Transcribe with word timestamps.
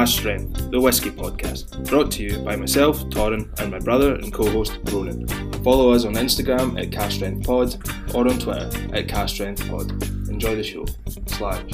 Cask 0.00 0.20
Strength, 0.20 0.70
the 0.70 0.80
Whiskey 0.80 1.10
Podcast, 1.10 1.86
brought 1.90 2.10
to 2.12 2.22
you 2.22 2.38
by 2.38 2.56
myself, 2.56 3.04
Torin, 3.10 3.52
and 3.60 3.70
my 3.70 3.78
brother 3.78 4.14
and 4.14 4.32
co 4.32 4.48
host, 4.48 4.78
Ronan. 4.84 5.28
Follow 5.62 5.92
us 5.92 6.06
on 6.06 6.14
Instagram 6.14 6.80
at 6.80 6.90
Cask 6.90 7.16
Strength 7.16 7.46
Pod 7.46 8.14
or 8.14 8.26
on 8.26 8.38
Twitter 8.38 8.70
at 8.94 9.08
Cask 9.08 9.34
Strength 9.34 9.68
Pod. 9.68 9.90
Enjoy 10.30 10.56
the 10.56 10.62
show. 10.62 10.86
Slash. 11.26 11.64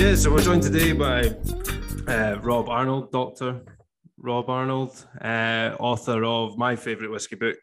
Yeah, 0.00 0.14
so 0.14 0.32
we're 0.32 0.42
joined 0.42 0.62
today 0.62 0.92
by 0.92 1.36
uh, 2.10 2.38
Rob 2.40 2.70
Arnold, 2.70 3.12
Doctor 3.12 3.60
Rob 4.16 4.48
Arnold, 4.48 5.04
uh, 5.20 5.76
author 5.78 6.24
of 6.24 6.56
my 6.56 6.76
favourite 6.76 7.10
whiskey 7.10 7.36
book, 7.36 7.58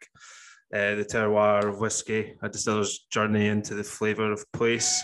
uh, 0.74 0.94
The 0.96 1.04
Terroir 1.04 1.68
of 1.68 1.80
Whiskey, 1.80 2.34
a 2.42 2.48
distiller's 2.48 3.06
journey 3.10 3.48
into 3.48 3.74
the 3.74 3.84
flavour 3.84 4.32
of 4.32 4.44
place. 4.52 5.02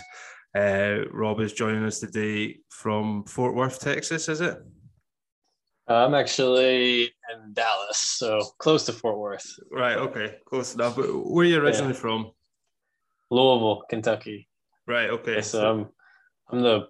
Uh, 0.55 1.05
Rob 1.11 1.39
is 1.39 1.53
joining 1.53 1.83
us 1.83 1.99
today 1.99 2.57
from 2.69 3.23
Fort 3.25 3.55
Worth, 3.55 3.79
Texas, 3.79 4.29
is 4.29 4.41
it? 4.41 4.57
I'm 5.87 6.13
actually 6.13 7.03
in 7.03 7.53
Dallas, 7.53 7.97
so 7.97 8.39
close 8.57 8.85
to 8.85 8.93
Fort 8.93 9.17
Worth. 9.17 9.45
Right, 9.71 9.97
okay, 9.97 10.35
close 10.45 10.75
enough. 10.75 10.95
But 10.95 11.07
where 11.07 11.45
are 11.45 11.49
you 11.49 11.59
originally 11.59 11.93
yeah. 11.93 11.99
from? 11.99 12.31
Louisville, 13.29 13.83
Kentucky. 13.89 14.47
Right, 14.87 15.09
okay. 15.09 15.41
So 15.41 15.69
I'm, 15.69 15.89
I'm 16.49 16.61
the 16.61 16.87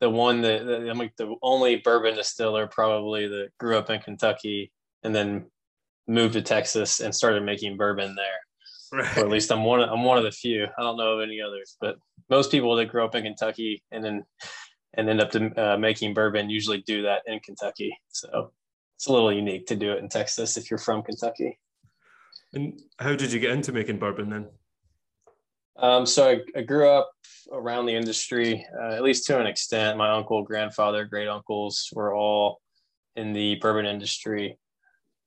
the 0.00 0.10
one 0.10 0.40
that, 0.42 0.66
that 0.66 0.88
I'm 0.88 0.98
like 0.98 1.14
the 1.16 1.32
only 1.42 1.76
bourbon 1.76 2.16
distiller 2.16 2.66
probably 2.66 3.28
that 3.28 3.50
grew 3.58 3.78
up 3.78 3.88
in 3.88 4.00
Kentucky 4.00 4.72
and 5.04 5.14
then 5.14 5.46
moved 6.06 6.34
to 6.34 6.42
Texas 6.42 7.00
and 7.00 7.14
started 7.14 7.44
making 7.44 7.76
bourbon 7.76 8.14
there. 8.14 9.00
Right. 9.00 9.18
Or 9.18 9.20
at 9.20 9.30
least 9.30 9.50
I'm 9.50 9.64
one. 9.64 9.80
Of, 9.80 9.90
I'm 9.90 10.04
one 10.04 10.18
of 10.18 10.24
the 10.24 10.30
few. 10.30 10.64
I 10.64 10.82
don't 10.82 10.98
know 10.98 11.18
of 11.18 11.22
any 11.22 11.40
others, 11.40 11.76
but 11.80 11.96
most 12.28 12.50
people 12.50 12.76
that 12.76 12.86
grow 12.86 13.04
up 13.04 13.14
in 13.14 13.22
Kentucky 13.22 13.82
and 13.90 14.04
then 14.04 14.24
and 14.94 15.08
end 15.08 15.20
up 15.20 15.30
to, 15.30 15.50
uh, 15.56 15.76
making 15.78 16.14
bourbon 16.14 16.50
usually 16.50 16.82
do 16.82 17.02
that 17.02 17.22
in 17.26 17.40
Kentucky. 17.40 17.96
So 18.08 18.52
it's 18.96 19.06
a 19.06 19.12
little 19.12 19.32
unique 19.32 19.66
to 19.66 19.76
do 19.76 19.92
it 19.92 19.98
in 19.98 20.08
Texas 20.08 20.56
if 20.56 20.70
you're 20.70 20.78
from 20.78 21.02
Kentucky. 21.02 21.58
And 22.52 22.80
how 22.98 23.16
did 23.16 23.32
you 23.32 23.40
get 23.40 23.52
into 23.52 23.72
making 23.72 23.98
bourbon 23.98 24.28
then? 24.28 24.48
Um, 25.76 26.04
so 26.04 26.28
I, 26.28 26.40
I, 26.54 26.62
grew 26.62 26.86
up 26.86 27.10
around 27.50 27.86
the 27.86 27.94
industry, 27.94 28.66
uh, 28.78 28.92
at 28.92 29.02
least 29.02 29.26
to 29.26 29.40
an 29.40 29.46
extent. 29.46 29.96
My 29.96 30.10
uncle, 30.10 30.42
grandfather, 30.42 31.06
great 31.06 31.28
uncles 31.28 31.88
were 31.94 32.14
all 32.14 32.60
in 33.16 33.32
the 33.32 33.54
bourbon 33.56 33.86
industry. 33.86 34.58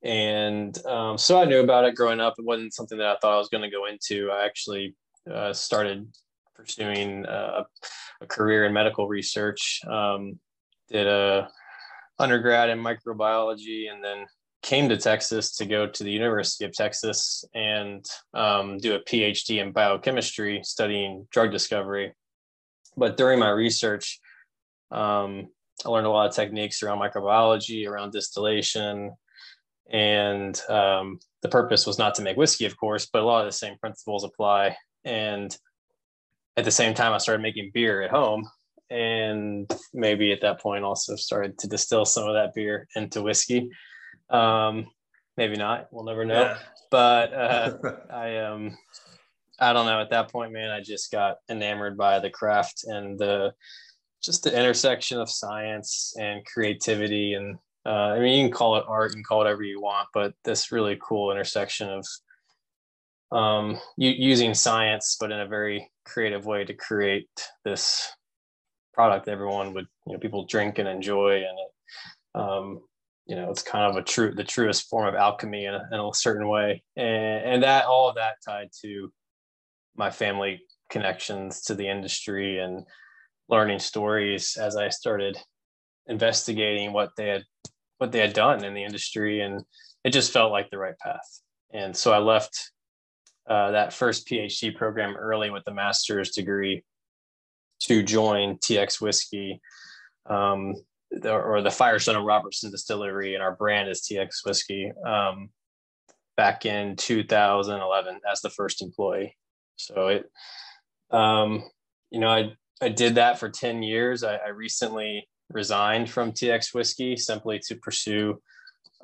And 0.06 0.78
um, 0.86 1.18
so 1.18 1.42
I 1.42 1.46
knew 1.46 1.62
about 1.62 1.86
it 1.86 1.96
growing 1.96 2.20
up. 2.20 2.36
It 2.38 2.46
wasn't 2.46 2.76
something 2.76 3.00
that 3.00 3.08
I 3.08 3.18
thought 3.18 3.34
I 3.34 3.40
was 3.40 3.50
going 3.50 3.64
to 3.64 3.76
go 3.76 3.88
into. 3.88 4.30
I 4.30 4.46
actually 4.46 4.96
uh, 5.30 5.52
started 5.52 6.08
pursuing 6.56 7.26
uh, 7.26 7.64
a 8.22 8.26
career 8.28 8.66
in 8.66 8.74
medical 8.74 9.08
research. 9.08 9.82
Um, 9.90 10.40
did 10.90 11.08
a 11.08 11.50
undergrad 12.20 12.70
in 12.70 12.80
microbiology 12.80 13.92
and 13.92 14.04
then 14.04 14.28
came 14.62 14.88
to 14.90 14.98
Texas 14.98 15.56
to 15.56 15.66
go 15.66 15.88
to 15.88 16.04
the 16.04 16.12
University 16.12 16.66
of 16.66 16.72
Texas 16.72 17.44
and 17.56 18.06
um, 18.36 18.78
do 18.78 18.94
a 18.94 19.00
PhD 19.00 19.60
in 19.60 19.72
biochemistry 19.72 20.62
studying 20.64 21.28
drug 21.32 21.52
discovery. 21.52 22.14
But 22.96 23.18
during 23.18 23.40
my 23.40 23.50
research, 23.50 24.20
um, 24.92 25.48
I 25.84 25.90
learned 25.90 26.08
a 26.08 26.12
lot 26.12 26.30
of 26.30 26.36
techniques 26.36 26.84
around 26.84 27.00
microbiology, 27.00 27.88
around 27.88 28.12
distillation, 28.12 29.12
and 29.92 30.60
um, 30.70 31.20
the 31.42 31.50
purpose 31.50 31.86
was 31.86 32.00
not 32.00 32.16
to 32.16 32.22
make 32.22 32.38
whiskey, 32.38 32.66
of 32.66 32.78
course, 32.78 33.08
but 33.12 33.22
a 33.22 33.26
lot 33.26 33.42
of 33.42 33.48
the 33.48 33.58
same 33.58 33.78
principles 33.78 34.24
apply. 34.24 34.76
And 35.04 35.56
at 36.58 36.66
the 36.66 36.72
same 36.72 36.94
time, 36.94 37.14
I 37.14 37.18
started 37.18 37.42
making 37.42 37.72
beer 37.74 38.02
at 38.02 38.12
home, 38.12 38.48
and 38.90 39.72
maybe 39.94 40.32
at 40.32 40.42
that 40.42 40.60
point 40.60 40.84
also 40.84 41.16
started 41.16 41.58
to 41.60 41.68
distill 41.68 42.06
some 42.06 42.28
of 42.28 42.34
that 42.34 42.54
beer 42.54 42.88
into 42.96 43.22
whiskey. 43.22 43.70
Um, 44.30 44.88
maybe 45.38 45.56
not. 45.56 45.88
We'll 45.92 46.06
never 46.06 46.26
know. 46.26 46.42
Yeah. 46.42 46.58
But 46.90 47.34
uh, 47.34 47.78
I 48.10 48.38
um, 48.38 48.78
I 49.60 49.74
don't 49.74 49.86
know. 49.86 50.00
At 50.00 50.10
that 50.12 50.32
point, 50.32 50.54
man, 50.54 50.72
I 50.72 50.82
just 50.82 51.12
got 51.12 51.38
enamored 51.50 51.98
by 51.98 52.20
the 52.20 52.30
craft 52.30 52.86
and 52.86 53.18
the 53.20 53.54
just 54.24 54.44
the 54.44 54.58
intersection 54.58 55.20
of 55.20 55.30
science 55.30 56.16
and 56.20 56.46
creativity. 56.46 57.34
And 57.34 57.58
uh, 57.86 57.90
I 58.16 58.20
mean, 58.20 58.40
you 58.40 58.46
can 58.46 58.56
call 58.56 58.78
it 58.78 58.86
art, 58.88 59.12
you 59.12 59.16
can 59.16 59.24
call 59.24 59.42
it 59.42 59.46
whatever 59.46 59.64
you 59.64 59.82
want, 59.82 60.08
but 60.14 60.34
this 60.44 60.72
really 60.72 60.98
cool 61.02 61.32
intersection 61.32 61.90
of 61.90 62.06
um, 63.32 63.80
using 63.98 64.54
science, 64.54 65.18
but 65.20 65.32
in 65.32 65.40
a 65.40 65.48
very 65.48 65.90
creative 66.06 66.46
way 66.46 66.64
to 66.64 66.74
create 66.74 67.30
this 67.64 68.12
product 68.94 69.28
everyone 69.28 69.74
would, 69.74 69.88
you 70.08 70.14
know, 70.14 70.20
people 70.20 70.46
drink 70.46 70.80
and 70.80 70.88
enjoy. 70.88 71.36
And 71.36 71.60
it, 71.60 72.40
um, 72.40 72.82
you 73.26 73.36
know 73.36 73.50
it's 73.50 73.62
kind 73.62 73.90
of 73.90 73.98
a 73.98 74.04
true 74.04 74.34
the 74.34 74.44
truest 74.44 74.90
form 74.90 75.08
of 75.08 75.16
alchemy 75.16 75.66
in 75.66 75.74
a, 75.74 75.82
in 75.92 76.00
a 76.00 76.14
certain 76.14 76.48
way 76.48 76.84
and, 76.96 77.08
and 77.08 77.64
that 77.64 77.86
all 77.86 78.10
of 78.10 78.16
that 78.16 78.36
tied 78.46 78.70
to 78.82 79.12
my 79.96 80.10
family 80.10 80.62
connections 80.90 81.62
to 81.62 81.76
the 81.76 81.88
industry 81.88 82.60
and 82.60 82.86
learning 83.50 83.80
stories 83.80 84.58
as 84.58 84.76
i 84.76 84.90
started 84.90 85.38
investigating 86.08 86.94
what 86.94 87.10
they 87.18 87.28
had 87.28 87.44
what 87.98 88.12
they 88.12 88.20
had 88.20 88.34
done 88.34 88.64
in 88.64 88.74
the 88.74 88.84
industry 88.84 89.42
and 89.42 89.62
it 90.04 90.12
just 90.12 90.32
felt 90.32 90.52
like 90.52 90.70
the 90.70 90.78
right 90.78 90.98
path 91.00 91.42
and 91.74 91.96
so 91.96 92.12
i 92.12 92.18
left 92.18 92.72
uh, 93.50 93.72
that 93.72 93.94
first 93.94 94.28
phd 94.28 94.76
program 94.76 95.16
early 95.16 95.50
with 95.50 95.64
the 95.66 95.74
master's 95.74 96.32
degree 96.32 96.84
to 97.80 98.04
join 98.04 98.58
tx 98.58 99.00
whiskey 99.00 99.62
um, 100.28 100.74
or 101.24 101.62
the 101.62 101.72
Firestone 101.72 102.16
and 102.16 102.26
Robertson 102.26 102.72
Distillery, 102.72 103.36
and 103.36 103.44
our 103.44 103.56
brand 103.56 103.90
is 103.90 104.02
TX 104.02 104.44
Whiskey. 104.44 104.92
Um, 105.06 105.50
back 106.38 106.66
in 106.66 106.96
2011 106.98 108.20
as 108.30 108.42
the 108.42 108.50
first 108.50 108.82
employee. 108.82 109.38
So 109.78 110.08
it, 110.08 110.32
um, 111.12 111.64
you 112.12 112.20
know, 112.20 112.30
I 112.30 112.52
I 112.82 112.90
did 112.90 113.16
that 113.16 113.40
for 113.40 113.50
10 113.50 113.84
years. 113.84 114.24
I, 114.24 114.36
I 114.36 114.50
recently 114.50 115.28
resigned 115.50 116.10
from 116.10 116.32
TX 116.32 116.74
Whiskey 116.74 117.16
simply 117.16 117.60
to 117.68 117.76
pursue 117.76 118.42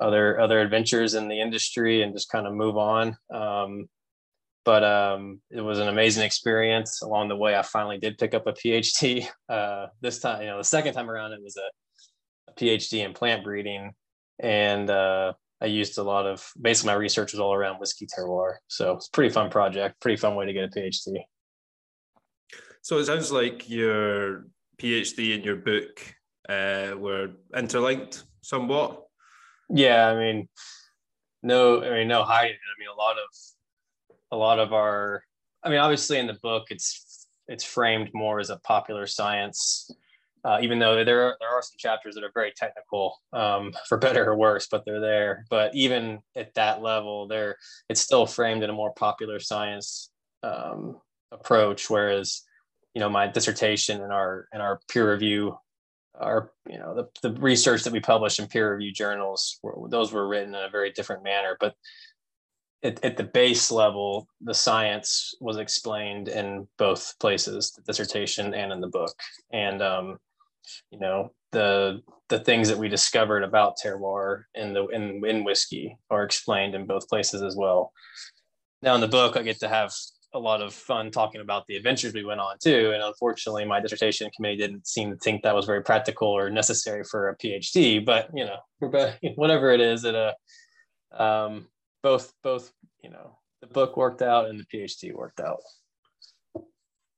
other 0.00 0.40
other 0.40 0.60
adventures 0.60 1.14
in 1.14 1.28
the 1.28 1.40
industry 1.40 2.02
and 2.02 2.12
just 2.12 2.30
kind 2.30 2.46
of 2.46 2.54
move 2.54 2.76
on. 2.76 3.16
Um, 3.32 3.88
but 4.64 4.84
um, 4.84 5.40
it 5.50 5.60
was 5.60 5.80
an 5.80 5.88
amazing 5.88 6.24
experience. 6.24 7.02
Along 7.02 7.28
the 7.28 7.36
way, 7.36 7.56
I 7.56 7.62
finally 7.62 7.98
did 7.98 8.18
pick 8.18 8.34
up 8.34 8.46
a 8.46 8.52
PhD. 8.52 9.26
Uh, 9.48 9.88
this 10.00 10.18
time, 10.18 10.40
you 10.40 10.46
know, 10.46 10.56
the 10.56 10.64
second 10.64 10.94
time 10.94 11.10
around, 11.10 11.32
it 11.32 11.42
was 11.42 11.58
a 11.58 11.68
a 12.48 12.52
PhD 12.54 13.04
in 13.04 13.12
plant 13.12 13.44
breeding, 13.44 13.92
and 14.38 14.90
uh, 14.90 15.32
I 15.60 15.66
used 15.66 15.98
a 15.98 16.02
lot 16.02 16.26
of 16.26 16.50
basically 16.60 16.88
my 16.92 16.98
research 16.98 17.32
was 17.32 17.40
all 17.40 17.54
around 17.54 17.78
whiskey 17.78 18.06
terroir. 18.06 18.54
So 18.68 18.94
it's 18.94 19.08
pretty 19.08 19.32
fun 19.32 19.50
project, 19.50 20.00
pretty 20.00 20.16
fun 20.16 20.34
way 20.34 20.46
to 20.46 20.52
get 20.52 20.64
a 20.64 20.68
PhD. 20.68 21.22
So 22.82 22.98
it 22.98 23.04
sounds 23.04 23.30
like 23.30 23.68
your 23.70 24.46
PhD 24.78 25.34
and 25.34 25.44
your 25.44 25.56
book 25.56 26.14
uh, 26.48 26.94
were 26.96 27.30
interlinked 27.56 28.24
somewhat. 28.42 29.04
Yeah, 29.68 30.08
I 30.08 30.18
mean, 30.18 30.48
no, 31.42 31.82
I 31.82 31.90
mean, 31.90 32.08
no 32.08 32.24
hiding. 32.24 32.52
I 32.52 32.74
mean, 32.78 32.88
a 32.88 32.98
lot 32.98 33.16
of, 33.16 34.16
a 34.30 34.36
lot 34.36 34.58
of 34.58 34.72
our, 34.72 35.24
I 35.62 35.70
mean, 35.70 35.78
obviously 35.78 36.18
in 36.18 36.26
the 36.26 36.38
book, 36.42 36.66
it's 36.70 37.26
it's 37.48 37.64
framed 37.64 38.10
more 38.14 38.38
as 38.38 38.50
a 38.50 38.58
popular 38.58 39.06
science 39.06 39.90
uh, 40.44 40.58
even 40.60 40.78
though 40.78 41.04
there 41.04 41.22
are, 41.22 41.36
there 41.40 41.48
are 41.48 41.62
some 41.62 41.76
chapters 41.78 42.14
that 42.14 42.24
are 42.24 42.30
very 42.34 42.52
technical 42.56 43.20
um, 43.32 43.72
for 43.88 43.98
better 43.98 44.30
or 44.30 44.36
worse 44.36 44.66
but 44.70 44.84
they're 44.84 45.00
there 45.00 45.44
but 45.50 45.74
even 45.74 46.20
at 46.36 46.54
that 46.54 46.82
level 46.82 47.26
there 47.26 47.56
it's 47.88 48.00
still 48.00 48.26
framed 48.26 48.62
in 48.62 48.70
a 48.70 48.74
more 48.74 48.92
popular 48.94 49.38
science 49.38 50.10
um, 50.42 50.96
approach 51.30 51.88
whereas 51.88 52.42
you 52.94 53.00
know 53.00 53.08
my 53.08 53.26
dissertation 53.26 54.02
and 54.02 54.12
our 54.12 54.48
and 54.52 54.60
our 54.60 54.80
peer 54.88 55.10
review 55.10 55.56
our 56.20 56.52
you 56.68 56.78
know 56.78 56.94
the, 56.94 57.28
the 57.28 57.40
research 57.40 57.82
that 57.84 57.92
we 57.92 58.00
published 58.00 58.38
in 58.38 58.46
peer 58.46 58.74
review 58.74 58.92
journals 58.92 59.58
those 59.88 60.12
were 60.12 60.28
written 60.28 60.54
in 60.54 60.64
a 60.64 60.70
very 60.70 60.90
different 60.92 61.24
manner 61.24 61.56
but 61.58 61.74
at, 62.84 63.04
at 63.04 63.16
the 63.16 63.22
base 63.22 63.70
level, 63.70 64.26
the 64.40 64.52
science 64.52 65.36
was 65.40 65.56
explained 65.56 66.26
in 66.26 66.66
both 66.78 67.14
places, 67.20 67.70
the 67.70 67.82
dissertation 67.82 68.54
and 68.54 68.72
in 68.72 68.80
the 68.80 68.88
book. 68.88 69.14
And 69.52 69.80
um, 69.80 70.18
you 70.90 70.98
know 70.98 71.32
the 71.50 72.00
the 72.28 72.40
things 72.40 72.68
that 72.68 72.78
we 72.78 72.88
discovered 72.88 73.42
about 73.42 73.76
terroir 73.82 74.44
in 74.54 74.72
the 74.72 74.86
in, 74.88 75.24
in 75.26 75.44
whiskey 75.44 75.96
are 76.10 76.24
explained 76.24 76.74
in 76.74 76.86
both 76.86 77.08
places 77.08 77.42
as 77.42 77.56
well 77.56 77.92
now 78.82 78.94
in 78.94 79.00
the 79.00 79.08
book 79.08 79.36
i 79.36 79.42
get 79.42 79.58
to 79.58 79.68
have 79.68 79.92
a 80.34 80.38
lot 80.38 80.62
of 80.62 80.72
fun 80.72 81.10
talking 81.10 81.40
about 81.40 81.66
the 81.66 81.76
adventures 81.76 82.14
we 82.14 82.24
went 82.24 82.40
on 82.40 82.56
too 82.62 82.92
and 82.94 83.02
unfortunately 83.02 83.64
my 83.64 83.80
dissertation 83.80 84.30
committee 84.34 84.56
didn't 84.56 84.86
seem 84.86 85.10
to 85.10 85.16
think 85.16 85.42
that 85.42 85.54
was 85.54 85.66
very 85.66 85.82
practical 85.82 86.28
or 86.28 86.48
necessary 86.50 87.04
for 87.04 87.28
a 87.28 87.36
phd 87.36 88.04
but 88.04 88.30
you 88.34 88.44
know 88.44 88.56
whatever 89.36 89.70
it 89.70 89.80
is 89.80 90.02
that 90.02 90.14
a 90.14 90.34
um, 91.22 91.68
both 92.02 92.32
both 92.42 92.72
you 93.02 93.10
know 93.10 93.38
the 93.62 93.68
book 93.68 93.96
worked 93.96 94.20
out 94.20 94.48
and 94.48 94.60
the 94.60 94.64
PhD 94.64 95.14
worked 95.14 95.40
out. 95.40 95.60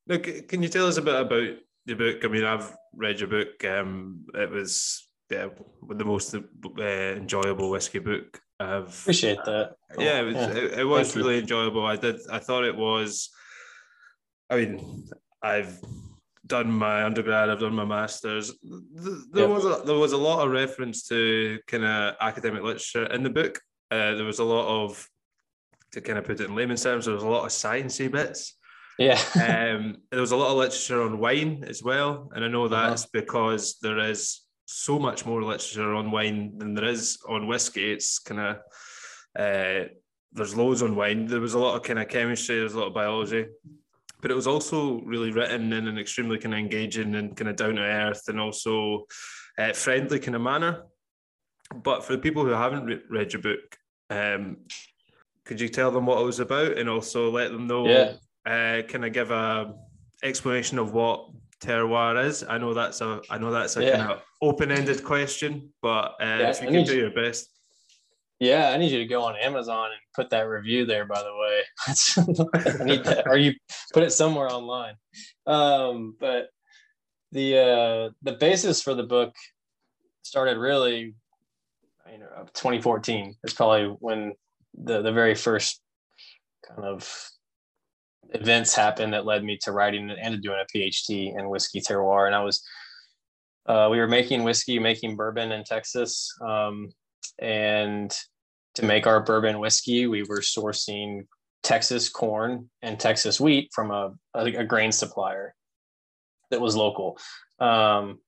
Look, 0.07 0.49
can 0.49 0.63
you 0.63 0.69
tell 0.69 0.87
us 0.87 0.99
a 0.99 1.03
bit 1.03 1.15
about 1.15 1.57
the 1.87 1.95
book? 1.95 2.25
I 2.25 2.29
mean, 2.29 2.45
I've 2.45 2.77
read 2.95 3.19
your 3.19 3.29
book. 3.29 3.65
Um, 3.65 4.27
it 4.35 4.51
was 4.51 5.09
yeah, 5.31 5.49
the 5.89 6.05
most 6.05 6.35
uh, 6.35 6.83
enjoyable 6.83 7.71
whiskey 7.71 7.99
book 7.99 8.41
I've 8.61 8.89
appreciate 8.89 9.39
that. 9.45 9.75
Yeah, 9.99 10.21
it 10.21 10.25
was, 10.25 10.35
yeah. 10.35 10.51
It, 10.51 10.79
it 10.81 10.85
was 10.85 11.17
really 11.17 11.39
enjoyable. 11.39 11.85
I 11.85 11.97
did. 11.97 12.21
I 12.31 12.39
thought 12.39 12.65
it 12.65 12.77
was. 12.77 13.31
I 14.51 14.57
mean, 14.57 15.09
I've 15.43 15.79
done 16.47 16.71
my 16.71 17.05
undergrad. 17.05 17.51
I've 17.51 17.61
done 17.61 17.75
my 17.75 17.85
masters. 17.85 18.53
There 19.33 19.49
was 19.49 19.65
a, 19.65 19.83
there 19.85 19.97
was 19.97 20.13
a 20.13 20.17
lot 20.17 20.45
of 20.45 20.53
reference 20.53 21.09
to 21.09 21.59
kind 21.67 21.85
of 21.85 22.15
academic 22.21 22.63
literature 22.63 23.07
in 23.07 23.23
the 23.23 23.31
book. 23.31 23.61
Uh, 23.91 24.15
there 24.15 24.25
was 24.25 24.39
a 24.39 24.45
lot 24.45 24.67
of 24.67 25.09
to 25.93 26.01
kind 26.01 26.19
of 26.19 26.25
put 26.25 26.41
it 26.41 26.49
in 26.49 26.55
layman's 26.55 26.83
terms. 26.83 27.07
There 27.07 27.15
was 27.15 27.23
a 27.23 27.29
lot 27.29 27.45
of 27.45 27.51
sciencey 27.51 28.11
bits. 28.11 28.57
Yeah. 28.99 29.19
um, 29.35 29.97
there 30.11 30.21
was 30.21 30.33
a 30.33 30.37
lot 30.37 30.51
of 30.51 30.57
literature 30.57 31.03
on 31.03 31.19
wine 31.19 31.65
as 31.67 31.83
well, 31.83 32.31
and 32.35 32.45
I 32.45 32.49
know 32.49 32.67
uh-huh. 32.67 32.89
that's 32.89 33.05
uh-huh. 33.05 33.21
because 33.21 33.77
there 33.83 33.99
is 33.99 34.41
so 34.67 34.99
much 34.99 35.27
more 35.27 35.43
literature 35.43 35.95
on 35.95 36.11
wine 36.11 36.59
than 36.59 36.75
there 36.75 36.87
is 36.87 37.19
on 37.29 37.47
whiskey. 37.47 37.93
It's 37.93 38.19
kind 38.19 38.41
of 38.41 38.57
uh, 39.39 39.89
there's 40.33 40.57
loads 40.57 40.83
on 40.83 40.97
wine. 40.97 41.27
There 41.27 41.41
was 41.41 41.55
a 41.55 41.59
lot 41.59 41.77
of 41.77 41.83
kind 41.83 41.99
of 41.99 42.09
chemistry. 42.09 42.59
There's 42.59 42.75
a 42.75 42.79
lot 42.79 42.89
of 42.89 42.95
biology, 42.95 43.47
but 44.21 44.31
it 44.31 44.35
was 44.35 44.47
also 44.47 45.01
really 45.03 45.31
written 45.31 45.73
in 45.73 45.87
an 45.87 45.99
extremely 45.99 46.39
kind 46.39 46.55
of 46.55 46.61
engaging 46.61 47.15
and 47.15 47.37
kind 47.37 47.49
of 47.49 47.57
down 47.57 47.77
to 47.77 47.83
earth 47.83 48.25
and 48.29 48.41
also 48.41 49.07
uh, 49.59 49.73
friendly 49.73 50.19
kind 50.19 50.35
of 50.35 50.43
manner. 50.43 50.85
But 51.75 52.05
for 52.05 52.13
the 52.13 52.19
people 52.23 52.45
who 52.45 52.51
haven't 52.51 52.85
re- 52.85 53.03
read 53.09 53.33
your 53.33 53.43
book, 53.43 53.77
um, 54.11 54.59
could 55.45 55.61
you 55.61 55.69
tell 55.69 55.91
them 55.91 56.07
what 56.07 56.21
it 56.21 56.25
was 56.25 56.41
about 56.41 56.79
and 56.79 56.89
also 56.89 57.31
let 57.31 57.53
them 57.53 57.67
know? 57.67 57.87
Yeah. 57.87 58.15
Uh, 58.47 58.83
can 58.87 59.05
I 59.05 59.09
give 59.09 59.31
a 59.31 59.75
explanation 60.23 60.79
of 60.79 60.93
what 60.93 61.31
terroir 61.65 62.25
is? 62.25 62.45
I 62.49 62.59
know 62.59 62.75
that's 62.75 63.01
a 63.01 63.21
I 63.31 63.39
know 63.39 63.51
that's 63.51 63.77
a 63.77 63.85
yeah. 63.85 63.97
kind 63.97 64.13
of 64.13 64.23
open-ended 64.43 65.03
question, 65.05 65.73
but 65.83 66.15
uh, 66.21 66.39
yeah, 66.41 66.51
if 66.51 66.63
you 66.63 66.69
can 66.69 66.85
do 66.85 66.97
your 66.97 67.11
best. 67.11 67.49
Yeah, 68.41 68.71
I 68.71 68.77
need 68.77 68.91
you 68.91 68.99
to 68.99 69.07
go 69.07 69.23
on 69.23 69.37
Amazon 69.37 69.87
and 69.87 70.01
put 70.15 70.31
that 70.31 70.43
review 70.43 70.85
there. 70.85 71.07
By 71.07 71.23
the 71.23 71.35
way, 71.43 71.63
I 72.81 72.85
need 72.85 73.05
that, 73.05 73.27
or 73.27 73.37
you 73.37 73.55
put 73.93 74.03
it 74.03 74.13
somewhere 74.13 74.51
online. 74.51 74.95
Um, 75.47 76.17
but 76.21 76.49
the 77.33 77.59
uh, 77.59 78.11
the 78.23 78.37
basis 78.39 78.83
for 78.83 78.95
the 78.95 79.05
book 79.05 79.35
started 80.23 80.59
really, 80.59 81.15
you 82.11 82.19
know, 82.19 82.47
2014. 82.55 83.37
It's 83.45 83.55
probably 83.55 83.97
when 84.01 84.33
the 84.75 85.01
the 85.03 85.13
very 85.13 85.35
first 85.35 85.81
kind 86.69 86.85
of 86.85 87.09
events 88.31 88.75
happened 88.75 89.13
that 89.13 89.27
led 89.27 89.45
me 89.45 89.59
to 89.63 89.73
writing 89.73 90.11
and 90.11 90.43
doing 90.43 90.59
a 90.61 90.77
PhD 90.77 91.39
in 91.39 91.49
whiskey 91.49 91.81
terroir. 91.81 92.27
And 92.27 92.35
I 92.35 92.43
was, 92.43 92.63
uh, 93.67 93.89
we 93.91 93.99
were 93.99 94.09
making 94.09 94.45
whiskey, 94.45 94.79
making 94.79 95.17
bourbon 95.17 95.53
in 95.53 95.65
Texas. 95.65 96.33
Um, 96.41 96.91
and 97.39 98.15
to 98.75 98.85
make 98.85 99.07
our 99.07 99.23
bourbon 99.23 99.59
whiskey, 99.59 100.07
we 100.07 100.23
were 100.23 100.41
sourcing 100.41 101.27
Texas 101.63 102.09
corn 102.09 102.69
and 102.83 103.01
Texas 103.01 103.41
wheat 103.41 103.71
from 103.73 103.91
a, 103.91 104.15
a, 104.35 104.45
a 104.45 104.65
grain 104.65 104.93
supplier 104.93 105.55
that 106.51 106.61
was 106.61 106.77
local. 106.77 107.19
Um, 107.59 108.19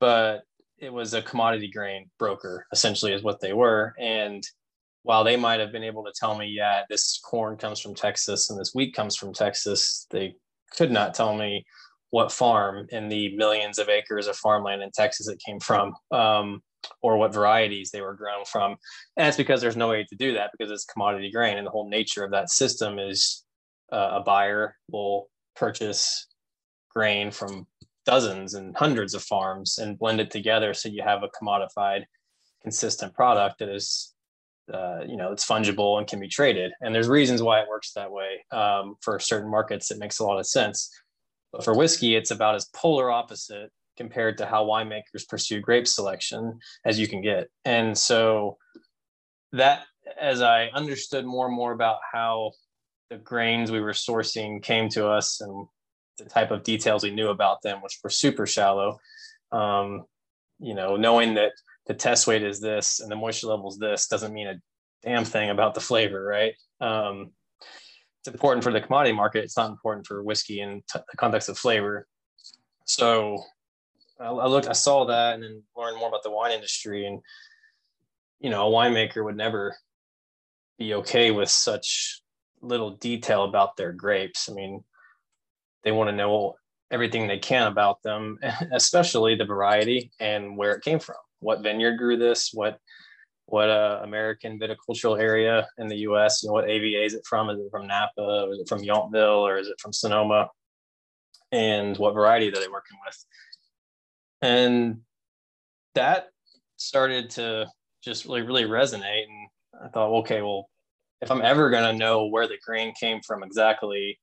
but 0.00 0.42
it 0.78 0.92
was 0.92 1.14
a 1.14 1.22
commodity 1.22 1.68
grain 1.68 2.10
broker, 2.18 2.66
essentially, 2.72 3.12
is 3.12 3.22
what 3.22 3.40
they 3.40 3.52
were. 3.52 3.94
And 3.98 4.42
while 5.06 5.22
they 5.22 5.36
might 5.36 5.60
have 5.60 5.70
been 5.70 5.84
able 5.84 6.02
to 6.02 6.12
tell 6.18 6.36
me, 6.36 6.46
yeah, 6.46 6.82
this 6.90 7.20
corn 7.24 7.56
comes 7.56 7.78
from 7.78 7.94
Texas 7.94 8.50
and 8.50 8.58
this 8.58 8.72
wheat 8.74 8.92
comes 8.92 9.14
from 9.14 9.32
Texas, 9.32 10.04
they 10.10 10.34
could 10.76 10.90
not 10.90 11.14
tell 11.14 11.36
me 11.36 11.64
what 12.10 12.32
farm 12.32 12.88
in 12.90 13.08
the 13.08 13.36
millions 13.36 13.78
of 13.78 13.88
acres 13.88 14.26
of 14.26 14.34
farmland 14.34 14.82
in 14.82 14.90
Texas 14.92 15.28
it 15.28 15.40
came 15.46 15.60
from, 15.60 15.94
um, 16.10 16.60
or 17.02 17.18
what 17.18 17.32
varieties 17.32 17.92
they 17.92 18.00
were 18.00 18.14
grown 18.14 18.44
from. 18.44 18.74
And 19.16 19.28
it's 19.28 19.36
because 19.36 19.60
there's 19.60 19.76
no 19.76 19.88
way 19.88 20.04
to 20.08 20.16
do 20.16 20.34
that 20.34 20.50
because 20.58 20.72
it's 20.72 20.84
commodity 20.84 21.30
grain, 21.30 21.56
and 21.56 21.64
the 21.64 21.70
whole 21.70 21.88
nature 21.88 22.24
of 22.24 22.32
that 22.32 22.50
system 22.50 22.98
is 22.98 23.44
uh, 23.92 24.10
a 24.14 24.20
buyer 24.24 24.74
will 24.90 25.28
purchase 25.54 26.26
grain 26.92 27.30
from 27.30 27.64
dozens 28.06 28.54
and 28.54 28.76
hundreds 28.76 29.14
of 29.14 29.22
farms 29.22 29.78
and 29.78 30.00
blend 30.00 30.20
it 30.20 30.32
together 30.32 30.74
so 30.74 30.88
you 30.88 31.04
have 31.04 31.22
a 31.22 31.28
commodified, 31.28 32.02
consistent 32.60 33.14
product 33.14 33.60
that 33.60 33.68
is 33.68 34.15
uh, 34.72 35.00
you 35.06 35.16
know 35.16 35.32
it's 35.32 35.46
fungible 35.46 35.98
and 35.98 36.06
can 36.06 36.20
be 36.20 36.28
traded. 36.28 36.72
And 36.80 36.94
there's 36.94 37.08
reasons 37.08 37.42
why 37.42 37.60
it 37.60 37.68
works 37.68 37.92
that 37.92 38.10
way 38.10 38.44
um, 38.52 38.96
for 39.00 39.18
certain 39.18 39.50
markets 39.50 39.90
it 39.90 39.98
makes 39.98 40.18
a 40.18 40.24
lot 40.24 40.38
of 40.38 40.46
sense. 40.46 40.90
But 41.52 41.64
for 41.64 41.74
whiskey 41.74 42.16
it's 42.16 42.30
about 42.30 42.54
as 42.54 42.66
polar 42.74 43.10
opposite 43.10 43.70
compared 43.96 44.36
to 44.38 44.46
how 44.46 44.64
winemakers 44.64 45.26
pursue 45.26 45.60
grape 45.60 45.86
selection 45.86 46.58
as 46.84 46.98
you 46.98 47.08
can 47.08 47.22
get. 47.22 47.48
And 47.64 47.96
so 47.96 48.58
that 49.52 49.84
as 50.20 50.40
i 50.40 50.66
understood 50.68 51.24
more 51.24 51.46
and 51.46 51.54
more 51.54 51.72
about 51.72 51.98
how 52.12 52.52
the 53.10 53.16
grains 53.16 53.70
we 53.70 53.80
were 53.80 53.92
sourcing 53.92 54.62
came 54.62 54.88
to 54.88 55.06
us 55.06 55.40
and 55.40 55.66
the 56.18 56.24
type 56.24 56.50
of 56.50 56.62
details 56.62 57.02
we 57.02 57.10
knew 57.10 57.28
about 57.28 57.62
them 57.62 57.82
which 57.82 57.98
were 58.02 58.10
super 58.10 58.46
shallow 58.46 58.98
um, 59.52 60.04
you 60.58 60.74
know 60.74 60.96
knowing 60.96 61.34
that 61.34 61.52
the 61.86 61.94
test 61.94 62.26
weight 62.26 62.42
is 62.42 62.60
this 62.60 63.00
and 63.00 63.10
the 63.10 63.16
moisture 63.16 63.46
level 63.46 63.68
is 63.68 63.78
this 63.78 64.08
doesn't 64.08 64.32
mean 64.32 64.48
a 64.48 64.60
damn 65.02 65.24
thing 65.24 65.50
about 65.50 65.74
the 65.74 65.80
flavor, 65.80 66.22
right? 66.24 66.54
Um, 66.80 67.30
it's 68.20 68.28
important 68.28 68.64
for 68.64 68.72
the 68.72 68.80
commodity 68.80 69.14
market. 69.14 69.44
It's 69.44 69.56
not 69.56 69.70
important 69.70 70.06
for 70.06 70.22
whiskey 70.22 70.60
in 70.60 70.82
t- 70.92 70.98
the 71.10 71.16
context 71.16 71.48
of 71.48 71.56
flavor. 71.56 72.06
So 72.84 73.42
I, 74.18 74.26
I 74.26 74.46
looked, 74.46 74.66
I 74.66 74.72
saw 74.72 75.06
that, 75.06 75.34
and 75.34 75.44
then 75.44 75.62
learned 75.76 75.98
more 75.98 76.08
about 76.08 76.24
the 76.24 76.30
wine 76.30 76.52
industry. 76.52 77.06
And 77.06 77.20
you 78.40 78.50
know, 78.50 78.68
a 78.68 78.70
winemaker 78.70 79.24
would 79.24 79.36
never 79.36 79.76
be 80.78 80.94
okay 80.94 81.30
with 81.30 81.48
such 81.48 82.20
little 82.60 82.96
detail 82.96 83.44
about 83.44 83.76
their 83.76 83.92
grapes. 83.92 84.48
I 84.50 84.54
mean, 84.54 84.82
they 85.84 85.92
want 85.92 86.10
to 86.10 86.16
know 86.16 86.56
everything 86.90 87.28
they 87.28 87.38
can 87.38 87.68
about 87.68 88.02
them, 88.02 88.38
especially 88.72 89.36
the 89.36 89.44
variety 89.44 90.10
and 90.18 90.56
where 90.56 90.72
it 90.72 90.82
came 90.82 90.98
from 90.98 91.16
what 91.46 91.62
vineyard 91.62 91.96
grew 91.96 92.16
this, 92.16 92.50
what 92.52 92.80
what 93.46 93.70
uh, 93.70 94.00
American 94.02 94.58
viticultural 94.58 95.20
area 95.20 95.68
in 95.78 95.86
the 95.86 95.98
U.S. 95.98 96.42
You 96.42 96.48
know, 96.48 96.54
what 96.54 96.68
AVA 96.68 97.04
is 97.04 97.14
it 97.14 97.24
from? 97.24 97.48
Is 97.48 97.60
it 97.60 97.70
from 97.70 97.86
Napa? 97.86 98.20
Or 98.20 98.52
is 98.52 98.58
it 98.58 98.68
from 98.68 98.80
Yountville? 98.80 99.42
Or 99.42 99.56
is 99.56 99.68
it 99.68 99.78
from 99.80 99.92
Sonoma? 99.92 100.48
And 101.52 101.96
what 101.98 102.14
variety 102.14 102.50
that 102.50 102.58
they're 102.58 102.72
working 102.72 102.98
with? 103.06 103.24
And 104.42 105.02
that 105.94 106.26
started 106.76 107.30
to 107.30 107.68
just 108.02 108.24
really, 108.24 108.42
really 108.42 108.64
resonate. 108.64 109.26
And 109.28 109.48
I 109.84 109.88
thought, 109.90 110.10
okay, 110.22 110.42
well, 110.42 110.68
if 111.22 111.30
I'm 111.30 111.42
ever 111.42 111.70
going 111.70 111.92
to 111.92 111.96
know 111.96 112.26
where 112.26 112.48
the 112.48 112.58
grain 112.66 112.92
came 112.98 113.20
from 113.24 113.44
exactly 113.44 114.18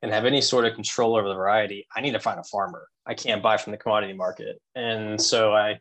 and 0.00 0.10
have 0.10 0.24
any 0.24 0.40
sort 0.40 0.64
of 0.64 0.72
control 0.72 1.16
over 1.16 1.28
the 1.28 1.34
variety, 1.34 1.86
I 1.94 2.00
need 2.00 2.12
to 2.12 2.20
find 2.20 2.40
a 2.40 2.44
farmer. 2.44 2.88
I 3.06 3.12
can't 3.12 3.42
buy 3.42 3.58
from 3.58 3.72
the 3.72 3.76
commodity 3.76 4.14
market. 4.14 4.58
And 4.74 5.20
so 5.20 5.52
I 5.52 5.80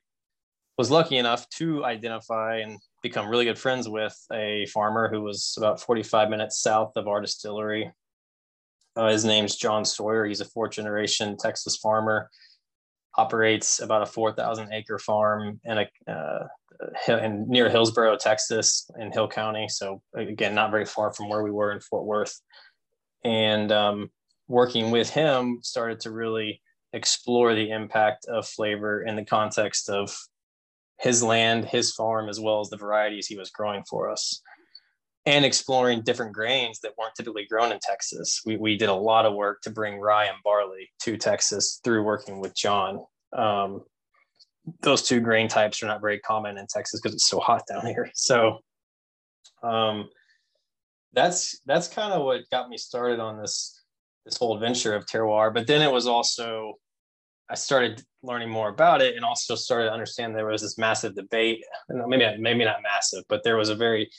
was 0.77 0.89
lucky 0.89 1.18
enough 1.18 1.48
to 1.50 1.86
identify 1.86 2.58
and 2.58 2.80
become 3.01 3.27
really 3.27 3.46
good 3.46 3.60
friends 3.60 3.88
with 3.88 4.18
a 4.32 4.65
farmer 4.68 5.10
who 5.10 5.22
was 5.22 5.53
about 5.58 5.80
45 5.80 6.30
minutes 6.30 6.60
south 6.60 6.94
of 6.96 7.08
our 7.08 7.22
distillery. 7.22 7.92
Uh, 8.96 9.10
his 9.10 9.25
name's 9.25 9.56
John 9.56 9.86
Sawyer. 9.86 10.25
He's 10.25 10.42
a 10.42 10.46
fourth 10.46 10.72
generation 10.72 11.38
Texas 11.38 11.77
farmer, 11.77 12.30
operates 13.15 13.82
about 13.82 14.01
a 14.01 14.08
4,000 14.08 14.74
acre 14.74 15.00
farm 15.00 15.60
in 15.63 15.80
a 15.80 16.12
uh, 16.12 16.48
in, 17.08 17.48
near 17.48 17.70
Hillsboro, 17.70 18.18
Texas, 18.18 18.89
in 19.00 19.12
Hill 19.12 19.27
County. 19.27 19.68
So 19.70 20.01
again, 20.15 20.56
not 20.56 20.72
very 20.72 20.86
far 20.86 21.13
from 21.13 21.30
where 21.30 21.44
we 21.44 21.51
were 21.51 21.72
in 21.72 21.80
Fort 21.80 22.06
Worth. 22.06 22.39
And 23.24 23.72
um, 23.72 24.12
working 24.48 24.92
with 24.92 25.10
him, 25.10 25.60
started 25.62 26.00
to 26.01 26.12
really 26.12 26.62
explore 26.92 27.56
the 27.56 27.72
impact 27.72 28.25
of 28.25 28.48
flavor 28.48 29.03
in 29.03 29.15
the 29.15 29.25
context 29.25 29.89
of 29.89 30.15
his 31.00 31.24
land, 31.24 31.66
his 31.66 31.94
farm, 31.94 32.30
as 32.30 32.40
well 32.40 32.60
as 32.60 32.70
the 32.70 32.78
varieties 32.78 33.28
he 33.28 33.38
was 33.38 33.50
growing 33.50 33.84
for 33.90 34.10
us, 34.10 34.42
and 35.26 35.46
exploring 35.46 36.02
different 36.02 36.34
grains 36.34 36.80
that 36.80 36.94
weren't 36.98 37.16
typically 37.16 37.46
grown 37.46 37.72
in 37.72 37.80
Texas. 37.82 38.42
We, 38.46 38.58
we 38.58 38.78
did 38.78 38.90
a 38.90 38.94
lot 38.94 39.26
of 39.26 39.34
work 39.34 39.62
to 39.62 39.70
bring 39.70 40.00
rye 40.00 40.26
and 40.26 40.38
barley 40.44 40.90
to 41.04 41.18
Texas 41.18 41.80
through 41.84 42.04
working 42.04 42.40
with 42.40 42.56
John. 42.56 43.04
Um, 43.32 43.84
those 44.82 45.02
two 45.02 45.20
grain 45.20 45.48
types 45.48 45.82
are 45.84 45.88
not 45.88 46.02
very 46.02 46.20
common 46.20 46.58
in 46.58 46.68
Texas 46.68 47.00
because 47.02 47.16
it's 47.16 47.28
so 47.28 47.40
hot 47.40 47.64
down 47.68 47.86
here. 47.86 48.10
So 48.14 48.60
um, 49.62 50.10
that's 51.14 51.60
that's 51.66 51.88
kind 51.88 52.14
of 52.14 52.24
what 52.24 52.50
got 52.52 52.70
me 52.70 52.78
started 52.78 53.20
on 53.20 53.40
this 53.40 53.82
this 54.26 54.38
whole 54.38 54.56
adventure 54.56 54.96
of 54.96 55.06
terroir. 55.06 55.54
But 55.54 55.68
then 55.68 55.82
it 55.82 55.92
was 55.92 56.08
also 56.08 56.76
I 57.50 57.56
started 57.56 58.02
learning 58.24 58.50
more 58.50 58.70
about 58.70 59.02
it 59.02 59.16
and 59.16 59.26
also 59.26 59.56
started 59.56 59.86
to 59.86 59.94
understand 59.94 60.36
there 60.36 60.46
was 60.46 60.62
this 60.62 60.78
massive 60.78 61.16
debate. 61.16 61.64
Maybe 61.90 62.26
maybe 62.40 62.66
not 62.66 62.82
massive, 62.82 63.24
but 63.28 63.44
there 63.44 63.58
was 63.58 63.70
a 63.70 63.76
very 63.76 64.10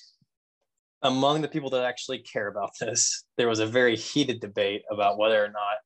among 1.05 1.43
the 1.43 1.49
people 1.49 1.71
that 1.71 1.85
actually 1.85 2.19
care 2.19 2.49
about 2.49 2.71
this, 2.81 3.25
there 3.37 3.49
was 3.49 3.61
a 3.61 3.67
very 3.67 3.97
heated 3.97 4.41
debate 4.41 4.83
about 4.91 5.19
whether 5.19 5.43
or 5.43 5.49
not 5.49 5.77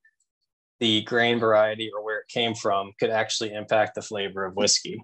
the 0.81 1.03
grain 1.03 1.41
variety 1.41 1.91
or 1.95 2.05
where 2.05 2.21
it 2.21 2.29
came 2.29 2.55
from 2.55 2.93
could 3.01 3.11
actually 3.11 3.53
impact 3.53 3.97
the 3.97 4.03
flavor 4.03 4.45
of 4.45 4.55
whiskey. 4.55 5.03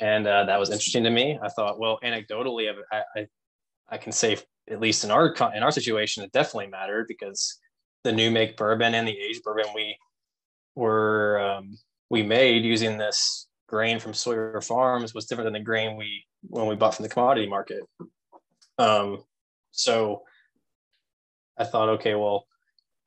And 0.00 0.26
uh, 0.26 0.44
that 0.44 0.60
was 0.60 0.70
interesting 0.70 1.02
to 1.04 1.10
me. 1.10 1.38
I 1.42 1.48
thought, 1.48 1.80
well, 1.80 1.98
anecdotally, 2.04 2.72
I, 2.92 3.02
I, 3.16 3.26
I 3.88 3.98
can 3.98 4.12
say 4.12 4.38
at 4.70 4.80
least 4.80 5.02
in 5.02 5.10
our 5.10 5.34
in 5.54 5.62
our 5.62 5.72
situation, 5.72 6.22
it 6.22 6.32
definitely 6.32 6.68
mattered 6.68 7.06
because 7.08 7.58
the 8.04 8.12
new 8.12 8.30
make 8.30 8.56
bourbon 8.56 8.94
and 8.94 9.06
the 9.06 9.18
aged 9.18 9.42
bourbon 9.42 9.66
we 9.74 9.96
were 10.74 11.40
um, 11.40 11.78
we 12.10 12.22
made 12.22 12.64
using 12.64 12.98
this 12.98 13.46
grain 13.66 13.98
from 13.98 14.14
Sawyer 14.14 14.60
Farms 14.60 15.14
was 15.14 15.26
different 15.26 15.46
than 15.46 15.54
the 15.54 15.64
grain 15.64 15.96
we 15.96 16.24
when 16.42 16.66
we 16.66 16.74
bought 16.74 16.94
from 16.94 17.04
the 17.04 17.08
commodity 17.08 17.48
market. 17.48 17.82
Um, 18.78 19.24
so 19.70 20.22
I 21.56 21.64
thought, 21.64 21.88
okay, 21.90 22.14
well, 22.14 22.46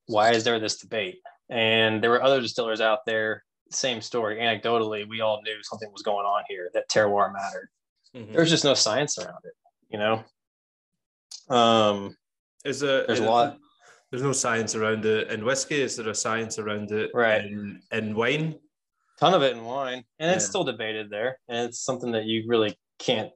why 0.08 0.32
is 0.32 0.44
there 0.44 0.60
this 0.60 0.78
debate? 0.78 1.18
And 1.50 2.02
there 2.02 2.10
were 2.10 2.24
other 2.24 2.42
distillers 2.42 2.82
out 2.82 3.00
there, 3.06 3.44
same 3.72 4.02
story. 4.02 4.38
Anecdotally, 4.38 5.08
we 5.08 5.22
all 5.22 5.42
knew 5.44 5.58
something 5.62 5.92
was 5.92 6.02
going 6.02 6.26
on 6.26 6.44
here, 6.48 6.70
that 6.74 6.90
terroir 6.90 7.32
mattered. 7.34 7.70
Mm-hmm. 8.16 8.34
There's 8.34 8.50
just 8.50 8.64
no 8.64 8.74
science 8.74 9.18
around 9.18 9.44
it, 9.44 9.54
you 9.90 10.00
know? 10.00 10.24
Um, 11.56 12.16
is 12.64 12.80
there, 12.80 13.06
there's 13.06 13.20
a 13.20 13.26
lot. 13.26 13.58
There's 14.16 14.24
no 14.24 14.32
science 14.32 14.76
around 14.76 15.04
it 15.04 15.30
in 15.30 15.44
whiskey. 15.44 15.82
Is 15.82 15.98
there 15.98 16.08
a 16.08 16.16
science 16.16 16.58
around 16.58 16.90
it 16.94 17.12
right. 17.14 17.44
in, 17.44 17.82
in 17.92 18.16
wine? 18.16 18.56
Ton 19.20 19.34
of 19.34 19.42
it 19.42 19.58
in 19.58 19.66
wine. 19.66 20.06
And 20.20 20.30
yeah. 20.30 20.36
it's 20.36 20.46
still 20.46 20.64
debated 20.64 21.10
there. 21.10 21.38
And 21.50 21.68
it's 21.68 21.82
something 21.82 22.14
that 22.14 22.24
you 22.24 22.46
really 22.48 22.78
can't 22.98 23.30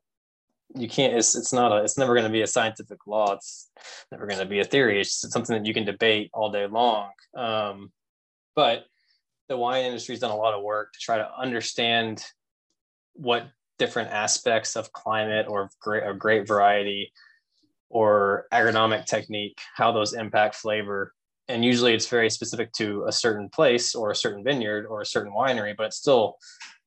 you 0.76 0.88
can't 0.88 1.16
it's, 1.16 1.36
it's 1.36 1.52
not 1.52 1.74
a 1.74 1.84
it's 1.84 1.98
never 1.98 2.14
going 2.14 2.26
to 2.26 2.32
be 2.32 2.44
a 2.44 2.48
scientific 2.48 3.08
law 3.08 3.34
it's 3.34 3.72
never 4.12 4.28
going 4.28 4.40
to 4.40 4.46
be 4.46 4.60
a 4.60 4.64
theory 4.64 5.02
it's 5.02 5.28
something 5.32 5.58
that 5.58 5.66
you 5.66 5.74
can 5.74 5.84
debate 5.84 6.30
all 6.32 6.52
day 6.52 6.68
long 6.68 7.10
um, 7.36 7.92
but 8.56 8.86
the 9.48 9.58
wine 9.58 9.84
industry 9.84 10.14
has 10.14 10.20
done 10.20 10.30
a 10.30 10.36
lot 10.36 10.54
of 10.54 10.62
work 10.62 10.94
to 10.94 11.00
try 11.00 11.18
to 11.18 11.28
understand 11.36 12.24
what 13.14 13.48
different 13.80 14.12
aspects 14.12 14.76
of 14.76 14.94
climate 14.94 15.48
or 15.50 15.72
great 15.82 16.04
or 16.04 16.14
grape 16.14 16.48
variety 16.48 17.12
or 17.89 18.46
agronomic 18.53 19.05
technique 19.05 19.58
how 19.75 19.91
those 19.91 20.13
impact 20.13 20.55
flavor 20.55 21.13
and 21.48 21.65
usually 21.65 21.93
it's 21.93 22.08
very 22.08 22.29
specific 22.29 22.72
to 22.72 23.05
a 23.08 23.12
certain 23.12 23.50
place 23.50 23.96
or 23.96 24.12
a 24.12 24.15
certain 24.15 24.43
vineyard 24.43 24.86
or 24.86 25.01
a 25.01 25.05
certain 25.05 25.34
winery 25.34 25.75
but 25.75 25.88
it's 25.88 25.98
still 25.98 26.38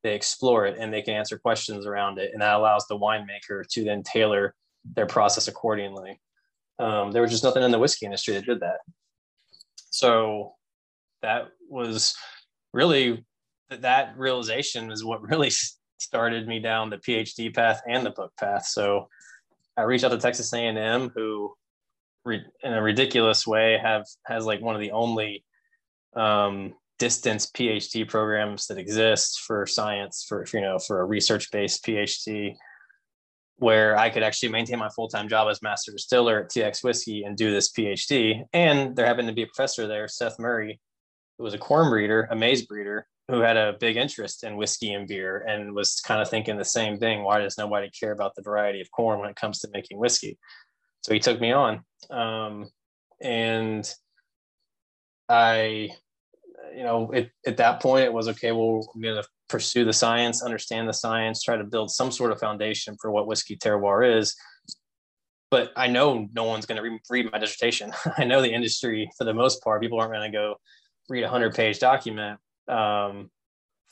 they 0.03 0.15
explore 0.15 0.67
it 0.67 0.77
and 0.79 0.93
they 0.93 1.03
can 1.03 1.15
answer 1.15 1.39
questions 1.39 1.87
around 1.87 2.19
it. 2.19 2.31
And 2.33 2.43
that 2.43 2.57
allows 2.57 2.87
the 2.87 2.99
winemaker 2.99 3.67
to 3.69 3.85
then 3.85 4.03
tailor 4.03 4.55
their 4.85 5.07
process 5.07 5.49
accordingly. 5.49 6.21
Um, 6.79 7.13
there 7.13 7.23
was 7.23 7.31
just 7.31 7.45
nothing 7.45 7.63
in 7.63 7.71
the 7.71 7.79
whiskey 7.79 8.07
industry 8.07 8.35
that 8.35 8.45
did 8.45 8.61
that. 8.61 8.79
So 9.91 10.55
that 11.23 11.49
was 11.69 12.15
really 12.73 13.25
that 13.71 14.15
realization 14.17 14.91
is 14.91 15.05
what 15.05 15.23
really 15.29 15.51
started 15.99 16.49
me 16.49 16.59
down 16.59 16.91
the 16.91 16.99
PhD 16.99 17.55
path 17.55 17.81
and 17.89 18.05
the 18.05 18.11
book 18.11 18.33
path. 18.39 18.67
So 18.67 19.09
I 19.77 19.83
reached 19.83 20.05
out 20.05 20.11
to 20.11 20.19
Texas 20.19 20.53
A&M, 20.53 21.11
who, 21.15 21.55
in 22.27 22.73
a 22.73 22.83
ridiculous 22.83 23.47
way, 23.47 23.79
have 23.83 24.05
has 24.27 24.45
like 24.45 24.61
one 24.61 24.75
of 24.75 24.81
the 24.81 24.93
only 24.93 25.45
um, 26.15 26.75
distance 26.99 27.47
PhD 27.47 28.09
programs 28.09 28.67
that 28.67 28.79
exist 28.79 29.41
for 29.41 29.67
science 29.67 30.25
for 30.29 30.45
you 30.53 30.61
know 30.61 30.79
for 30.79 31.01
a 31.01 31.05
research 31.05 31.51
based 31.51 31.85
PhD 31.85 32.55
where 33.57 33.97
I 33.97 34.11
could 34.11 34.23
actually 34.23 34.49
maintain 34.51 34.79
my 34.79 34.89
full 34.89 35.09
time 35.09 35.29
job 35.29 35.49
as 35.49 35.63
master 35.63 35.93
distiller 35.93 36.41
at 36.41 36.51
TX 36.51 36.83
Whiskey 36.83 37.23
and 37.23 37.37
do 37.37 37.51
this 37.51 37.71
PhD. 37.73 38.43
And 38.53 38.97
there 38.97 39.07
happened 39.07 39.29
to 39.29 39.35
be 39.35 39.43
a 39.43 39.47
professor 39.47 39.87
there, 39.87 40.09
Seth 40.09 40.39
Murray, 40.39 40.81
who 41.39 41.45
was 41.45 41.55
a 41.55 41.59
corn 41.59 41.89
breeder, 41.89 42.29
a 42.31 42.37
maize 42.37 42.67
breeder, 42.67 43.07
who 43.33 43.41
had 43.41 43.57
a 43.57 43.73
big 43.81 43.97
interest 43.97 44.45
in 44.45 44.59
whiskey 44.59 44.93
and 44.93 45.09
beer 45.09 45.39
and 45.49 45.75
was 45.75 46.03
kind 46.07 46.21
of 46.21 46.29
thinking 46.29 46.59
the 46.59 46.65
same 46.67 46.99
thing. 46.99 47.25
Why 47.25 47.41
does 47.41 47.57
nobody 47.57 47.89
care 47.89 48.13
about 48.13 48.35
the 48.35 48.43
variety 48.43 48.83
of 48.83 48.91
corn 48.91 49.21
when 49.21 49.31
it 49.31 49.37
comes 49.37 49.61
to 49.61 49.71
making 49.73 49.99
whiskey? 49.99 50.39
So 51.01 51.15
he 51.15 51.19
took 51.19 51.41
me 51.41 51.51
on. 51.51 51.81
Um, 52.11 52.69
and 53.23 53.91
I 55.31 55.93
you 56.77 56.85
know, 56.85 57.11
it, 57.11 57.31
at 57.47 57.57
that 57.57 57.81
point, 57.81 58.05
it 58.05 58.13
was 58.13 58.29
okay. 58.29 58.53
Well, 58.53 58.87
I'm 58.95 59.01
going 59.01 59.23
to 59.23 59.29
pursue 59.49 59.85
the 59.85 59.93
science, 59.95 60.43
understand 60.43 60.89
the 60.89 60.93
science, 60.93 61.43
try 61.43 61.57
to 61.57 61.65
build 61.65 61.91
some 61.91 62.11
sort 62.11 62.33
of 62.33 62.41
foundation 62.41 62.97
for 63.01 63.11
what 63.11 63.27
whiskey 63.27 63.57
terroir 63.57 64.19
is. 64.19 64.37
But 65.51 65.73
I 65.77 65.89
know 65.89 66.29
no 66.35 66.45
one's 66.45 66.67
going 66.67 66.77
to 66.77 66.83
re- 66.83 67.01
read 67.11 67.33
my 67.33 67.39
dissertation. 67.39 67.93
I 68.19 68.25
know 68.25 68.43
the 68.43 68.53
industry, 68.53 69.11
for 69.17 69.25
the 69.25 69.35
most 69.35 69.63
part, 69.63 69.81
people 69.81 70.01
aren't 70.01 70.13
going 70.13 70.31
to 70.31 70.37
go 70.37 70.57
read 71.09 71.25
a 71.25 71.29
hundred 71.29 71.55
page 71.55 71.79
document 71.79 72.39
um, 72.69 73.31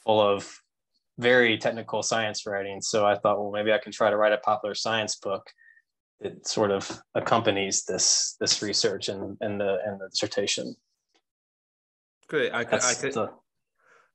full 0.05 0.21
of 0.21 0.51
very 1.19 1.59
technical 1.59 2.03
science 2.03 2.47
writing. 2.47 2.81
So 2.81 3.07
I 3.07 3.17
thought, 3.19 3.41
well, 3.41 3.51
maybe 3.51 3.73
I 3.73 3.79
can 3.79 3.93
try 3.93 4.11
to 4.11 4.17
write 4.17 4.33
a 4.33 4.39
popular 4.39 4.75
science 4.75 5.17
book 5.17 5.47
that 6.21 6.47
sort 6.47 6.71
of 6.71 6.91
accompanies 7.15 7.85
this 7.85 8.37
this 8.41 8.63
research 8.63 9.09
and, 9.09 9.37
and 9.41 9.61
the 9.61 9.79
and 9.85 10.01
the 10.01 10.09
dissertation. 10.09 10.75
Great. 12.29 12.53
I 12.53 12.65
can. 12.65 12.81
I 12.83 12.95
can. 12.95 13.11
The... 13.11 13.31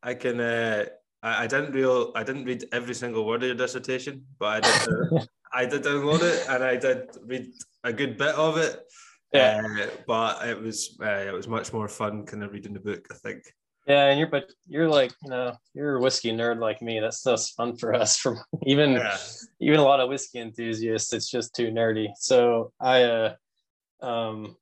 I 0.03 0.13
can. 0.13 0.39
Uh, 0.39 0.85
I, 1.21 1.43
I 1.43 1.47
didn't 1.47 1.73
real. 1.73 2.11
I 2.15 2.23
didn't 2.23 2.45
read 2.45 2.65
every 2.71 2.95
single 2.95 3.25
word 3.25 3.43
of 3.43 3.47
your 3.47 3.55
dissertation, 3.55 4.25
but 4.39 4.47
I 4.47 4.59
did. 4.59 4.89
Uh, 4.89 5.25
I 5.53 5.65
did 5.65 5.83
download 5.83 6.21
it 6.21 6.45
and 6.49 6.63
I 6.63 6.75
did 6.75 7.17
read 7.23 7.47
a 7.85 7.93
good 7.93 8.17
bit 8.17 8.35
of 8.35 8.57
it. 8.57 8.81
Yeah. 9.31 9.61
Uh, 9.63 9.87
but 10.05 10.47
it 10.47 10.59
was 10.61 10.97
uh, 11.01 11.25
it 11.27 11.33
was 11.33 11.47
much 11.47 11.71
more 11.73 11.87
fun 11.87 12.25
kind 12.25 12.43
of 12.43 12.51
reading 12.51 12.73
the 12.73 12.79
book. 12.79 13.07
I 13.11 13.15
think. 13.15 13.43
Yeah, 13.87 14.05
and 14.07 14.19
you're 14.19 14.29
but 14.29 14.51
you're 14.67 14.89
like 14.89 15.11
you 15.23 15.29
know 15.29 15.55
you're 15.75 15.97
a 15.97 16.01
whiskey 16.01 16.31
nerd 16.31 16.59
like 16.59 16.81
me. 16.81 16.99
That's 16.99 17.23
just 17.23 17.55
fun 17.55 17.77
for 17.77 17.93
us. 17.93 18.17
From 18.21 18.37
even 18.63 18.93
yeah. 18.93 19.17
even 19.59 19.79
a 19.79 19.83
lot 19.83 19.99
of 19.99 20.09
whiskey 20.09 20.39
enthusiasts, 20.39 21.13
it's 21.13 21.29
just 21.29 21.55
too 21.55 21.69
nerdy. 21.69 22.07
So 22.17 22.71
I, 22.79 23.03
uh, 23.03 23.35
um, 24.01 24.57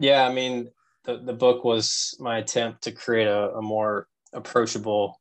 yeah, 0.00 0.26
I 0.26 0.32
mean, 0.32 0.70
the, 1.04 1.18
the 1.18 1.32
book 1.32 1.64
was 1.64 2.16
my 2.18 2.38
attempt 2.38 2.82
to 2.84 2.92
create 2.92 3.28
a, 3.28 3.52
a 3.54 3.62
more 3.62 4.08
approachable 4.32 5.20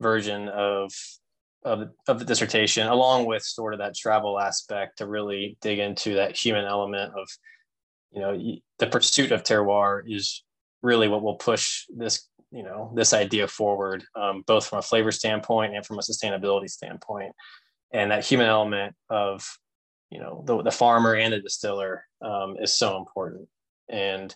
version 0.00 0.48
of, 0.48 0.92
of 1.64 1.88
of 2.08 2.18
the 2.18 2.26
dissertation, 2.26 2.88
along 2.88 3.24
with 3.24 3.42
sort 3.42 3.72
of 3.72 3.78
that 3.78 3.94
travel 3.94 4.38
aspect 4.38 4.98
to 4.98 5.06
really 5.06 5.56
dig 5.62 5.78
into 5.78 6.14
that 6.16 6.36
human 6.36 6.66
element 6.66 7.14
of, 7.16 7.26
you 8.12 8.20
know, 8.20 8.38
the 8.78 8.86
pursuit 8.86 9.32
of 9.32 9.44
terroir 9.44 10.02
is 10.06 10.44
really 10.84 11.08
what 11.08 11.22
will 11.22 11.36
push 11.36 11.84
this 11.96 12.28
you 12.50 12.62
know 12.62 12.92
this 12.94 13.12
idea 13.12 13.48
forward, 13.48 14.04
um, 14.14 14.44
both 14.46 14.66
from 14.66 14.78
a 14.78 14.82
flavor 14.82 15.10
standpoint 15.10 15.74
and 15.74 15.84
from 15.84 15.98
a 15.98 16.02
sustainability 16.02 16.70
standpoint, 16.70 17.32
and 17.92 18.10
that 18.10 18.24
human 18.24 18.46
element 18.46 18.94
of 19.10 19.44
you 20.10 20.20
know 20.20 20.44
the, 20.46 20.62
the 20.62 20.70
farmer 20.70 21.16
and 21.16 21.32
the 21.32 21.40
distiller 21.40 22.04
um, 22.22 22.56
is 22.60 22.72
so 22.72 22.96
important 22.96 23.48
and 23.88 24.34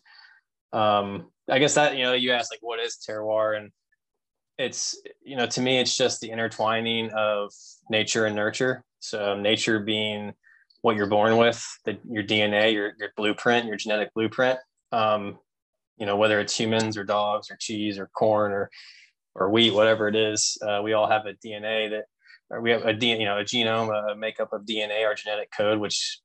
um, 0.73 1.31
I 1.49 1.59
guess 1.59 1.75
that 1.75 1.97
you 1.97 2.03
know 2.05 2.13
you 2.13 2.33
asked 2.33 2.53
like 2.53 2.61
what 2.63 2.81
is 2.81 2.99
terroir 3.09 3.57
and 3.57 3.71
it's 4.59 5.01
you 5.23 5.37
know 5.37 5.47
to 5.47 5.61
me 5.61 5.79
it's 5.79 5.97
just 5.97 6.21
the 6.21 6.31
intertwining 6.31 7.11
of 7.11 7.53
nature 7.91 8.27
and 8.27 8.37
nurture. 8.37 8.85
So 8.99 9.37
nature 9.37 9.79
being 9.79 10.35
what 10.83 10.97
you're 10.97 11.07
born 11.07 11.37
with, 11.37 11.65
the, 11.85 11.99
your 12.09 12.25
DNA, 12.25 12.73
your 12.73 12.93
your 12.99 13.11
blueprint, 13.17 13.67
your 13.67 13.77
genetic 13.77 14.13
blueprint. 14.15 14.59
Um, 14.93 15.39
you 15.99 16.07
know 16.07 16.17
whether 16.17 16.41
it's 16.41 16.59
humans 16.59 16.97
or 16.97 17.05
dogs 17.05 17.51
or 17.51 17.57
cheese 17.57 17.99
or 17.99 18.07
corn 18.15 18.53
or 18.53 18.71
or 19.35 19.51
wheat, 19.51 19.73
whatever 19.73 20.09
it 20.09 20.17
is, 20.17 20.59
uh, 20.67 20.81
we 20.83 20.95
all 20.95 21.09
have 21.09 21.27
a 21.27 21.35
DNA 21.35 21.91
that 21.91 22.05
or 22.51 22.61
we 22.61 22.71
have 22.71 22.85
a 22.87 22.95
you 22.95 23.25
know, 23.25 23.39
a 23.39 23.45
genome, 23.45 24.13
a 24.13 24.17
makeup 24.17 24.53
of 24.53 24.63
DNA, 24.63 25.05
our 25.05 25.15
genetic 25.15 25.51
code, 25.57 25.79
which 25.79 26.19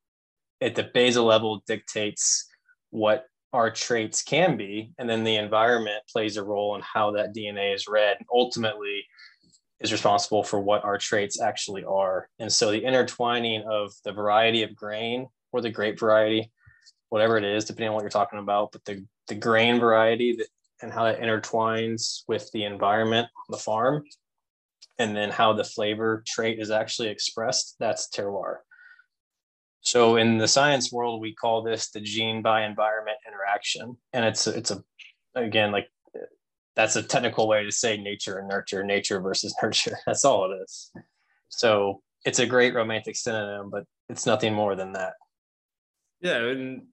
at 0.62 0.75
the 0.75 0.89
basal 0.94 1.25
level 1.25 1.63
dictates 1.68 2.48
what 2.92 3.25
our 3.51 3.70
traits 3.70 4.24
can 4.24 4.58
be. 4.58 4.94
And 4.98 5.10
then 5.10 5.24
the 5.24 5.36
environment 5.36 6.01
plays 6.12 6.38
a 6.38 6.44
role 6.44 6.75
in 6.75 6.82
how 6.82 7.12
that 7.12 7.36
dna 7.36 7.75
is 7.75 7.88
read 7.88 8.18
and 8.18 8.27
ultimately 8.34 9.06
is 9.82 9.92
responsible 9.92 10.44
for 10.44 10.60
what 10.60 10.84
our 10.84 10.98
traits 10.98 11.42
actually 11.42 11.84
are. 11.84 12.30
And 12.39 12.51
so 12.51 12.72
the 12.72 12.84
intertwining 12.84 13.63
of 13.70 13.92
the 14.06 14.13
variety 14.13 14.63
of 14.63 14.75
grain 14.75 15.27
or 15.51 15.62
the 15.62 15.70
grape 15.70 16.00
variety 16.00 16.51
whatever 17.10 17.38
it 17.38 17.44
is 17.44 17.63
depending 17.63 17.89
on 17.89 17.94
what 17.94 18.01
you're 18.01 18.10
talking 18.10 18.39
about 18.39 18.72
but 18.72 18.84
the, 18.86 19.06
the 19.27 19.36
grain 19.36 19.80
variety 19.80 20.36
that, 20.36 20.48
and 20.82 20.92
how 20.92 21.06
that 21.06 21.22
intertwines 21.22 22.24
with 22.27 22.50
the 22.51 22.65
environment 22.65 23.27
on 23.38 23.51
the 23.51 23.58
farm 23.58 24.03
and 25.00 25.15
then 25.15 25.30
how 25.30 25.53
the 25.53 25.63
flavor 25.63 26.24
trait 26.27 26.60
is 26.60 26.70
actually 26.70 27.08
expressed 27.08 27.75
that's 27.80 28.10
terroir 28.10 28.58
so 29.84 30.15
in 30.15 30.38
the 30.38 30.48
science 30.48 30.92
world, 30.92 31.22
we 31.22 31.36
call 31.36 31.62
this 31.62 31.89
the 31.92 32.00
gene 32.00 32.42
by 32.42 32.65
environment 32.65 33.18
interaction, 33.27 33.98
and 34.13 34.25
it's 34.25 34.48
it's 34.48 34.72
a 34.72 34.82
again 35.36 35.74
like 35.74 35.89
that's 36.75 36.96
a 36.96 37.03
technical 37.03 37.48
way 37.50 37.65
to 37.65 37.72
say 37.72 37.98
nature 37.98 38.39
and 38.39 38.48
nurture, 38.48 38.84
nature 38.84 39.20
versus 39.20 39.53
nurture. 39.62 39.98
That's 40.08 40.24
all 40.24 40.50
it 40.51 40.56
is. 40.63 40.92
So 41.50 42.01
it's 42.25 42.39
a 42.39 42.46
great 42.46 42.74
romantic 42.74 43.18
synonym, 43.18 43.70
but 43.70 43.84
it's 44.08 44.25
nothing 44.25 44.53
more 44.53 44.75
than 44.75 44.94
that. 44.94 45.13
Yeah, 46.22 46.38
and 46.38 46.84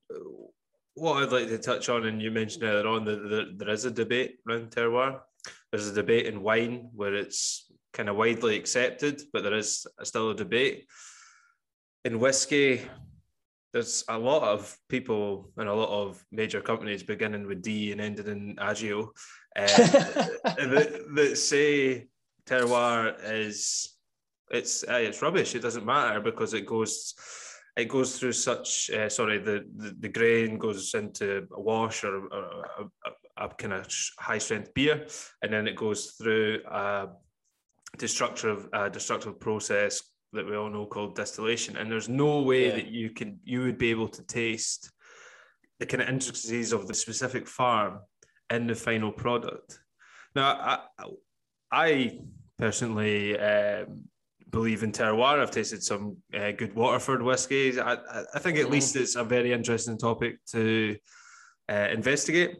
what 0.95 1.23
I'd 1.23 1.33
like 1.33 1.49
to 1.49 1.59
touch 1.59 1.89
on, 1.89 2.07
and 2.07 2.21
you 2.21 2.31
mentioned 2.31 2.65
earlier 2.65 2.89
on 2.89 3.05
that 3.05 3.55
there 3.57 3.71
is 3.71 3.85
a 3.85 3.91
debate 3.91 4.37
around 4.49 4.71
terroir. 4.71 5.21
There's 5.71 5.89
a 5.89 5.95
debate 5.95 6.27
in 6.27 6.43
wine 6.43 6.91
where 6.95 7.15
it's 7.15 7.71
kind 7.93 8.09
of 8.09 8.17
widely 8.17 8.57
accepted, 8.57 9.23
but 9.33 9.43
there 9.43 9.55
is 9.55 9.87
still 10.03 10.31
a 10.31 10.35
debate. 10.35 10.87
In 12.05 12.19
whiskey, 12.19 12.83
there's 13.73 14.05
a 14.09 14.19
lot 14.19 14.43
of 14.43 14.77
people 14.89 15.51
and 15.57 15.69
a 15.69 15.75
lot 15.75 15.91
of 15.91 16.25
major 16.33 16.61
companies 16.61 17.03
beginning 17.03 17.47
with 17.47 17.63
D 17.63 17.93
and 17.93 18.01
ending 18.01 18.27
in 18.27 18.59
Agio 18.59 19.13
uh, 19.57 19.67
that, 19.67 21.05
that, 21.15 21.39
say 21.39 22.09
terroir 22.47 23.17
is 23.25 23.97
it's 24.51 24.85
uh, 24.89 24.95
it's 24.95 25.23
rubbish. 25.23 25.55
It 25.55 25.63
doesn't 25.63 25.87
matter 25.87 26.21
because 26.21 26.55
it 26.55 26.67
goes 26.67 27.15
it 27.81 27.89
goes 27.89 28.19
through 28.19 28.33
such 28.33 28.91
uh, 28.91 29.09
sorry 29.09 29.39
the, 29.39 29.65
the, 29.77 29.97
the 30.01 30.09
grain 30.09 30.59
goes 30.59 30.95
into 30.95 31.47
a 31.53 31.61
wash 31.61 32.05
or, 32.05 32.27
or 32.27 32.67
a, 32.79 32.83
a, 33.09 33.47
a, 33.47 33.49
kind 33.55 33.73
of 33.73 33.87
high 34.19 34.39
strength 34.39 34.73
beer, 34.75 35.07
and 35.43 35.53
then 35.53 35.67
it 35.67 35.77
goes 35.77 36.13
through 36.13 36.61
a 36.71 37.09
destructive 37.99 38.69
a 38.73 38.91
destructive 38.91 39.41
process 39.41 40.03
that 40.33 40.47
we 40.47 40.57
all 40.57 40.71
know 40.71 40.87
called 40.87 41.17
distillation. 41.17 41.77
And 41.77 41.91
there's 41.91 42.09
no 42.09 42.43
way 42.43 42.67
yeah. 42.67 42.75
that 42.77 42.87
you 42.87 43.11
can 43.11 43.41
you 43.45 43.63
would 43.63 43.79
be 43.79 43.91
able 43.91 44.09
to 44.09 44.23
taste 44.27 44.93
the 45.79 45.87
kind 45.87 46.03
of 46.03 46.09
intricacies 46.09 46.73
of 46.73 46.87
the 46.87 46.95
specific 46.95 47.49
farm 47.49 48.01
in 48.51 48.67
the 48.67 48.75
final 48.75 49.11
product. 49.11 49.81
Now, 50.35 50.53
I, 50.53 50.79
I 51.73 52.19
personally 52.59 53.39
um, 53.39 54.05
believe 54.50 54.83
in 54.83 54.92
terroir. 54.92 55.40
I've 55.40 55.50
tasted 55.50 55.83
some 55.83 56.16
uh, 56.35 56.50
good 56.52 56.75
Waterford 56.75 57.23
whiskies. 57.23 57.78
I, 57.78 57.97
I 58.35 58.38
think 58.38 58.59
at 58.59 58.66
mm. 58.66 58.71
least 58.71 58.97
it's 58.97 59.16
a 59.16 59.25
very 59.25 59.52
interesting 59.52 59.99
topic 59.99 60.38
to 60.52 60.97
uh, 61.69 61.88
investigate. 61.92 62.57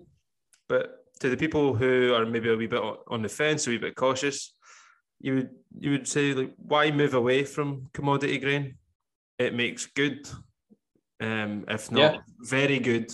But 0.69 1.05
to 1.21 1.29
the 1.29 1.37
people 1.37 1.75
who 1.75 2.15
are 2.15 2.25
maybe 2.25 2.51
a 2.51 2.57
wee 2.57 2.67
bit 2.67 2.83
on 3.09 3.23
the 3.23 3.29
fence, 3.29 3.67
a 3.67 3.71
wee 3.71 3.79
bit 3.79 3.97
cautious, 3.97 4.55
you 5.21 5.35
would 5.35 5.51
you 5.79 5.91
would 5.91 6.09
say 6.09 6.33
like 6.33 6.53
why 6.57 6.91
move 6.91 7.15
away 7.15 7.45
from 7.45 7.89
commodity 7.93 8.39
grain? 8.39 8.77
It 9.39 9.55
makes 9.55 9.87
good, 9.87 10.29
um, 11.21 11.65
if 11.69 11.91
not 11.91 12.15
yeah. 12.15 12.21
very 12.41 12.79
good, 12.79 13.13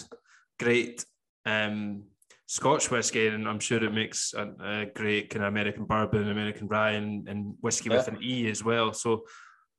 great 0.59 1.05
um, 1.45 2.05
Scotch 2.47 2.91
whiskey, 2.91 3.27
and 3.27 3.49
I'm 3.49 3.59
sure 3.59 3.83
it 3.83 3.93
makes 3.93 4.33
a, 4.33 4.53
a 4.63 4.87
great 4.95 5.31
kind 5.31 5.45
of 5.45 5.49
American 5.49 5.85
bourbon, 5.85 6.29
American 6.29 6.69
rye, 6.69 6.93
and, 6.93 7.29
and 7.29 7.55
whiskey 7.61 7.91
yeah. 7.91 7.97
with 7.97 8.09
an 8.09 8.19
E 8.23 8.49
as 8.49 8.63
well. 8.63 8.93
So 8.93 9.25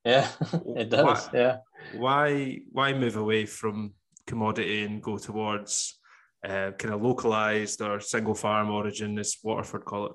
yeah, 0.03 0.29
it 0.75 0.89
does. 0.89 1.29
Why, 1.31 1.39
yeah. 1.39 1.57
Why 1.95 2.59
why 2.71 2.93
move 2.93 3.15
away 3.15 3.45
from 3.45 3.93
commodity 4.25 4.83
and 4.83 5.01
go 5.01 5.17
towards 5.17 5.97
uh, 6.45 6.71
kind 6.77 6.93
of 6.93 7.01
localized 7.01 7.81
or 7.81 8.01
single 8.01 8.35
farm 8.35 8.69
origin, 8.69 9.17
as 9.17 9.37
Waterford 9.43 9.85
call 9.85 10.07
it? 10.07 10.11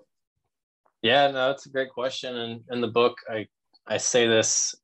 Yeah, 1.00 1.28
no, 1.28 1.49
that's 1.49 1.66
a 1.66 1.71
great 1.71 1.90
question. 1.90 2.37
And 2.37 2.61
in 2.71 2.82
the 2.82 2.88
book, 2.88 3.16
I 3.30 3.47
I 3.87 3.97
say 3.97 4.26
this 4.26 4.75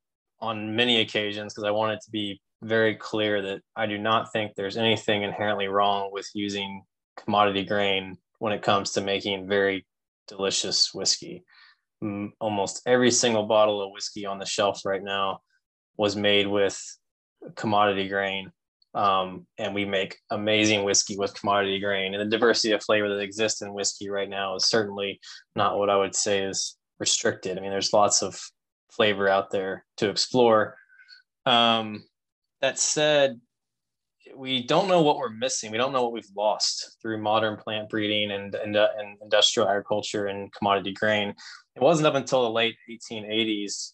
on 0.41 0.75
many 0.75 1.01
occasions 1.01 1.53
because 1.53 1.65
I 1.65 1.71
want 1.71 1.93
it 1.93 2.01
to 2.05 2.11
be 2.11 2.41
very 2.63 2.95
clear 2.95 3.43
that 3.43 3.61
I 3.77 3.87
do 3.87 3.99
not 3.99 4.33
think 4.33 4.53
there's 4.55 4.77
anything 4.77 5.23
inherently 5.23 5.69
wrong 5.69 6.11
with 6.13 6.29
using 6.35 6.83
commodity 7.25 7.65
grain 7.65 8.17
when 8.39 8.53
it 8.53 8.63
comes 8.63 8.93
to 8.93 9.01
making 9.01 9.49
very 9.49 9.87
delicious 10.27 10.93
whiskey. 10.95 11.45
Almost 12.41 12.83
every 12.87 13.11
single 13.11 13.45
bottle 13.45 13.83
of 13.83 13.93
whiskey 13.93 14.27
on 14.27 14.39
the 14.39 14.47
shelf 14.47 14.83
right 14.85 15.03
now 15.03 15.41
was 15.97 16.15
made 16.15 16.47
with 16.47 16.81
commodity 17.57 18.09
grain 18.09 18.53
um, 18.95 19.47
and 19.59 19.75
we 19.75 19.85
make 19.85 20.17
amazing 20.31 20.85
whiskey 20.85 21.17
with 21.17 21.39
commodity 21.39 21.79
grain. 21.79 22.15
And 22.15 22.21
the 22.21 22.37
diversity 22.37 22.73
of 22.73 22.83
flavor 22.83 23.09
that 23.09 23.21
exists 23.21 23.63
in 23.63 23.73
whiskey 23.73 24.09
right 24.09 24.29
now 24.29 24.57
is 24.57 24.69
certainly 24.69 25.21
not 25.55 25.79
what 25.79 25.91
I 25.91 25.97
would 25.97 26.15
say 26.15 26.41
is 26.43 26.77
restricted. 26.99 27.59
I 27.59 27.61
mean, 27.61 27.71
there's 27.71 27.93
lots 27.93 28.23
of 28.23 28.41
flavor 28.91 29.29
out 29.29 29.51
there 29.51 29.85
to 29.99 30.09
explore. 30.09 30.77
Um, 31.47 32.05
that 32.61 32.79
said, 32.79 33.41
we 34.37 34.63
don't 34.63 34.89
know 34.89 35.03
what 35.03 35.19
we're 35.19 35.31
missing. 35.31 35.71
We 35.71 35.79
don't 35.79 35.93
know 35.93 36.03
what 36.03 36.13
we've 36.13 36.31
lost 36.37 36.97
through 37.01 37.23
modern 37.23 37.57
plant 37.57 37.89
breeding 37.89 38.31
and, 38.31 38.55
and, 38.55 38.77
uh, 38.77 38.89
and 38.99 39.17
industrial 39.23 39.69
agriculture 39.69 40.27
and 40.27 40.53
commodity 40.53 40.93
grain. 40.93 41.35
It 41.77 41.83
wasn't 41.83 42.07
up 42.07 42.15
until 42.15 42.43
the 42.43 42.51
late 42.51 42.77
1880s, 42.91 43.93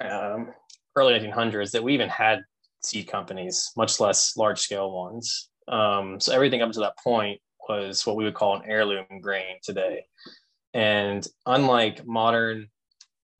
um, 0.00 0.52
early 0.96 1.14
1900s 1.14 1.70
that 1.72 1.82
we 1.82 1.94
even 1.94 2.08
had 2.08 2.42
seed 2.82 3.08
companies, 3.08 3.70
much 3.76 4.00
less 4.00 4.36
large 4.36 4.60
scale 4.60 4.92
ones. 4.92 5.50
Um, 5.68 6.20
so 6.20 6.32
everything 6.32 6.62
up 6.62 6.72
to 6.72 6.80
that 6.80 6.98
point 6.98 7.40
was 7.68 8.06
what 8.06 8.16
we 8.16 8.24
would 8.24 8.34
call 8.34 8.56
an 8.56 8.62
heirloom 8.66 9.06
grain 9.20 9.56
today. 9.62 10.04
And 10.74 11.26
unlike 11.46 12.06
modern 12.06 12.68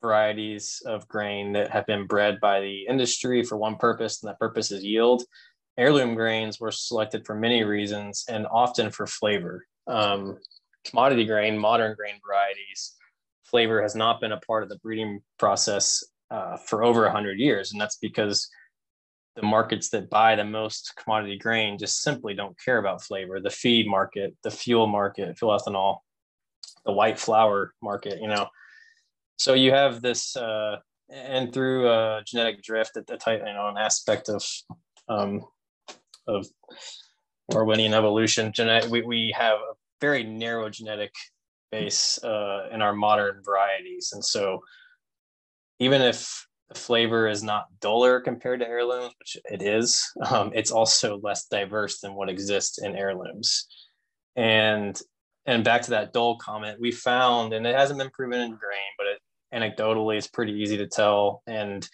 varieties 0.00 0.82
of 0.87 1.08
grain 1.08 1.52
that 1.54 1.70
have 1.70 1.87
been 1.87 2.06
bred 2.06 2.38
by 2.40 2.60
the 2.60 2.87
industry 2.87 3.42
for 3.42 3.56
one 3.56 3.76
purpose, 3.76 4.22
and 4.22 4.28
that 4.28 4.38
purpose 4.38 4.70
is 4.70 4.84
yield, 4.84 5.24
heirloom 5.76 6.14
grains 6.14 6.60
were 6.60 6.70
selected 6.70 7.26
for 7.26 7.34
many 7.34 7.64
reasons 7.64 8.24
and 8.28 8.46
often 8.50 8.90
for 8.90 9.06
flavor. 9.06 9.66
Um, 9.87 10.38
commodity 10.84 11.24
grain, 11.24 11.58
modern 11.58 11.94
grain 11.96 12.14
varieties, 12.26 12.94
flavor 13.44 13.82
has 13.82 13.94
not 13.94 14.20
been 14.20 14.32
a 14.32 14.40
part 14.40 14.62
of 14.62 14.68
the 14.68 14.78
breeding 14.78 15.20
process 15.38 16.02
uh, 16.30 16.56
for 16.56 16.84
over 16.84 17.02
100 17.02 17.38
years. 17.38 17.72
And 17.72 17.80
that's 17.80 17.98
because 17.98 18.48
the 19.37 19.42
markets 19.42 19.90
that 19.90 20.10
buy 20.10 20.37
the 20.37 20.44
most 20.44 20.92
commodity 20.96 21.38
grain 21.38 21.78
just 21.78 22.02
simply 22.02 22.34
don't 22.34 22.56
care 22.64 22.78
about 22.78 23.02
flavor. 23.02 23.40
The 23.40 23.50
feed 23.50 23.87
market, 23.87 24.34
the 24.42 24.50
fuel 24.50 24.87
market, 24.87 25.37
fuel 25.38 25.58
ethanol, 25.58 25.98
the 26.84 26.92
white 26.92 27.18
flour 27.18 27.74
market, 27.82 28.20
you 28.20 28.28
know. 28.28 28.46
So 29.37 29.54
you 29.54 29.72
have 29.72 30.02
this, 30.02 30.37
uh, 30.37 30.76
and 31.10 31.52
through 31.52 31.88
uh, 31.88 32.22
genetic 32.24 32.62
drift 32.62 32.96
at 32.96 33.06
the 33.06 33.16
type, 33.16 33.42
you 33.44 33.52
know, 33.52 33.68
an 33.68 33.76
aspect 33.76 34.28
of 34.28 34.44
um, 35.08 35.44
of 36.26 36.46
Darwinian 37.50 37.94
evolution, 37.94 38.52
we, 38.90 39.02
we 39.02 39.34
have 39.37 39.58
a 39.58 39.74
very 40.00 40.24
narrow 40.24 40.68
genetic 40.70 41.12
base 41.70 42.22
uh, 42.22 42.68
in 42.72 42.82
our 42.82 42.94
modern 42.94 43.42
varieties, 43.44 44.10
and 44.12 44.24
so 44.24 44.60
even 45.78 46.00
if 46.00 46.46
the 46.68 46.78
flavor 46.78 47.28
is 47.28 47.42
not 47.42 47.66
duller 47.80 48.20
compared 48.20 48.60
to 48.60 48.66
heirlooms, 48.66 49.14
which 49.18 49.37
it 49.44 49.62
is. 49.62 50.10
Um, 50.30 50.50
it's 50.54 50.70
also 50.70 51.20
less 51.22 51.46
diverse 51.46 52.00
than 52.00 52.14
what 52.14 52.28
exists 52.28 52.78
in 52.78 52.96
heirlooms. 52.96 53.66
And 54.37 54.98
and 55.46 55.62
back 55.62 55.82
to 55.82 55.90
that 55.90 56.14
dull 56.14 56.38
comment, 56.38 56.80
we 56.80 56.90
found, 56.90 57.52
and 57.52 57.66
it 57.66 57.76
hasn't 57.76 57.98
been 57.98 58.10
proven 58.10 58.40
in 58.40 58.50
grain, 58.56 58.80
but 58.96 59.06
it, 59.06 59.20
anecdotally, 59.52 60.16
it's 60.16 60.26
pretty 60.26 60.54
easy 60.54 60.78
to 60.78 60.87
tell. 60.87 61.42
And 61.46 61.87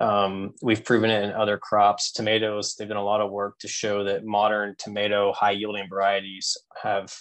um, 0.00 0.54
we've 0.62 0.84
proven 0.84 1.10
it 1.10 1.24
in 1.24 1.32
other 1.32 1.58
crops. 1.58 2.12
Tomatoes, 2.12 2.74
they've 2.74 2.88
done 2.88 2.96
a 2.96 3.04
lot 3.04 3.20
of 3.20 3.30
work 3.30 3.58
to 3.60 3.68
show 3.68 4.04
that 4.04 4.24
modern 4.24 4.74
tomato 4.78 5.32
high 5.32 5.52
yielding 5.52 5.88
varieties 5.88 6.56
have 6.82 7.12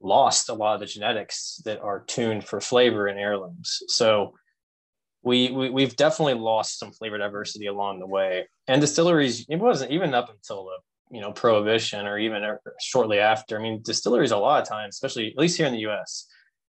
lost 0.00 0.48
a 0.48 0.54
lot 0.54 0.74
of 0.74 0.80
the 0.80 0.86
genetics 0.86 1.60
that 1.64 1.80
are 1.80 2.04
tuned 2.06 2.44
for 2.44 2.60
flavor 2.60 3.06
in 3.08 3.18
heirlooms. 3.18 3.82
So 3.88 4.34
we, 5.22 5.50
we 5.50 5.70
we've 5.70 5.94
definitely 5.94 6.34
lost 6.34 6.78
some 6.78 6.90
flavor 6.90 7.18
diversity 7.18 7.66
along 7.66 8.00
the 8.00 8.06
way. 8.06 8.48
And 8.66 8.80
distilleries, 8.80 9.46
it 9.48 9.56
wasn't 9.56 9.92
even 9.92 10.14
up 10.14 10.30
until 10.30 10.64
the 10.64 11.16
you 11.16 11.20
know 11.20 11.32
prohibition 11.32 12.06
or 12.06 12.18
even 12.18 12.42
shortly 12.80 13.18
after. 13.18 13.58
I 13.58 13.62
mean, 13.62 13.82
distilleries 13.84 14.32
a 14.32 14.38
lot 14.38 14.62
of 14.62 14.68
times, 14.68 14.96
especially 14.96 15.28
at 15.28 15.38
least 15.38 15.58
here 15.58 15.66
in 15.66 15.74
the 15.74 15.80
U.S., 15.80 16.26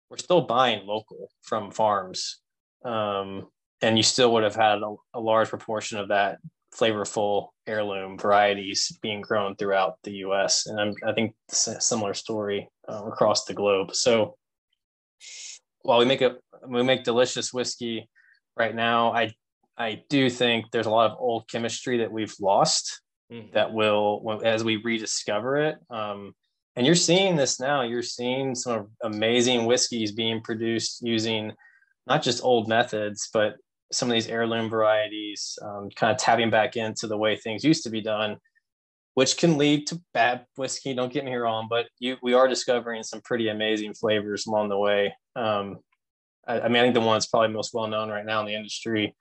we're 0.10 0.17
still 0.17 0.41
buying 0.41 0.88
local 0.88 1.30
from 1.43 1.69
farms, 1.69 2.39
um, 2.84 3.48
and 3.81 3.97
you 3.97 4.03
still 4.03 4.33
would 4.33 4.43
have 4.43 4.55
had 4.55 4.79
a, 4.81 4.95
a 5.13 5.19
large 5.19 5.49
proportion 5.49 5.97
of 5.99 6.09
that 6.09 6.39
flavorful 6.73 7.47
heirloom 7.65 8.17
varieties 8.17 8.97
being 9.01 9.21
grown 9.21 9.55
throughout 9.55 9.97
the 10.03 10.11
U.S. 10.11 10.67
And 10.67 10.79
I'm, 10.79 10.93
i 11.05 11.11
think 11.13 11.33
it's 11.47 11.67
a 11.67 11.81
similar 11.81 12.13
story 12.13 12.69
uh, 12.87 13.03
across 13.05 13.45
the 13.45 13.53
globe. 13.53 13.95
So 13.95 14.35
while 15.81 15.99
we 15.99 16.05
make 16.05 16.21
a 16.21 16.35
we 16.67 16.83
make 16.83 17.03
delicious 17.03 17.53
whiskey 17.53 18.09
right 18.57 18.75
now. 18.75 19.11
I 19.13 19.31
I 19.77 20.03
do 20.09 20.29
think 20.29 20.65
there's 20.71 20.85
a 20.85 20.91
lot 20.91 21.09
of 21.09 21.17
old 21.19 21.49
chemistry 21.49 21.97
that 21.99 22.11
we've 22.11 22.35
lost 22.39 23.01
mm-hmm. 23.31 23.53
that 23.53 23.73
will 23.73 24.41
as 24.43 24.63
we 24.63 24.75
rediscover 24.75 25.57
it. 25.57 25.77
Um, 25.89 26.33
and 26.75 26.85
you're 26.85 26.95
seeing 26.95 27.35
this 27.35 27.59
now. 27.59 27.81
You're 27.81 28.03
seeing 28.03 28.55
some 28.55 28.89
amazing 29.03 29.65
whiskeys 29.65 30.11
being 30.11 30.41
produced 30.41 31.01
using 31.01 31.53
not 32.07 32.21
just 32.21 32.43
old 32.43 32.67
methods, 32.67 33.29
but 33.33 33.55
some 33.91 34.10
of 34.10 34.13
these 34.13 34.28
heirloom 34.28 34.69
varieties, 34.69 35.58
um, 35.62 35.89
kind 35.95 36.12
of 36.12 36.17
tapping 36.17 36.49
back 36.49 36.75
into 36.75 37.08
the 37.08 37.17
way 37.17 37.36
things 37.36 37.63
used 37.63 37.84
to 37.84 37.89
be 37.89 38.02
done, 38.02 38.38
which 39.15 39.38
can 39.38 39.58
lead 39.58 39.88
to 39.88 40.02
bad 40.13 40.45
whiskey. 40.56 40.93
Don't 40.93 41.12
get 41.12 41.25
me 41.25 41.36
wrong, 41.36 41.67
but 41.69 41.88
you, 41.99 42.17
we 42.21 42.34
are 42.34 42.47
discovering 42.47 43.04
some 43.04 43.21
pretty 43.21 43.49
amazing 43.49 43.93
flavors 43.93 44.45
along 44.45 44.69
the 44.69 44.78
way. 44.78 45.13
Um, 45.36 45.80
I, 46.47 46.62
I 46.62 46.67
mean, 46.67 46.78
I 46.78 46.82
think 46.82 46.93
the 46.93 47.02
one 47.02 47.15
that's 47.15 47.28
probably 47.28 47.49
most 47.49 47.73
well 47.73 47.88
known 47.88 48.10
right 48.10 48.25
now 48.25 48.41
in 48.41 48.45
the 48.45 48.56
industry 48.56 49.15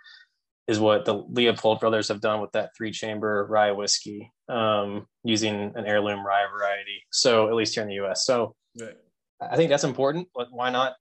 is 0.67 0.79
what 0.79 1.07
the 1.07 1.15
Leopold 1.15 1.81
brothers 1.81 2.09
have 2.09 2.21
done 2.21 2.43
with 2.43 2.53
that 2.53 2.71
three 2.77 2.91
chamber 2.91 3.47
rye 3.49 3.73
whiskey 3.73 4.31
um, 4.51 5.07
using 5.25 5.73
an 5.75 5.87
heirloom 5.87 6.25
rye 6.25 6.47
variety. 6.55 7.03
So 7.11 7.49
at 7.49 7.55
least 7.55 7.75
here 7.75 7.83
in 7.83 7.89
the 7.89 8.05
US. 8.07 8.27
So 8.27 8.55
right. 8.79 8.95
I 9.41 9.57
think 9.57 9.71
that's 9.71 9.85
important. 9.85 10.29
But 10.35 10.49
why 10.51 10.71
not 10.71 10.95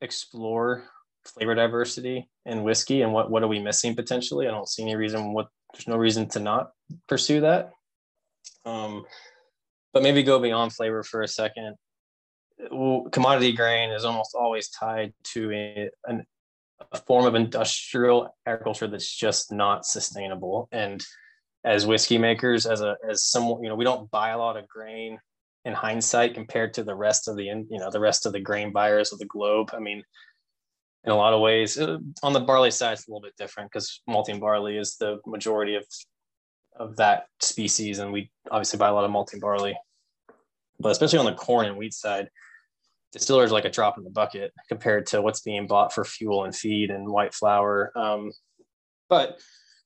explore 0.00 0.84
flavor 1.24 1.54
diversity 1.54 2.28
in 2.46 2.62
whiskey 2.62 3.02
and 3.02 3.12
what, 3.12 3.30
what 3.30 3.42
are 3.42 3.48
we 3.48 3.58
missing 3.58 3.94
potentially? 3.94 4.46
I 4.46 4.50
don't 4.50 4.68
see 4.68 4.82
any 4.82 4.96
reason 4.96 5.32
what 5.32 5.48
there's 5.72 5.88
no 5.88 5.96
reason 5.96 6.28
to 6.30 6.40
not 6.40 6.70
pursue 7.08 7.40
that. 7.42 7.70
Um, 8.64 9.04
but 9.92 10.02
maybe 10.02 10.22
go 10.22 10.38
beyond 10.38 10.72
flavor 10.72 11.02
for 11.02 11.22
a 11.22 11.28
second. 11.28 11.76
Commodity 13.12 13.52
grain 13.52 13.90
is 13.90 14.04
almost 14.04 14.34
always 14.34 14.68
tied 14.68 15.14
to 15.32 15.50
a, 15.52 15.90
an, 16.06 16.24
a 16.92 16.98
form 16.98 17.26
of 17.26 17.34
industrial 17.34 18.34
agriculture 18.46 18.86
that's 18.86 19.14
just 19.14 19.52
not 19.52 19.86
sustainable. 19.86 20.68
And 20.72 21.02
as 21.64 21.86
whiskey 21.86 22.18
makers, 22.18 22.66
as 22.66 22.80
a 22.80 22.96
as 23.08 23.24
someone, 23.24 23.62
you 23.62 23.68
know, 23.68 23.76
we 23.76 23.84
don't 23.84 24.10
buy 24.10 24.30
a 24.30 24.38
lot 24.38 24.56
of 24.56 24.68
grain 24.68 25.18
in 25.64 25.74
hindsight 25.74 26.34
compared 26.34 26.72
to 26.74 26.82
the 26.82 26.94
rest 26.94 27.28
of 27.28 27.36
the 27.36 27.44
you 27.44 27.66
know 27.70 27.90
the 27.90 28.00
rest 28.00 28.26
of 28.26 28.32
the 28.32 28.40
grain 28.40 28.72
buyers 28.72 29.12
of 29.12 29.18
the 29.18 29.26
globe. 29.26 29.70
I 29.74 29.78
mean, 29.78 30.02
in 31.04 31.12
a 31.12 31.16
lot 31.16 31.32
of 31.32 31.40
ways, 31.40 31.78
uh, 31.78 31.98
on 32.22 32.32
the 32.32 32.40
barley 32.40 32.70
side, 32.70 32.92
it's 32.92 33.08
a 33.08 33.10
little 33.10 33.22
bit 33.22 33.36
different 33.36 33.70
because 33.70 34.02
malting 34.06 34.38
barley 34.38 34.76
is 34.76 34.96
the 34.96 35.18
majority 35.26 35.74
of 35.74 35.84
of 36.76 36.96
that 36.96 37.24
species, 37.40 37.98
and 37.98 38.12
we 38.12 38.30
obviously 38.50 38.78
buy 38.78 38.88
a 38.88 38.94
lot 38.94 39.04
of 39.04 39.10
malting 39.10 39.40
barley. 39.40 39.76
But 40.78 40.90
especially 40.90 41.18
on 41.18 41.26
the 41.26 41.34
corn 41.34 41.66
and 41.66 41.76
wheat 41.76 41.92
side, 41.92 42.30
distillers 43.12 43.52
like 43.52 43.64
a 43.64 43.70
drop 43.70 43.98
in 43.98 44.04
the 44.04 44.10
bucket 44.10 44.52
compared 44.68 45.06
to 45.06 45.20
what's 45.20 45.40
being 45.40 45.66
bought 45.66 45.92
for 45.92 46.04
fuel 46.04 46.44
and 46.44 46.54
feed 46.54 46.90
and 46.90 47.08
white 47.08 47.34
flour. 47.34 47.92
Um, 47.96 48.32
but 49.08 49.40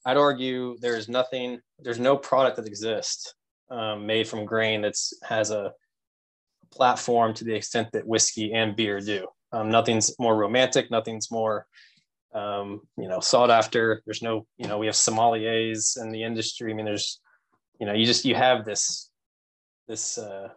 I'd 0.04 0.16
argue 0.16 0.76
there's 0.80 1.08
nothing, 1.08 1.60
there's 1.78 1.98
no 1.98 2.16
product 2.16 2.56
that 2.56 2.66
exists 2.66 3.34
um, 3.70 4.06
made 4.06 4.28
from 4.28 4.44
grain 4.44 4.82
that's 4.82 5.14
has 5.24 5.50
a 5.50 5.72
platform 6.70 7.32
to 7.34 7.44
the 7.44 7.54
extent 7.54 7.88
that 7.92 8.06
whiskey 8.06 8.52
and 8.52 8.76
beer 8.76 9.00
do. 9.00 9.26
Um, 9.54 9.70
nothing's 9.70 10.14
more 10.18 10.36
romantic. 10.36 10.90
Nothing's 10.90 11.30
more, 11.30 11.66
um, 12.34 12.80
you 12.96 13.08
know, 13.08 13.20
sought 13.20 13.50
after. 13.50 14.02
There's 14.04 14.22
no, 14.22 14.46
you 14.56 14.66
know, 14.66 14.78
we 14.78 14.86
have 14.86 14.94
sommeliers 14.94 16.00
in 16.00 16.10
the 16.10 16.22
industry. 16.24 16.72
I 16.72 16.74
mean, 16.74 16.86
there's, 16.86 17.20
you 17.78 17.86
know, 17.86 17.92
you 17.92 18.04
just 18.04 18.24
you 18.24 18.34
have 18.34 18.64
this, 18.64 19.10
this 19.86 20.18
uh, 20.18 20.48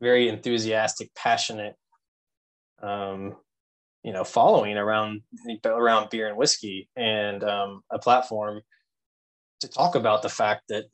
very 0.00 0.28
enthusiastic, 0.28 1.14
passionate 1.14 1.76
um, 2.82 3.36
you 4.02 4.12
know 4.12 4.24
following 4.24 4.76
around 4.76 5.22
around 5.64 6.10
beer 6.10 6.28
and 6.28 6.36
whiskey 6.36 6.88
and 6.96 7.42
um, 7.44 7.82
a 7.90 7.98
platform 7.98 8.60
to 9.60 9.68
talk 9.68 9.94
about 9.94 10.22
the 10.22 10.28
fact 10.28 10.62
that 10.68 10.84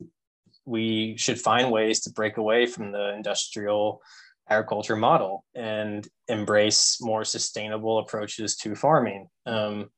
we 0.65 1.15
should 1.17 1.39
find 1.39 1.71
ways 1.71 2.01
to 2.01 2.11
break 2.11 2.37
away 2.37 2.65
from 2.65 2.91
the 2.91 3.13
industrial 3.13 4.01
agriculture 4.49 4.95
model 4.95 5.43
and 5.55 6.07
embrace 6.27 6.97
more 7.01 7.23
sustainable 7.23 7.99
approaches 7.99 8.55
to 8.55 8.75
farming 8.75 9.27
um, 9.45 9.89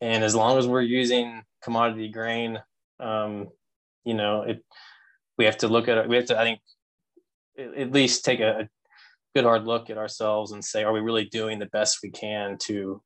and 0.00 0.24
as 0.24 0.34
long 0.34 0.58
as 0.58 0.66
we're 0.66 0.80
using 0.80 1.42
commodity 1.62 2.08
grain 2.08 2.58
um, 3.00 3.48
you 4.04 4.14
know 4.14 4.42
it 4.42 4.64
we 5.36 5.44
have 5.44 5.58
to 5.58 5.68
look 5.68 5.88
at 5.88 5.98
it 5.98 6.08
we 6.08 6.16
have 6.16 6.26
to 6.26 6.38
i 6.38 6.44
think 6.44 6.60
at 7.76 7.92
least 7.92 8.24
take 8.24 8.40
a, 8.40 8.68
good 9.34 9.44
hard 9.44 9.64
look 9.64 9.90
at 9.90 9.98
ourselves 9.98 10.52
and 10.52 10.64
say, 10.64 10.82
are 10.82 10.92
we 10.92 11.00
really 11.00 11.26
doing 11.26 11.58
the 11.58 11.66
best 11.66 11.98
we 12.02 12.10
can 12.10 12.56
to 12.58 13.00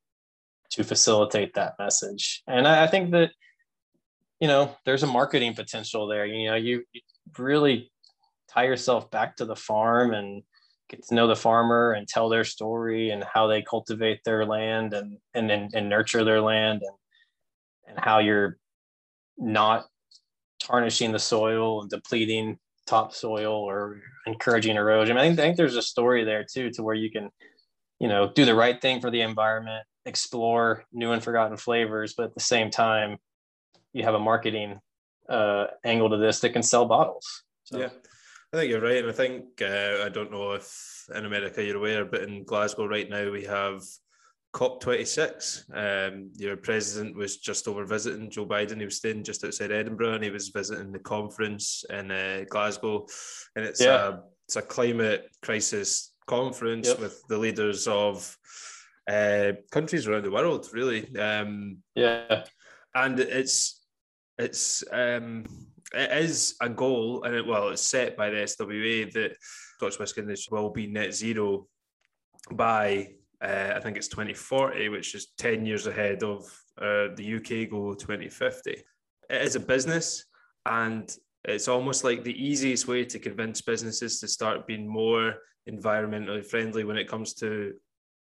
to 0.70 0.82
facilitate 0.82 1.52
that 1.54 1.74
message? 1.78 2.42
And 2.46 2.66
I, 2.66 2.84
I 2.84 2.86
think 2.86 3.10
that 3.12 3.30
you 4.40 4.48
know 4.48 4.74
there's 4.84 5.02
a 5.02 5.06
marketing 5.08 5.54
potential 5.54 6.06
there. 6.06 6.24
You 6.24 6.50
know, 6.50 6.56
you, 6.56 6.84
you 6.92 7.00
really 7.38 7.92
tie 8.48 8.64
yourself 8.64 9.10
back 9.10 9.36
to 9.36 9.44
the 9.44 9.56
farm 9.56 10.14
and 10.14 10.42
get 10.92 11.04
to 11.08 11.14
know 11.14 11.26
the 11.26 11.34
farmer 11.34 11.92
and 11.92 12.06
tell 12.06 12.28
their 12.28 12.44
story 12.44 13.10
and 13.10 13.24
how 13.24 13.46
they 13.48 13.62
cultivate 13.62 14.20
their 14.24 14.46
land 14.46 14.94
and 14.94 15.18
and 15.34 15.50
and, 15.50 15.74
and 15.74 15.88
nurture 15.88 16.22
their 16.22 16.40
land 16.40 16.82
and 16.82 16.96
and 17.88 17.98
how 17.98 18.20
you're 18.20 18.58
not 19.38 19.86
tarnishing 20.60 21.10
the 21.10 21.18
soil 21.18 21.80
and 21.80 21.90
depleting 21.90 22.58
topsoil 22.86 23.52
or 23.52 24.00
encouraging 24.26 24.76
erosion. 24.76 25.16
I 25.16 25.26
think, 25.26 25.38
I 25.38 25.42
think 25.42 25.56
there's 25.56 25.76
a 25.76 25.82
story 25.82 26.24
there 26.24 26.44
too, 26.44 26.70
to 26.70 26.82
where 26.82 26.94
you 26.94 27.10
can, 27.10 27.30
you 27.98 28.08
know, 28.08 28.30
do 28.32 28.44
the 28.44 28.54
right 28.54 28.80
thing 28.80 29.00
for 29.00 29.10
the 29.10 29.22
environment, 29.22 29.84
explore 30.06 30.84
new 30.92 31.12
and 31.12 31.22
forgotten 31.22 31.56
flavors, 31.56 32.14
but 32.16 32.24
at 32.24 32.34
the 32.34 32.40
same 32.40 32.70
time, 32.70 33.18
you 33.92 34.04
have 34.04 34.14
a 34.14 34.20
marketing 34.20 34.80
uh, 35.28 35.66
angle 35.84 36.10
to 36.10 36.16
this 36.16 36.40
that 36.40 36.50
can 36.50 36.62
sell 36.62 36.86
bottles. 36.86 37.44
So. 37.64 37.78
Yeah, 37.78 37.88
I 38.52 38.58
think 38.58 38.70
you're 38.70 38.82
right, 38.82 38.98
and 38.98 39.08
I 39.08 39.12
think 39.12 39.44
uh, 39.62 40.04
I 40.04 40.10
don't 40.10 40.30
know 40.30 40.52
if 40.52 41.06
in 41.14 41.24
America 41.24 41.64
you're 41.64 41.78
aware, 41.78 42.04
but 42.04 42.22
in 42.22 42.44
Glasgow 42.44 42.86
right 42.86 43.08
now 43.08 43.30
we 43.30 43.44
have 43.44 43.82
COP26. 44.54 45.72
Um, 45.74 46.30
your 46.36 46.56
president 46.56 47.16
was 47.16 47.38
just 47.38 47.66
over 47.66 47.84
visiting 47.84 48.30
Joe 48.30 48.46
Biden. 48.46 48.78
He 48.78 48.84
was 48.84 48.96
staying 48.96 49.24
just 49.24 49.44
outside 49.44 49.72
Edinburgh 49.72 50.14
and 50.14 50.24
he 50.24 50.30
was 50.30 50.48
visiting 50.48 50.92
the 50.92 50.98
conference 50.98 51.84
in 51.88 52.10
uh, 52.10 52.44
Glasgow. 52.48 53.06
And 53.56 53.64
it's, 53.64 53.80
yeah. 53.80 54.08
a, 54.08 54.18
it's 54.46 54.56
a 54.56 54.62
climate 54.62 55.30
crisis 55.42 56.12
conference 56.26 56.88
yep. 56.88 57.00
with 57.00 57.22
the 57.28 57.38
leaders 57.38 57.88
of 57.88 58.36
uh, 59.08 59.52
countries 59.70 60.06
around 60.06 60.24
the 60.24 60.30
world, 60.30 60.68
really. 60.72 61.16
Um, 61.16 61.78
yeah. 61.94 62.44
And 62.94 63.18
it's, 63.18 63.80
it's, 64.38 64.84
um, 64.92 65.44
it 65.94 66.24
is 66.24 66.54
a 66.60 66.68
goal, 66.68 67.24
and 67.24 67.34
it, 67.34 67.46
well, 67.46 67.68
it's 67.68 67.82
set 67.82 68.16
by 68.16 68.30
the 68.30 68.36
SWA 68.36 69.12
that 69.12 69.36
Scotch 69.76 69.98
whisky 69.98 70.20
industry 70.20 70.58
will 70.58 70.70
be 70.70 70.86
net 70.86 71.14
zero 71.14 71.66
by 72.52 73.08
uh, 73.42 73.72
I 73.74 73.80
think 73.80 73.96
it's 73.96 74.08
2040, 74.08 74.88
which 74.90 75.14
is 75.14 75.32
10 75.38 75.66
years 75.66 75.86
ahead 75.88 76.22
of 76.22 76.44
uh, 76.80 77.08
the 77.16 77.36
UK 77.36 77.70
goal 77.70 77.94
2050. 77.94 78.70
It 78.70 78.84
is 79.30 79.56
a 79.56 79.60
business, 79.60 80.24
and 80.64 81.12
it's 81.44 81.66
almost 81.66 82.04
like 82.04 82.22
the 82.22 82.40
easiest 82.40 82.86
way 82.86 83.04
to 83.04 83.18
convince 83.18 83.60
businesses 83.60 84.20
to 84.20 84.28
start 84.28 84.66
being 84.66 84.86
more 84.86 85.34
environmentally 85.68 86.44
friendly 86.44 86.84
when 86.84 86.96
it 86.96 87.08
comes 87.08 87.34
to 87.34 87.72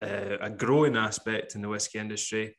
uh, 0.01 0.37
a 0.41 0.49
growing 0.49 0.95
aspect 0.95 1.53
in 1.53 1.61
the 1.61 1.69
whiskey 1.69 1.99
industry. 1.99 2.55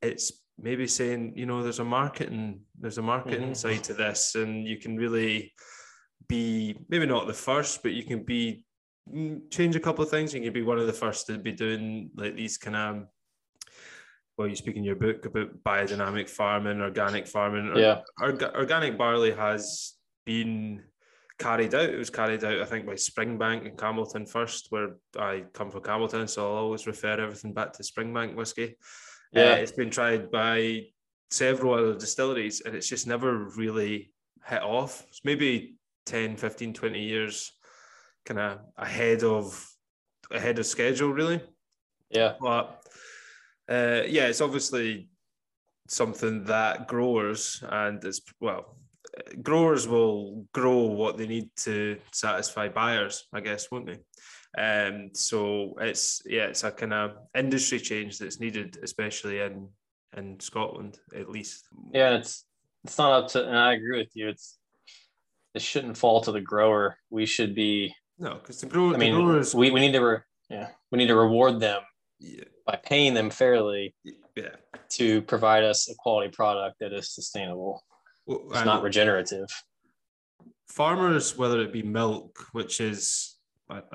It's 0.00 0.32
maybe 0.60 0.86
saying, 0.86 1.32
you 1.36 1.46
know, 1.46 1.62
there's 1.62 1.78
a 1.78 1.84
marketing, 1.84 2.60
there's 2.78 2.98
a 2.98 3.02
marketing 3.02 3.50
mm-hmm. 3.50 3.54
side 3.54 3.84
to 3.84 3.94
this, 3.94 4.34
and 4.34 4.66
you 4.66 4.78
can 4.78 4.96
really 4.96 5.52
be 6.28 6.76
maybe 6.88 7.06
not 7.06 7.26
the 7.26 7.32
first, 7.32 7.82
but 7.82 7.92
you 7.92 8.04
can 8.04 8.22
be 8.22 8.64
Mm, 9.12 9.50
change 9.50 9.76
a 9.76 9.80
couple 9.80 10.04
of 10.04 10.10
things. 10.10 10.34
You 10.34 10.40
can 10.40 10.52
be 10.52 10.62
one 10.62 10.78
of 10.78 10.86
the 10.86 10.92
first 10.92 11.26
to 11.26 11.38
be 11.38 11.52
doing 11.52 12.10
like 12.14 12.36
these 12.36 12.58
kind 12.58 12.76
of 12.76 13.06
well, 14.36 14.48
you 14.48 14.56
speak 14.56 14.76
in 14.76 14.84
your 14.84 14.96
book 14.96 15.26
about 15.26 15.62
biodynamic 15.64 16.28
farming, 16.28 16.80
organic 16.80 17.26
farming. 17.26 17.72
Yeah, 17.76 18.00
organic 18.20 18.96
barley 18.96 19.32
has 19.32 19.94
been 20.24 20.82
carried 21.38 21.74
out. 21.74 21.90
It 21.90 21.98
was 21.98 22.08
carried 22.08 22.42
out, 22.44 22.62
I 22.62 22.64
think, 22.64 22.86
by 22.86 22.94
Springbank 22.94 23.66
and 23.66 23.76
Campbeltown 23.76 24.26
first, 24.26 24.68
where 24.70 24.96
I 25.18 25.44
come 25.52 25.70
from 25.70 25.82
Campbeltown, 25.82 26.28
so 26.28 26.46
I'll 26.46 26.62
always 26.64 26.86
refer 26.86 27.20
everything 27.20 27.52
back 27.52 27.74
to 27.74 27.82
Springbank 27.82 28.34
whiskey. 28.34 28.76
Yeah, 29.32 29.52
uh, 29.52 29.56
it's 29.56 29.72
been 29.72 29.90
tried 29.90 30.30
by 30.30 30.86
several 31.30 31.74
other 31.74 31.94
distilleries, 31.94 32.62
and 32.62 32.74
it's 32.74 32.88
just 32.88 33.06
never 33.06 33.50
really 33.56 34.12
hit 34.46 34.62
off. 34.62 35.04
It's 35.08 35.24
maybe 35.24 35.76
10, 36.06 36.36
15, 36.36 36.74
20 36.74 37.00
years 37.00 37.52
kind 38.24 38.40
of 38.40 38.58
ahead 38.76 39.24
of 39.24 39.66
ahead 40.30 40.58
of 40.58 40.66
schedule, 40.66 41.12
really. 41.12 41.40
Yeah. 42.10 42.34
But 42.40 42.82
uh, 43.68 44.02
yeah, 44.06 44.26
it's 44.26 44.40
obviously 44.40 45.08
something 45.88 46.44
that 46.44 46.88
growers 46.88 47.62
and 47.68 48.02
it's 48.04 48.20
well, 48.40 48.76
growers 49.42 49.88
will 49.88 50.46
grow 50.52 50.78
what 50.78 51.16
they 51.16 51.26
need 51.26 51.50
to 51.56 51.98
satisfy 52.12 52.68
buyers, 52.68 53.26
I 53.32 53.40
guess, 53.40 53.70
won't 53.70 53.86
they? 53.86 53.98
Um, 54.58 55.10
so 55.12 55.74
it's 55.80 56.22
yeah, 56.26 56.44
it's 56.44 56.64
a 56.64 56.70
kind 56.70 56.92
of 56.92 57.12
industry 57.36 57.78
change 57.78 58.18
that's 58.18 58.40
needed, 58.40 58.78
especially 58.82 59.40
in 59.40 59.68
in 60.16 60.40
Scotland, 60.40 60.98
at 61.14 61.30
least. 61.30 61.68
Yeah, 61.92 62.16
it's 62.16 62.44
it's 62.84 62.98
not 62.98 63.12
up 63.12 63.28
to, 63.32 63.46
and 63.46 63.56
I 63.56 63.74
agree 63.74 63.98
with 63.98 64.10
you. 64.14 64.28
It's 64.28 64.58
it 65.54 65.62
shouldn't 65.62 65.96
fall 65.96 66.20
to 66.22 66.32
the 66.32 66.40
grower. 66.40 66.96
We 67.10 67.26
should 67.26 67.54
be 67.54 67.94
no, 68.18 68.34
because 68.34 68.60
the, 68.60 68.66
grower. 68.66 68.94
I 68.94 68.98
mean, 68.98 69.14
growers. 69.14 69.54
We, 69.54 69.70
we 69.70 69.80
need 69.80 69.92
to 69.92 70.00
re, 70.00 70.18
yeah 70.48 70.70
we 70.90 70.98
need 70.98 71.08
to 71.08 71.16
reward 71.16 71.60
them 71.60 71.82
yeah. 72.18 72.44
by 72.66 72.78
paying 72.82 73.14
them 73.14 73.30
fairly. 73.30 73.94
Yeah. 74.36 74.48
To 74.90 75.22
provide 75.22 75.64
us 75.64 75.88
a 75.88 75.94
quality 75.94 76.30
product 76.30 76.76
that 76.80 76.92
is 76.92 77.14
sustainable. 77.14 77.84
Well, 78.26 78.42
it's 78.50 78.64
not 78.64 78.82
regenerative. 78.82 79.48
Farmers, 80.68 81.36
whether 81.36 81.60
it 81.60 81.72
be 81.72 81.82
milk, 81.82 82.46
which 82.52 82.80
is 82.80 83.29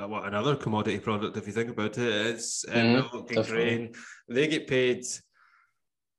what 0.07 0.25
another 0.25 0.55
commodity 0.55 0.99
product, 0.99 1.38
if 1.38 1.47
you 1.47 1.53
think 1.53 1.69
about 1.69 1.97
it, 1.97 1.99
is 1.99 2.65
uh, 2.69 2.73
mm-hmm. 2.73 2.93
milk 2.93 3.31
and 3.31 3.45
grain. 3.45 3.93
They 4.29 4.47
get 4.47 4.67
paid 4.67 5.03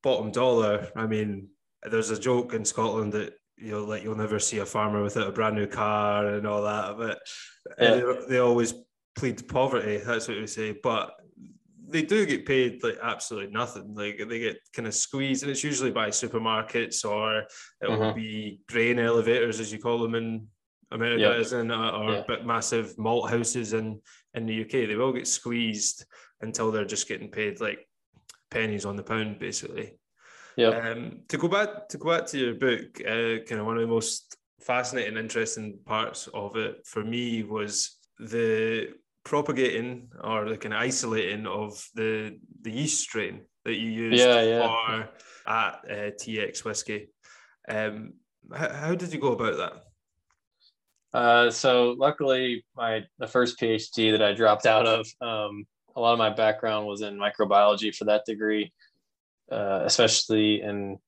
bottom 0.03 0.31
dollar. 0.31 0.89
I 0.97 1.07
mean, 1.07 1.49
there's 1.83 2.11
a 2.11 2.21
joke 2.21 2.55
in 2.55 2.65
Scotland 2.65 3.13
that 3.15 3.35
you'll 3.57 3.87
like 3.87 4.03
you'll 4.03 4.17
never 4.17 4.39
see 4.39 4.59
a 4.59 4.67
farmer 4.67 5.03
without 5.03 5.29
a 5.29 5.33
brand 5.33 5.57
new 5.57 5.67
car 5.67 6.27
and 6.27 6.47
all 6.47 6.63
that. 6.63 6.97
But 6.97 7.19
yeah. 7.79 7.95
they, 7.95 8.03
they 8.29 8.39
always 8.39 8.75
plead 9.17 9.47
poverty. 9.49 9.99
That's 9.99 10.29
what 10.29 10.39
we 10.39 10.47
say. 10.47 10.77
But 10.83 11.13
they 11.89 12.03
do 12.03 12.27
get 12.27 12.47
paid 12.47 12.83
like 12.83 12.99
absolutely 13.03 13.53
nothing. 13.53 13.95
Like 13.95 14.21
they 14.29 14.39
get 14.39 14.59
kind 14.75 14.89
of 14.89 14.95
squeezed, 14.95 15.43
and 15.43 15.51
it's 15.51 15.65
usually 15.65 15.91
by 15.91 16.09
supermarkets 16.09 17.05
or 17.05 17.41
it 17.81 17.89
will 17.89 17.99
mm-hmm. 17.99 18.19
be 18.19 18.61
grain 18.69 18.99
elevators, 18.99 19.61
as 19.61 19.73
you 19.73 19.79
call 19.79 19.99
them 19.99 20.15
in 20.15 20.47
America, 20.91 21.37
is 21.39 21.53
in, 21.53 21.71
uh, 21.71 21.91
or 21.91 22.25
yeah. 22.29 22.43
massive 22.45 22.99
malt 22.99 23.31
houses 23.31 23.73
in 23.73 24.01
in 24.35 24.47
the 24.47 24.63
UK. 24.63 24.89
They 24.89 24.97
will 24.97 25.13
get 25.13 25.27
squeezed 25.27 26.05
until 26.41 26.71
they're 26.71 26.85
just 26.85 27.09
getting 27.09 27.31
paid 27.31 27.61
like 27.61 27.87
pennies 28.51 28.85
on 28.85 28.97
the 28.97 29.03
pound, 29.03 29.39
basically. 29.39 29.99
Yeah. 30.57 30.69
Um, 30.69 31.21
to 31.29 31.39
go 31.39 31.49
back 31.49 31.89
to 31.89 31.99
go 31.99 32.11
back 32.11 32.27
to 32.27 32.39
your 32.39 32.55
book, 32.55 33.01
uh, 33.01 33.45
kind 33.47 33.61
of 33.61 33.67
one 33.67 33.77
of 33.77 33.83
the 33.83 33.89
most 33.89 34.37
fascinating, 34.61 35.17
interesting 35.17 35.79
parts 35.85 36.29
of 36.33 36.57
it 36.57 36.87
for 36.87 37.05
me 37.05 37.43
was 37.43 37.99
the 38.19 38.89
propagating 39.25 40.09
or 40.23 40.49
the 40.49 40.57
kind 40.57 40.73
of 40.73 40.81
isolating 40.81 41.47
of 41.47 41.85
the 41.95 42.39
the 42.63 42.71
yeast 42.71 43.01
strain 43.01 43.43
that 43.65 43.75
you 43.75 43.91
used 43.91 44.23
yeah, 44.23 44.41
yeah. 44.43 44.69
for 44.69 45.09
at 45.51 45.73
uh, 45.91 46.11
TX 46.13 46.65
whiskey. 46.65 47.09
Um, 47.69 48.15
how, 48.55 48.73
how, 48.73 48.95
did 48.95 49.13
you 49.13 49.19
go 49.19 49.33
about 49.33 49.57
that? 49.57 49.73
Uh, 51.17 51.51
so 51.51 51.97
luckily, 51.99 52.63
my 52.77 53.03
the 53.19 53.27
first 53.27 53.59
PhD 53.59 54.13
that 54.13 54.21
I 54.21 54.35
dropped 54.35 54.67
out 54.67 54.87
of, 54.87 55.07
um, 55.23 55.65
a 55.97 56.01
lot 56.01 56.13
of 56.13 56.19
my 56.19 56.29
background 56.29 56.87
was 56.87 57.01
in 57.01 57.17
microbiology 57.17 57.95
for 57.95 58.05
that 58.05 58.27
degree, 58.27 58.71
uh, 59.51 59.81
especially 59.85 60.61
in 60.61 60.99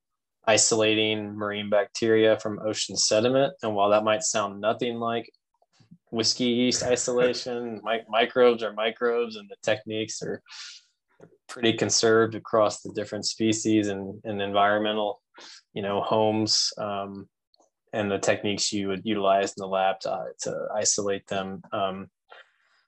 isolating 0.46 1.34
marine 1.34 1.68
bacteria 1.68 2.40
from 2.40 2.58
ocean 2.64 2.96
sediment. 2.96 3.52
And 3.62 3.74
while 3.74 3.90
that 3.90 4.02
might 4.02 4.22
sound 4.22 4.62
nothing 4.62 4.98
like 4.98 5.30
whiskey 6.10 6.44
yeast 6.44 6.84
isolation, 6.84 7.78
mi- 7.84 8.00
microbes 8.08 8.62
are 8.62 8.72
microbes, 8.72 9.36
and 9.36 9.46
the 9.50 9.56
techniques 9.62 10.22
are 10.22 10.40
pretty 11.50 11.74
conserved 11.74 12.34
across 12.34 12.80
the 12.80 12.94
different 12.94 13.26
species 13.26 13.88
and, 13.88 14.22
and 14.24 14.40
environmental, 14.40 15.20
you 15.74 15.82
know, 15.82 16.00
homes. 16.00 16.72
Um, 16.78 17.28
and 17.92 18.10
the 18.10 18.18
techniques 18.18 18.72
you 18.72 18.88
would 18.88 19.04
utilize 19.04 19.54
in 19.56 19.60
the 19.60 19.66
lab 19.66 20.00
to, 20.00 20.26
to 20.42 20.68
isolate 20.74 21.26
them. 21.26 21.62
Um, 21.72 22.08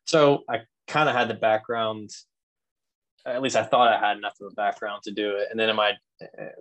so 0.04 0.44
I 0.48 0.60
kind 0.86 1.08
of 1.08 1.14
had 1.14 1.28
the 1.28 1.34
background 1.34 2.10
at 3.26 3.42
least 3.42 3.56
I 3.56 3.62
thought 3.62 3.92
I 3.92 3.98
had 3.98 4.16
enough 4.16 4.36
of 4.40 4.52
a 4.52 4.54
background 4.54 5.02
to 5.04 5.10
do 5.10 5.36
it. 5.36 5.48
And 5.50 5.58
then 5.58 5.68
in 5.68 5.76
my 5.76 5.92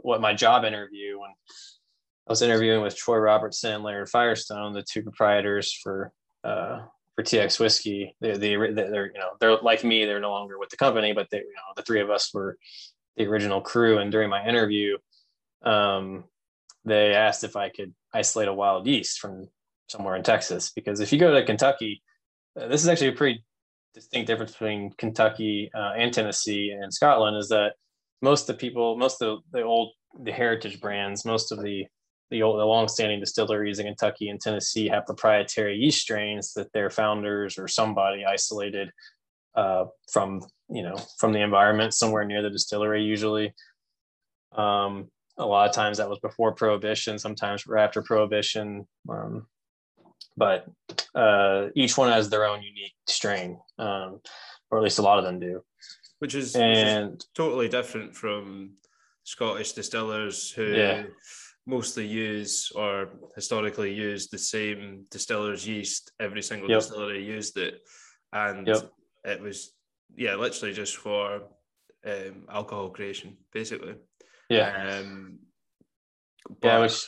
what 0.01 0.21
my 0.21 0.33
job 0.33 0.65
interview 0.65 1.19
when 1.19 1.29
I 1.29 2.31
was 2.31 2.41
interviewing 2.41 2.81
with 2.81 2.95
Troy 2.95 3.17
Robertson 3.17 3.73
and 3.73 3.83
Larry 3.83 4.05
Firestone, 4.05 4.73
the 4.73 4.83
two 4.83 5.01
proprietors 5.01 5.73
for 5.73 6.11
uh, 6.43 6.79
for 7.15 7.23
TX 7.23 7.59
whiskey. 7.59 8.15
They 8.21 8.31
they 8.37 8.55
they're 8.55 9.07
you 9.07 9.19
know 9.19 9.31
they're 9.39 9.57
like 9.57 9.83
me. 9.83 10.05
They're 10.05 10.19
no 10.19 10.31
longer 10.31 10.59
with 10.59 10.69
the 10.69 10.77
company, 10.77 11.13
but 11.13 11.27
they 11.31 11.39
you 11.39 11.43
know 11.43 11.73
the 11.75 11.83
three 11.83 12.01
of 12.01 12.09
us 12.09 12.33
were 12.33 12.57
the 13.17 13.25
original 13.25 13.61
crew. 13.61 13.97
And 13.97 14.11
during 14.11 14.29
my 14.29 14.45
interview, 14.45 14.97
um, 15.63 16.25
they 16.85 17.13
asked 17.13 17.43
if 17.43 17.55
I 17.55 17.69
could 17.69 17.93
isolate 18.13 18.47
a 18.47 18.53
wild 18.53 18.87
yeast 18.87 19.19
from 19.19 19.47
somewhere 19.87 20.15
in 20.15 20.23
Texas 20.23 20.71
because 20.75 20.99
if 20.99 21.11
you 21.11 21.19
go 21.19 21.33
to 21.33 21.45
Kentucky, 21.45 22.01
uh, 22.59 22.67
this 22.67 22.81
is 22.81 22.87
actually 22.87 23.09
a 23.09 23.13
pretty 23.13 23.43
distinct 23.93 24.27
difference 24.27 24.51
between 24.51 24.91
Kentucky 24.97 25.69
uh, 25.73 25.93
and 25.97 26.13
Tennessee 26.13 26.71
and 26.71 26.93
Scotland 26.93 27.37
is 27.37 27.49
that 27.49 27.73
most 28.21 28.49
of 28.49 28.55
the 28.55 28.59
people, 28.59 28.97
most 28.97 29.21
of 29.21 29.39
the 29.51 29.61
old, 29.61 29.93
the 30.23 30.31
heritage 30.31 30.79
brands, 30.79 31.25
most 31.25 31.51
of 31.51 31.61
the 31.61 31.85
the 32.31 32.43
old, 32.43 32.59
the 32.59 32.65
long-standing 32.65 33.19
distilleries 33.19 33.79
in 33.79 33.87
Kentucky 33.87 34.29
and 34.29 34.39
Tennessee 34.39 34.87
have 34.87 35.05
proprietary 35.07 35.75
yeast 35.75 36.01
strains 36.01 36.53
that 36.53 36.71
their 36.73 36.91
founders 36.91 37.57
or 37.57 37.67
somebody 37.67 38.23
isolated 38.23 38.91
uh, 39.55 39.85
from, 40.11 40.41
you 40.69 40.83
know, 40.83 40.95
from 41.17 41.33
the 41.33 41.41
environment 41.41 41.93
somewhere 41.93 42.25
near 42.25 42.43
the 42.43 42.49
distillery. 42.51 43.03
Usually, 43.03 43.51
um, 44.51 45.09
a 45.39 45.45
lot 45.45 45.67
of 45.67 45.73
times 45.73 45.97
that 45.97 46.09
was 46.09 46.19
before 46.19 46.53
Prohibition. 46.53 47.17
Sometimes 47.17 47.63
after 47.75 48.01
Prohibition. 48.01 48.87
Um, 49.09 49.47
but 50.37 50.67
uh, 51.15 51.67
each 51.75 51.97
one 51.97 52.11
has 52.11 52.29
their 52.29 52.45
own 52.45 52.61
unique 52.61 52.93
strain, 53.07 53.59
um, 53.77 54.21
or 54.69 54.77
at 54.77 54.83
least 54.83 54.99
a 54.99 55.01
lot 55.01 55.17
of 55.17 55.25
them 55.25 55.39
do. 55.39 55.61
Which 56.19 56.35
is, 56.35 56.55
and, 56.55 57.11
which 57.11 57.23
is 57.23 57.29
totally 57.35 57.69
different 57.69 58.15
from 58.15 58.73
Scottish 59.23 59.73
distillers 59.73 60.51
who 60.51 60.65
yeah. 60.65 61.03
mostly 61.65 62.05
use 62.05 62.71
or 62.75 63.09
historically 63.35 63.93
used 63.93 64.31
the 64.31 64.37
same 64.37 65.05
distiller's 65.11 65.67
yeast. 65.67 66.11
Every 66.19 66.41
single 66.41 66.69
yep. 66.69 66.79
distillery 66.79 67.23
used 67.23 67.57
it, 67.57 67.81
and 68.33 68.67
yep. 68.67 68.91
it 69.25 69.41
was 69.41 69.73
yeah, 70.15 70.35
literally 70.35 70.73
just 70.73 70.97
for 70.97 71.43
um, 72.05 72.45
alcohol 72.49 72.89
creation, 72.89 73.37
basically. 73.53 73.95
Yeah. 74.49 74.99
Um, 74.99 75.39
yeah, 76.63 76.79
which 76.79 77.05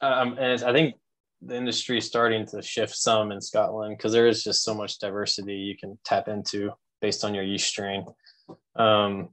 um, 0.00 0.36
and 0.38 0.62
I 0.64 0.72
think 0.72 0.96
the 1.42 1.56
industry 1.56 1.98
is 1.98 2.06
starting 2.06 2.46
to 2.46 2.62
shift 2.62 2.94
some 2.94 3.32
in 3.32 3.40
Scotland 3.40 3.96
because 3.96 4.12
there 4.12 4.26
is 4.26 4.42
just 4.42 4.64
so 4.64 4.74
much 4.74 4.98
diversity 4.98 5.54
you 5.54 5.76
can 5.76 5.98
tap 6.04 6.28
into 6.28 6.72
based 7.00 7.24
on 7.24 7.34
your 7.34 7.44
yeast 7.44 7.68
strain. 7.68 8.04
Um, 8.76 9.30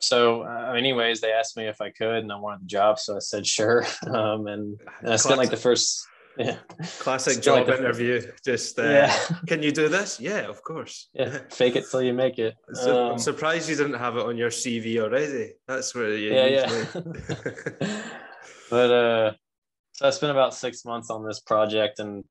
so, 0.00 0.42
uh, 0.42 0.74
anyways, 0.76 1.20
they 1.20 1.32
asked 1.32 1.56
me 1.56 1.66
if 1.66 1.80
I 1.80 1.90
could, 1.90 2.24
and 2.24 2.32
I 2.32 2.36
wanted 2.36 2.62
the 2.62 2.66
job, 2.66 2.98
so 2.98 3.16
I 3.16 3.20
said 3.20 3.46
sure. 3.46 3.86
Um, 4.06 4.46
and, 4.48 4.80
and 5.00 5.12
I 5.12 5.16
spent 5.16 5.38
like 5.38 5.50
the 5.50 5.56
first, 5.56 6.04
yeah, 6.38 6.56
classic 6.98 7.42
job 7.42 7.68
interview. 7.68 8.22
Just, 8.44 8.78
uh, 8.78 8.84
yeah. 8.84 9.16
can 9.46 9.62
you 9.62 9.72
do 9.72 9.88
this? 9.88 10.20
Yeah, 10.20 10.48
of 10.48 10.62
course. 10.62 11.08
Yeah, 11.14 11.38
fake 11.50 11.76
it 11.76 11.84
till 11.90 12.02
you 12.02 12.12
make 12.12 12.38
it. 12.38 12.54
So, 12.72 13.06
um, 13.06 13.12
I'm 13.12 13.18
surprised 13.18 13.68
you 13.68 13.76
didn't 13.76 13.98
have 13.98 14.16
it 14.16 14.24
on 14.24 14.36
your 14.36 14.50
CV 14.50 14.98
already. 14.98 15.52
That's 15.66 15.94
where 15.94 16.16
you 16.16 16.32
yeah, 16.32 16.46
yeah. 16.46 16.84
but 18.70 18.90
uh, 18.90 19.32
so 19.92 20.06
I 20.06 20.10
spent 20.10 20.32
about 20.32 20.54
six 20.54 20.84
months 20.84 21.10
on 21.10 21.26
this 21.26 21.40
project, 21.40 21.98
and 21.98 22.24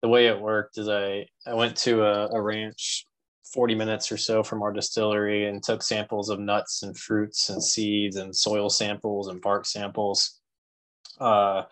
the 0.00 0.08
way 0.08 0.26
it 0.26 0.40
worked 0.40 0.78
is 0.78 0.88
I 0.88 1.26
I 1.46 1.54
went 1.54 1.76
to 1.78 2.02
a, 2.02 2.28
a 2.28 2.40
ranch 2.40 3.06
40 3.52 3.74
minutes 3.74 4.10
or 4.10 4.16
so 4.16 4.42
from 4.42 4.62
our 4.62 4.72
distillery 4.72 5.46
and 5.46 5.62
took 5.62 5.82
samples 5.82 6.30
of 6.30 6.40
nuts 6.40 6.82
and 6.82 6.96
fruits 6.96 7.50
and 7.50 7.62
seeds 7.62 8.16
and 8.16 8.34
soil 8.34 8.70
samples 8.70 9.28
and 9.28 9.42
bark 9.42 9.66
samples. 9.66 10.40
Uh, 11.20 11.64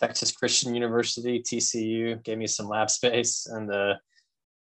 Texas 0.00 0.32
Christian 0.32 0.74
University, 0.74 1.40
TCU, 1.40 2.22
gave 2.24 2.38
me 2.38 2.46
some 2.46 2.68
lab 2.68 2.90
space 2.98 3.46
and 3.46 3.72
uh, 3.72 3.94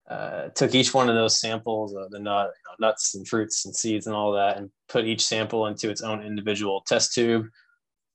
uh, 0.08 0.48
took 0.54 0.74
each 0.74 0.94
one 0.94 1.08
of 1.08 1.16
those 1.16 1.40
samples, 1.40 1.94
uh, 1.96 2.06
the 2.10 2.18
nut, 2.18 2.52
you 2.54 2.86
know, 2.86 2.88
nuts 2.88 3.14
and 3.14 3.26
fruits 3.26 3.66
and 3.66 3.74
seeds 3.74 4.06
and 4.06 4.14
all 4.14 4.32
that, 4.32 4.56
and 4.56 4.70
put 4.88 5.04
each 5.04 5.26
sample 5.26 5.66
into 5.66 5.90
its 5.90 6.02
own 6.02 6.22
individual 6.22 6.82
test 6.86 7.12
tube 7.12 7.46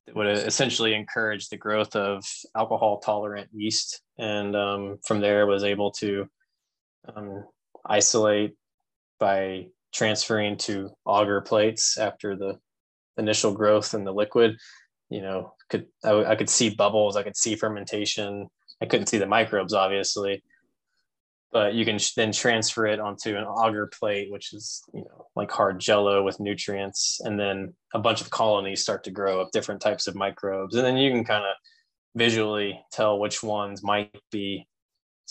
that 0.06 0.16
would 0.16 0.26
essentially 0.26 0.94
encourage 0.94 1.48
the 1.48 1.56
growth 1.56 1.94
of 1.94 2.24
alcohol 2.56 2.98
tolerant 2.98 3.48
yeast. 3.52 4.00
And 4.18 4.56
um, 4.56 4.98
from 5.06 5.20
there 5.20 5.46
was 5.46 5.64
able 5.64 5.90
to 5.92 6.26
um, 7.14 7.44
isolate 7.86 8.54
by 9.20 9.66
transferring 9.94 10.56
to 10.56 10.90
agar 11.06 11.42
plates 11.42 11.98
after 11.98 12.36
the 12.36 12.58
initial 13.18 13.52
growth 13.52 13.94
in 13.94 14.04
the 14.04 14.12
liquid. 14.12 14.56
You 15.12 15.20
know, 15.20 15.54
could 15.68 15.86
I, 16.04 16.24
I 16.24 16.36
could 16.36 16.48
see 16.48 16.70
bubbles, 16.70 17.16
I 17.16 17.22
could 17.22 17.36
see 17.36 17.54
fermentation. 17.54 18.48
I 18.80 18.86
couldn't 18.86 19.06
see 19.08 19.18
the 19.18 19.26
microbes, 19.26 19.74
obviously, 19.74 20.42
but 21.52 21.74
you 21.74 21.84
can 21.84 21.98
then 22.16 22.32
transfer 22.32 22.86
it 22.86 22.98
onto 22.98 23.36
an 23.36 23.44
agar 23.44 23.90
plate, 23.98 24.32
which 24.32 24.54
is 24.54 24.82
you 24.94 25.02
know 25.02 25.26
like 25.36 25.50
hard 25.50 25.78
jello 25.78 26.22
with 26.24 26.40
nutrients, 26.40 27.20
and 27.24 27.38
then 27.38 27.74
a 27.94 27.98
bunch 27.98 28.22
of 28.22 28.30
colonies 28.30 28.82
start 28.82 29.04
to 29.04 29.10
grow 29.10 29.40
of 29.40 29.50
different 29.50 29.82
types 29.82 30.06
of 30.06 30.14
microbes, 30.14 30.74
and 30.74 30.84
then 30.84 30.96
you 30.96 31.10
can 31.10 31.24
kind 31.24 31.44
of 31.44 31.54
visually 32.16 32.80
tell 32.90 33.18
which 33.18 33.42
ones 33.42 33.82
might 33.82 34.16
be 34.30 34.66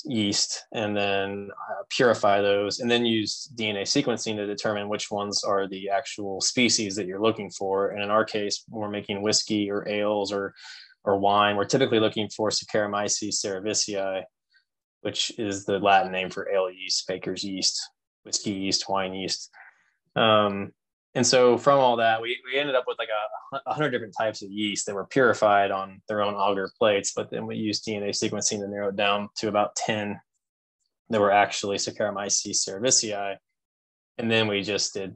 yeast, 0.05 0.63
and 0.73 0.95
then 0.95 1.49
uh, 1.69 1.83
purify 1.89 2.41
those, 2.41 2.79
and 2.79 2.89
then 2.89 3.05
use 3.05 3.49
DNA 3.55 3.83
sequencing 3.83 4.35
to 4.35 4.45
determine 4.45 4.89
which 4.89 5.11
ones 5.11 5.43
are 5.43 5.67
the 5.67 5.89
actual 5.89 6.41
species 6.41 6.95
that 6.95 7.05
you're 7.05 7.21
looking 7.21 7.49
for. 7.49 7.89
And 7.89 8.03
in 8.03 8.09
our 8.09 8.25
case, 8.25 8.63
we're 8.69 8.89
making 8.89 9.21
whiskey 9.21 9.69
or 9.69 9.87
ales 9.87 10.31
or 10.31 10.53
or 11.03 11.17
wine, 11.17 11.55
we're 11.55 11.65
typically 11.65 11.99
looking 11.99 12.29
for 12.29 12.49
Saccharomyces 12.49 13.43
cerevisiae, 13.43 14.23
which 15.01 15.31
is 15.39 15.65
the 15.65 15.79
Latin 15.79 16.11
name 16.11 16.29
for 16.29 16.49
ale 16.49 16.69
yeast, 16.69 17.07
baker's 17.07 17.43
yeast, 17.43 17.81
whiskey 18.23 18.51
yeast, 18.51 18.87
wine 18.87 19.13
yeast. 19.13 19.49
Um, 20.15 20.73
and 21.13 21.27
so 21.27 21.57
from 21.57 21.79
all 21.79 21.97
that, 21.97 22.21
we, 22.21 22.37
we 22.45 22.59
ended 22.59 22.75
up 22.75 22.85
with 22.87 22.97
like 22.97 23.09
a, 23.09 23.61
a 23.65 23.73
hundred 23.73 23.91
different 23.91 24.15
types 24.17 24.41
of 24.41 24.49
yeast 24.49 24.85
that 24.85 24.95
were 24.95 25.05
purified 25.05 25.69
on 25.69 26.01
their 26.07 26.21
own 26.21 26.35
agar 26.35 26.71
plates, 26.77 27.11
but 27.13 27.29
then 27.29 27.45
we 27.45 27.57
used 27.57 27.85
DNA 27.85 28.09
sequencing 28.09 28.59
to 28.59 28.67
narrow 28.67 28.89
it 28.89 28.95
down 28.95 29.27
to 29.37 29.49
about 29.49 29.75
10 29.75 30.19
that 31.09 31.19
were 31.19 31.31
actually 31.31 31.77
Saccharomyces 31.77 32.65
cerevisiae. 32.67 33.35
And 34.17 34.31
then 34.31 34.47
we 34.47 34.61
just 34.63 34.93
did 34.93 35.15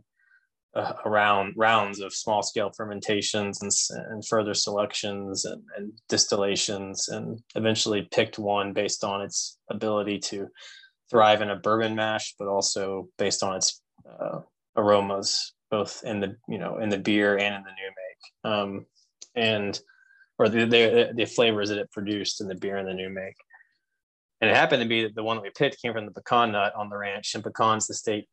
uh, 0.76 0.94
around 1.06 1.54
rounds 1.56 2.02
of 2.02 2.14
small 2.14 2.44
scale 2.44 2.70
fermentations 2.76 3.62
and, 3.62 3.72
and 4.12 4.28
further 4.28 4.54
selections 4.54 5.46
and, 5.46 5.64
and, 5.78 5.94
distillations 6.10 7.08
and 7.08 7.40
eventually 7.56 8.10
picked 8.12 8.38
one 8.38 8.74
based 8.74 9.06
on 9.06 9.22
its 9.22 9.58
ability 9.70 10.20
to 10.20 10.50
thrive 11.10 11.42
in 11.42 11.50
a 11.50 11.56
bourbon 11.56 11.96
mash 11.96 12.36
but 12.38 12.50
also 12.50 13.08
based 13.18 13.42
on 13.42 13.56
its 13.56 13.82
uh, 14.20 14.40
aromas 14.76 15.55
both 15.76 16.02
in 16.04 16.20
the 16.20 16.36
you 16.48 16.58
know 16.58 16.78
in 16.78 16.90
the 16.90 16.98
beer 16.98 17.38
and 17.38 17.56
in 17.56 17.64
the 17.64 17.76
new 17.82 17.92
make 18.02 18.52
um, 18.52 18.86
and 19.36 19.80
or 20.38 20.50
the, 20.50 20.66
the, 20.66 21.12
the 21.16 21.26
flavors 21.26 21.70
that 21.70 21.78
it 21.78 21.92
produced 21.92 22.42
in 22.42 22.48
the 22.48 22.56
beer 22.56 22.78
and 22.78 22.88
the 22.88 22.94
new 22.94 23.10
make 23.10 23.38
and 24.42 24.50
it 24.50 24.56
happened 24.56 24.82
to 24.84 24.90
be 24.90 25.04
that 25.04 25.16
the 25.16 25.24
one 25.24 25.38
that 25.38 25.44
we 25.44 25.52
picked 25.58 25.82
came 25.82 25.94
from 25.94 26.06
the 26.06 26.12
pecan 26.12 26.52
nut 26.52 26.74
on 26.76 26.90
the 26.90 26.98
ranch 26.98 27.36
and 27.36 27.44
pecan's 27.44 27.88
the 27.88 27.94
state 27.94 28.28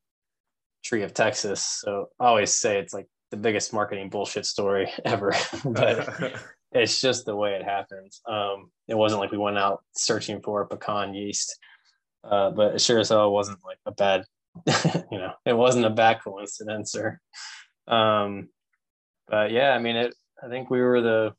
tree 0.82 1.02
of 1.02 1.14
Texas. 1.14 1.64
So 1.80 2.10
I 2.18 2.26
always 2.26 2.52
say 2.52 2.78
it's 2.78 2.92
like 2.92 3.06
the 3.30 3.36
biggest 3.36 3.72
marketing 3.72 4.10
bullshit 4.10 4.46
story 4.46 4.92
ever, 5.04 5.32
but 5.64 6.34
it's 6.72 7.00
just 7.00 7.24
the 7.24 7.36
way 7.36 7.54
it 7.54 7.64
happens. 7.64 8.20
Um, 8.28 8.70
it 8.88 8.96
wasn't 8.96 9.20
like 9.20 9.32
we 9.32 9.38
went 9.38 9.58
out 9.58 9.82
searching 9.96 10.40
for 10.42 10.66
pecan 10.66 11.14
yeast, 11.14 11.56
uh, 12.24 12.50
but 12.50 12.74
it 12.74 12.80
sure 12.80 12.98
as 12.98 13.08
hell 13.08 13.32
wasn't 13.32 13.58
like 13.64 13.78
a 13.86 13.92
bad, 13.92 14.24
you 15.10 15.18
know, 15.18 15.32
it 15.44 15.54
wasn't 15.54 15.84
a 15.84 15.90
bad 15.90 16.20
coincidence 16.22 16.94
or, 16.94 17.20
um, 17.88 18.48
but 19.28 19.50
yeah, 19.50 19.70
I 19.70 19.78
mean, 19.78 19.96
it, 19.96 20.14
I 20.42 20.48
think 20.48 20.70
we 20.70 20.80
were 20.80 21.00
the, 21.00 21.34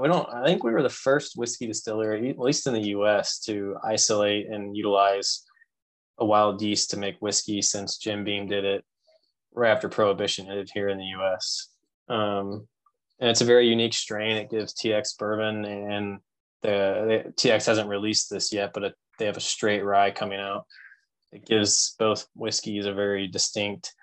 we 0.00 0.08
don't, 0.08 0.28
I 0.28 0.44
think 0.44 0.62
we 0.62 0.72
were 0.72 0.82
the 0.82 0.88
first 0.88 1.36
whiskey 1.36 1.66
distillery, 1.66 2.30
at 2.30 2.38
least 2.38 2.66
in 2.66 2.74
the 2.74 2.88
US 2.90 3.40
to 3.40 3.76
isolate 3.84 4.46
and 4.48 4.76
utilize 4.76 5.44
a 6.18 6.24
wild 6.24 6.62
yeast 6.62 6.90
to 6.90 6.98
make 6.98 7.16
whiskey 7.20 7.62
since 7.62 7.98
Jim 7.98 8.24
Beam 8.24 8.46
did 8.46 8.64
it 8.64 8.84
right 9.52 9.70
after 9.70 9.88
Prohibition 9.88 10.46
hit 10.46 10.70
here 10.72 10.88
in 10.88 10.98
the 10.98 11.04
U.S. 11.04 11.68
Um, 12.08 12.68
and 13.18 13.30
it's 13.30 13.40
a 13.40 13.46
very 13.46 13.68
unique 13.68 13.94
strain. 13.94 14.36
It 14.36 14.50
gives 14.50 14.74
TX 14.74 15.18
bourbon, 15.18 15.64
and 15.64 16.18
the, 16.62 17.24
the 17.26 17.32
TX 17.32 17.66
hasn't 17.66 17.88
released 17.88 18.30
this 18.30 18.52
yet, 18.52 18.72
but 18.72 18.94
they 19.18 19.26
have 19.26 19.36
a 19.36 19.40
straight 19.40 19.82
rye 19.82 20.10
coming 20.10 20.40
out. 20.40 20.66
It 21.32 21.46
gives 21.46 21.94
both 21.98 22.26
whiskeys 22.34 22.86
a 22.86 22.92
very 22.92 23.26
distinct 23.26 23.94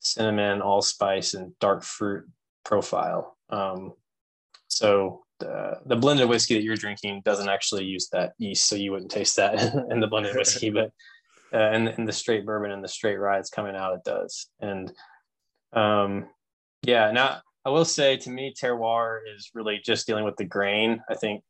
cinnamon, 0.00 0.62
allspice, 0.62 1.34
and 1.34 1.52
dark 1.58 1.82
fruit 1.82 2.24
profile. 2.64 3.36
Um, 3.50 3.92
so 4.68 5.24
the, 5.40 5.80
the 5.86 5.96
blended 5.96 6.28
whiskey 6.28 6.54
that 6.54 6.62
you're 6.62 6.76
drinking 6.76 7.22
doesn't 7.24 7.48
actually 7.48 7.84
use 7.84 8.08
that 8.12 8.32
yeast, 8.38 8.68
so 8.68 8.76
you 8.76 8.92
wouldn't 8.92 9.10
taste 9.10 9.36
that 9.36 9.74
in 9.90 10.00
the 10.00 10.06
blended 10.06 10.36
whiskey, 10.36 10.70
but 10.70 10.92
uh, 11.52 11.56
and, 11.56 11.88
and 11.88 12.08
the 12.08 12.12
straight 12.12 12.44
bourbon 12.44 12.70
and 12.70 12.82
the 12.82 12.88
straight 12.88 13.16
rye 13.16 13.36
that's 13.36 13.50
coming 13.50 13.76
out, 13.76 13.94
it 13.94 14.04
does. 14.04 14.48
And 14.60 14.92
um, 15.72 16.26
yeah, 16.82 17.10
now 17.12 17.40
I 17.64 17.70
will 17.70 17.84
say 17.84 18.16
to 18.18 18.30
me, 18.30 18.54
terroir 18.54 19.18
is 19.34 19.50
really 19.54 19.80
just 19.84 20.06
dealing 20.06 20.24
with 20.24 20.36
the 20.36 20.44
grain. 20.44 21.00
I 21.08 21.14
think 21.14 21.42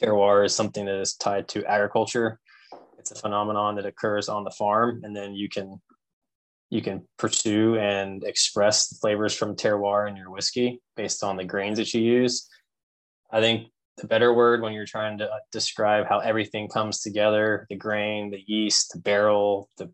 terroir 0.00 0.44
is 0.44 0.54
something 0.54 0.84
that 0.86 1.00
is 1.00 1.14
tied 1.14 1.48
to 1.48 1.64
agriculture. 1.64 2.40
It's 3.02 3.10
a 3.10 3.16
phenomenon 3.16 3.74
that 3.76 3.86
occurs 3.86 4.28
on 4.28 4.44
the 4.44 4.52
farm, 4.52 5.00
and 5.02 5.14
then 5.14 5.34
you 5.34 5.48
can 5.48 5.80
you 6.70 6.80
can 6.80 7.06
pursue 7.18 7.76
and 7.76 8.22
express 8.24 8.88
the 8.88 8.94
flavors 8.94 9.34
from 9.34 9.56
terroir 9.56 10.08
in 10.08 10.16
your 10.16 10.30
whiskey 10.30 10.80
based 10.96 11.24
on 11.24 11.36
the 11.36 11.44
grains 11.44 11.78
that 11.78 11.92
you 11.92 12.00
use. 12.00 12.48
I 13.30 13.40
think 13.40 13.72
the 13.96 14.06
better 14.06 14.32
word 14.32 14.62
when 14.62 14.72
you're 14.72 14.86
trying 14.86 15.18
to 15.18 15.28
uh, 15.28 15.38
describe 15.50 16.06
how 16.06 16.20
everything 16.20 16.68
comes 16.68 17.00
together 17.00 17.66
the 17.68 17.76
grain 17.76 18.30
the 18.30 18.42
yeast 18.46 18.92
the 18.92 19.00
barrel 19.00 19.68
the 19.76 19.90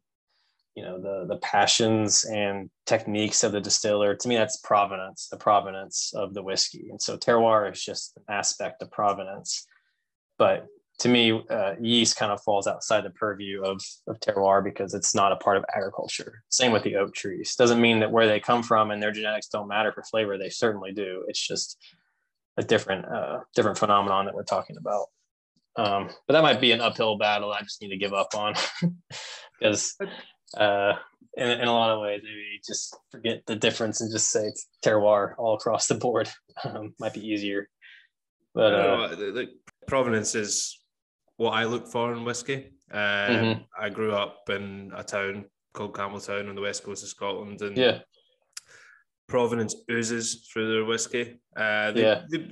you 0.76 0.84
know 0.84 1.00
the 1.00 1.26
the 1.26 1.40
passions 1.40 2.24
and 2.24 2.70
techniques 2.86 3.42
of 3.42 3.52
the 3.52 3.60
distiller 3.60 4.14
to 4.14 4.28
me 4.28 4.36
that's 4.36 4.58
provenance 4.58 5.28
the 5.30 5.36
provenance 5.36 6.12
of 6.14 6.34
the 6.34 6.42
whiskey 6.42 6.88
and 6.90 7.02
so 7.02 7.16
terroir 7.16 7.72
is 7.72 7.82
just 7.82 8.16
an 8.16 8.22
aspect 8.28 8.82
of 8.82 8.90
provenance 8.92 9.66
but 10.38 10.66
to 10.98 11.08
me 11.08 11.42
uh, 11.50 11.74
yeast 11.80 12.16
kind 12.16 12.32
of 12.32 12.42
falls 12.42 12.66
outside 12.66 13.04
the 13.04 13.10
purview 13.10 13.62
of, 13.62 13.80
of 14.06 14.18
terroir 14.20 14.62
because 14.62 14.94
it's 14.94 15.14
not 15.14 15.32
a 15.32 15.36
part 15.36 15.56
of 15.56 15.64
agriculture 15.74 16.42
same 16.48 16.72
with 16.72 16.82
the 16.82 16.96
oak 16.96 17.14
trees 17.14 17.54
doesn't 17.56 17.80
mean 17.80 18.00
that 18.00 18.10
where 18.10 18.26
they 18.26 18.40
come 18.40 18.62
from 18.62 18.90
and 18.90 19.02
their 19.02 19.12
genetics 19.12 19.48
don't 19.48 19.68
matter 19.68 19.92
for 19.92 20.02
flavor 20.02 20.36
they 20.36 20.50
certainly 20.50 20.92
do 20.92 21.24
it's 21.28 21.46
just 21.46 21.78
a 22.58 22.62
different 22.62 23.06
uh, 23.06 23.38
different 23.54 23.78
phenomenon 23.78 24.26
that 24.26 24.34
we're 24.34 24.42
talking 24.42 24.76
about. 24.76 25.06
Um, 25.76 26.10
but 26.26 26.34
that 26.34 26.42
might 26.42 26.60
be 26.60 26.72
an 26.72 26.80
uphill 26.80 27.16
battle. 27.16 27.52
I 27.52 27.62
just 27.62 27.80
need 27.80 27.90
to 27.90 27.96
give 27.96 28.12
up 28.12 28.34
on 28.34 28.54
because 29.60 29.94
uh, 30.56 30.94
in, 31.36 31.48
in 31.48 31.68
a 31.68 31.72
lot 31.72 31.90
of 31.90 32.00
ways, 32.00 32.20
maybe 32.24 32.60
just 32.66 32.96
forget 33.12 33.42
the 33.46 33.54
difference 33.54 34.00
and 34.00 34.10
just 34.10 34.30
say 34.30 34.52
terroir 34.84 35.34
all 35.38 35.54
across 35.54 35.86
the 35.86 35.94
board. 35.94 36.28
Um, 36.64 36.92
might 36.98 37.14
be 37.14 37.24
easier. 37.24 37.68
But 38.52 38.74
uh, 38.74 39.08
the, 39.10 39.30
the 39.30 39.46
provenance 39.86 40.34
is 40.34 40.76
what 41.38 41.52
I 41.52 41.64
look 41.64 41.86
for 41.88 42.12
in 42.12 42.24
whiskey. 42.24 42.72
Um, 42.90 42.98
mm-hmm. 43.00 43.62
I 43.80 43.88
grew 43.88 44.12
up 44.12 44.50
in 44.50 44.92
a 44.94 45.02
town 45.02 45.46
called 45.72 45.94
Campbeltown 45.94 46.48
on 46.48 46.54
the 46.54 46.60
west 46.60 46.82
coast 46.84 47.02
of 47.02 47.08
Scotland, 47.08 47.62
and 47.62 47.76
yeah, 47.76 48.00
Provenance 49.28 49.76
oozes 49.90 50.48
through 50.52 50.72
their 50.72 50.84
whiskey. 50.84 51.40
Uh, 51.56 51.92
they, 51.92 52.02
yeah. 52.02 52.22
They, 52.30 52.50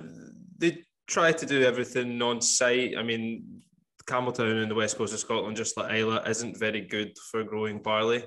they 0.59 0.79
try 1.07 1.33
to 1.33 1.47
do 1.47 1.63
everything 1.63 2.21
on 2.23 2.41
site. 2.41 2.97
I 2.97 3.03
mean, 3.03 3.63
Campbeltown 4.07 4.63
in 4.63 4.69
the 4.69 4.75
west 4.75 4.97
coast 4.97 5.13
of 5.13 5.19
Scotland, 5.19 5.57
just 5.57 5.77
like 5.77 5.93
Islay, 5.93 6.21
isn't 6.29 6.59
very 6.59 6.83
good 6.83 7.13
for 7.31 7.43
growing 7.43 7.83
barley, 7.83 8.25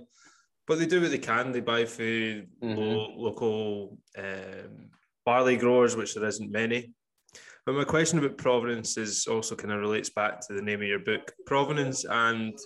but 0.68 0.78
they 0.78 0.86
do 0.86 1.02
what 1.02 1.12
they 1.12 1.20
can. 1.20 1.52
They 1.52 1.62
buy 1.62 1.86
food 1.86 2.50
mm-hmm. 2.62 2.78
lo- 2.78 3.14
local 3.16 3.98
um, 4.18 4.90
barley 5.26 5.56
growers, 5.56 5.96
which 5.96 6.16
there 6.16 6.28
isn't 6.28 6.52
many. 6.52 6.94
But 7.66 7.76
my 7.76 7.84
question 7.84 8.20
about 8.20 8.38
provenance 8.38 8.98
is 8.98 9.28
also 9.28 9.56
kind 9.56 9.74
of 9.74 9.80
relates 9.80 10.10
back 10.10 10.40
to 10.48 10.54
the 10.54 10.62
name 10.62 10.82
of 10.82 10.88
your 10.88 11.00
book, 11.00 11.32
provenance 11.46 12.06
and 12.06 12.58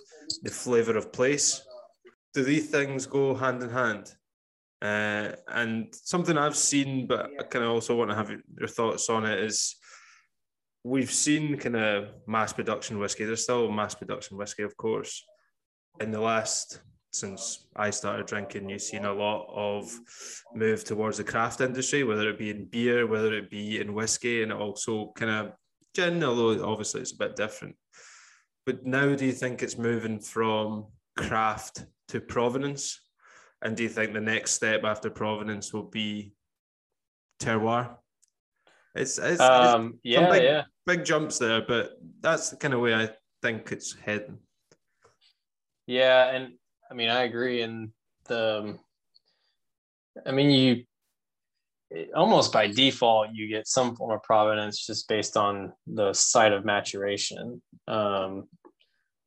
the 0.42 0.50
flavour 0.50 0.96
of 0.96 1.12
place. 1.12 1.62
Do 2.32 2.42
these 2.42 2.70
things 2.70 3.06
go 3.06 3.34
hand 3.34 3.62
in 3.62 3.70
hand? 3.70 4.14
Uh, 4.80 5.32
and 5.48 5.94
something 5.94 6.36
I've 6.36 6.56
seen, 6.56 7.06
but 7.06 7.30
I 7.38 7.42
kind 7.44 7.64
of 7.64 7.70
also 7.70 7.96
want 7.96 8.10
to 8.10 8.16
have 8.16 8.30
your 8.30 8.68
thoughts 8.68 9.08
on 9.08 9.24
it 9.24 9.38
is 9.38 9.76
we've 10.84 11.10
seen 11.10 11.56
kind 11.56 11.76
of 11.76 12.12
mass 12.26 12.52
production 12.52 12.98
whiskey. 12.98 13.24
There's 13.24 13.42
still 13.42 13.70
mass 13.70 13.94
production 13.94 14.36
whiskey, 14.36 14.62
of 14.62 14.76
course. 14.76 15.24
In 16.00 16.10
the 16.10 16.20
last, 16.20 16.80
since 17.14 17.66
I 17.76 17.90
started 17.90 18.26
drinking, 18.26 18.68
you've 18.68 18.82
seen 18.82 19.04
a 19.04 19.12
lot 19.12 19.46
of 19.54 19.92
move 20.54 20.84
towards 20.84 21.18
the 21.18 21.24
craft 21.24 21.60
industry, 21.60 22.04
whether 22.04 22.28
it 22.28 22.38
be 22.38 22.50
in 22.50 22.66
beer, 22.66 23.06
whether 23.06 23.32
it 23.34 23.50
be 23.50 23.80
in 23.80 23.94
whiskey, 23.94 24.42
and 24.42 24.52
also 24.52 25.12
kind 25.16 25.30
of 25.30 25.52
gin, 25.94 26.22
although 26.24 26.64
obviously 26.64 27.00
it's 27.00 27.12
a 27.12 27.18
bit 27.18 27.36
different. 27.36 27.76
But 28.66 28.84
now, 28.84 29.14
do 29.14 29.26
you 29.26 29.32
think 29.32 29.62
it's 29.62 29.78
moving 29.78 30.18
from 30.18 30.86
craft 31.16 31.84
to 32.08 32.20
provenance? 32.20 33.00
And 33.62 33.76
do 33.76 33.82
you 33.82 33.88
think 33.88 34.12
the 34.12 34.20
next 34.20 34.52
step 34.52 34.84
after 34.84 35.08
Provenance 35.08 35.72
will 35.72 35.84
be 35.84 36.32
terroir? 37.40 37.96
It's, 38.94 39.18
it's, 39.18 39.40
um, 39.40 39.94
it's 39.94 40.00
yeah, 40.04 40.30
big, 40.30 40.42
yeah, 40.42 40.62
big 40.86 41.04
jumps 41.04 41.38
there, 41.38 41.62
but 41.66 41.92
that's 42.20 42.50
the 42.50 42.56
kind 42.56 42.74
of 42.74 42.80
way 42.80 42.94
I 42.94 43.08
think 43.42 43.72
it's 43.72 43.94
heading. 43.94 44.38
Yeah, 45.86 46.30
and 46.30 46.54
I 46.90 46.94
mean 46.94 47.08
I 47.08 47.22
agree. 47.22 47.62
And 47.62 47.90
the, 48.26 48.78
I 50.26 50.32
mean 50.32 50.50
you, 50.50 50.84
almost 52.14 52.52
by 52.52 52.66
default 52.66 53.28
you 53.32 53.48
get 53.48 53.68
some 53.68 53.94
form 53.94 54.12
of 54.12 54.22
provenance 54.22 54.84
just 54.84 55.08
based 55.08 55.36
on 55.36 55.72
the 55.86 56.12
site 56.12 56.52
of 56.52 56.64
maturation. 56.64 57.62
Um, 57.86 58.48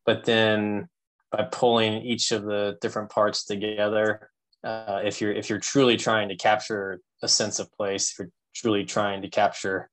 but 0.05 0.23
then 0.23 0.87
by 1.31 1.43
pulling 1.51 2.01
each 2.03 2.31
of 2.31 2.43
the 2.43 2.77
different 2.81 3.09
parts 3.09 3.45
together 3.45 4.29
uh, 4.63 5.01
if 5.03 5.21
you're 5.21 5.31
if 5.31 5.49
you're 5.49 5.59
truly 5.59 5.97
trying 5.97 6.29
to 6.29 6.35
capture 6.35 6.99
a 7.21 7.27
sense 7.27 7.59
of 7.59 7.71
place 7.73 8.11
if 8.11 8.19
you're 8.19 8.31
truly 8.55 8.83
trying 8.83 9.21
to 9.21 9.29
capture 9.29 9.89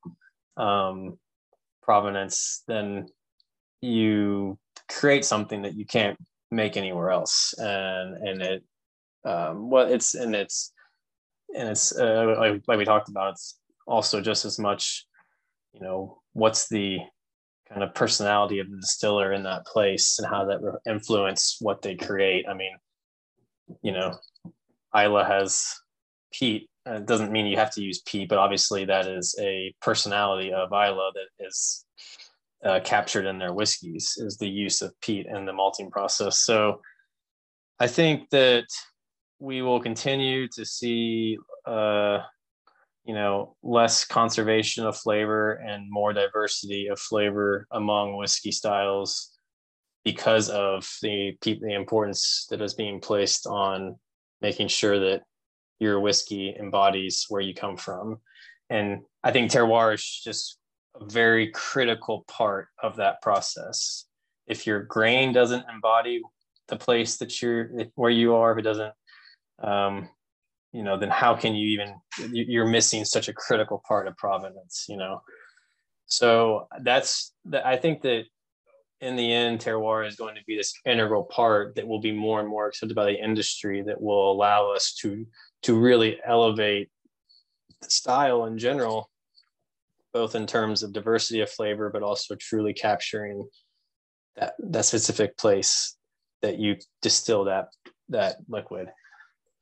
um, 0.57 1.18
provenance 1.82 2.62
then 2.66 3.07
you 3.82 4.59
create 4.88 5.24
something 5.24 5.62
that 5.62 5.74
you 5.74 5.84
can't 5.84 6.16
make 6.55 6.76
anywhere 6.76 7.11
else 7.11 7.55
and 7.59 8.16
and 8.28 8.42
it 8.42 8.64
um, 9.24 9.70
well 9.70 9.86
it's 9.86 10.14
and 10.14 10.34
it's 10.34 10.72
and 11.57 11.68
it's 11.68 11.96
uh, 11.98 12.34
like, 12.38 12.62
like 12.66 12.78
we 12.78 12.84
talked 12.84 13.09
about 13.09 13.32
it's 13.32 13.59
also 13.86 14.20
just 14.20 14.44
as 14.44 14.59
much 14.59 15.07
you 15.72 15.80
know 15.80 16.18
what's 16.32 16.68
the 16.68 16.98
kind 17.68 17.82
of 17.82 17.94
personality 17.94 18.59
of 18.59 18.70
the 18.70 18.76
distiller 18.76 19.32
in 19.32 19.42
that 19.42 19.66
place 19.66 20.18
and 20.18 20.28
how 20.28 20.44
that 20.44 20.61
influence 20.86 21.57
what 21.61 21.82
they 21.82 21.94
create. 21.94 22.46
I 22.48 22.55
mean, 22.55 22.76
you 23.82 23.92
know, 23.92 24.14
Islay 24.94 25.24
has 25.24 25.66
peat. 26.32 26.68
it 26.86 27.07
doesn't 27.07 27.32
mean 27.32 27.46
you 27.46 27.57
have 27.57 27.72
to 27.74 27.82
use 27.82 28.02
peat, 28.02 28.28
but 28.28 28.38
obviously 28.38 28.84
that 28.84 29.09
is 29.09 29.34
a 29.40 29.74
personality 29.80 30.52
of 30.52 30.68
Islay 30.68 31.11
that 31.14 31.46
is 31.46 31.84
uh, 32.64 32.80
captured 32.80 33.26
in 33.26 33.38
their 33.38 33.52
whiskeys 33.52 34.14
is 34.16 34.38
the 34.38 34.48
use 34.48 34.82
of 34.82 34.98
peat 35.00 35.26
in 35.26 35.44
the 35.44 35.52
malting 35.52 35.90
process. 35.90 36.40
So 36.40 36.80
I 37.78 37.86
think 37.86 38.30
that 38.30 38.66
we 39.38 39.62
will 39.62 39.80
continue 39.80 40.48
to 40.48 40.64
see, 40.64 41.36
uh, 41.66 42.20
you 43.04 43.14
know, 43.14 43.56
less 43.62 44.04
conservation 44.04 44.86
of 44.86 44.96
flavor 44.96 45.54
and 45.54 45.90
more 45.90 46.12
diversity 46.12 46.86
of 46.86 46.98
flavor 46.98 47.66
among 47.70 48.16
whiskey 48.16 48.52
styles 48.52 49.32
because 50.04 50.48
of 50.50 50.88
the 51.02 51.32
the 51.42 51.74
importance 51.74 52.46
that 52.50 52.62
is 52.62 52.74
being 52.74 53.00
placed 53.00 53.46
on 53.46 53.96
making 54.40 54.68
sure 54.68 54.98
that 54.98 55.22
your 55.78 55.98
whiskey 56.00 56.54
embodies 56.58 57.26
where 57.28 57.40
you 57.40 57.54
come 57.54 57.76
from. 57.76 58.18
And 58.70 59.00
I 59.22 59.32
think 59.32 59.50
terroir 59.50 59.94
is 59.94 60.20
just 60.24 60.58
a 61.01 61.05
very 61.07 61.51
critical 61.51 62.24
part 62.28 62.68
of 62.82 62.97
that 62.97 63.20
process. 63.22 64.07
If 64.47 64.66
your 64.66 64.82
grain 64.82 65.32
doesn't 65.32 65.64
embody 65.72 66.20
the 66.68 66.76
place 66.76 67.16
that 67.18 67.40
you're 67.42 67.70
where 67.95 68.11
you 68.11 68.34
are, 68.34 68.53
if 68.53 68.59
it 68.59 68.62
doesn't, 68.62 68.92
um, 69.62 70.09
you 70.72 70.82
know, 70.82 70.99
then 70.99 71.11
how 71.11 71.34
can 71.34 71.55
you 71.55 71.68
even? 71.68 71.95
You're 72.30 72.66
missing 72.66 73.05
such 73.05 73.28
a 73.28 73.32
critical 73.32 73.82
part 73.86 74.07
of 74.07 74.16
provenance. 74.16 74.86
You 74.88 74.97
know, 74.97 75.22
so 76.07 76.68
that's 76.82 77.32
that. 77.47 77.66
I 77.66 77.76
think 77.76 78.03
that 78.03 78.24
in 79.01 79.16
the 79.16 79.32
end, 79.32 79.61
terroir 79.61 80.07
is 80.07 80.16
going 80.16 80.34
to 80.34 80.45
be 80.47 80.57
this 80.57 80.74
integral 80.86 81.24
part 81.24 81.74
that 81.76 81.86
will 81.86 82.01
be 82.01 82.12
more 82.12 82.40
and 82.40 82.49
more 82.49 82.66
accepted 82.66 82.95
by 82.95 83.05
the 83.05 83.22
industry 83.22 83.82
that 83.82 84.01
will 84.01 84.32
allow 84.32 84.72
us 84.72 84.95
to 85.01 85.26
to 85.62 85.78
really 85.78 86.18
elevate 86.26 86.90
the 87.80 87.90
style 87.90 88.47
in 88.47 88.59
general, 88.59 89.11
both 90.14 90.34
in 90.34 90.46
terms 90.46 90.82
of 90.82 90.92
diversity 90.92 91.40
of 91.40 91.50
flavor, 91.50 91.90
but 91.90 92.02
also 92.02 92.34
truly 92.36 92.72
capturing 92.72 93.46
that 94.36 94.54
that 94.58 94.84
specific 94.84 95.36
place 95.36 95.96
that 96.40 96.58
you 96.58 96.76
distill 97.02 97.44
that 97.44 97.68
that 98.08 98.36
liquid. 98.48 98.88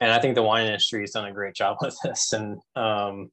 And 0.00 0.12
I 0.12 0.20
think 0.20 0.34
the 0.34 0.42
wine 0.42 0.66
industry 0.66 1.00
has 1.00 1.12
done 1.12 1.26
a 1.26 1.32
great 1.32 1.54
job 1.54 1.78
with 1.80 1.96
this. 2.04 2.32
And 2.32 2.58
um, 2.76 3.30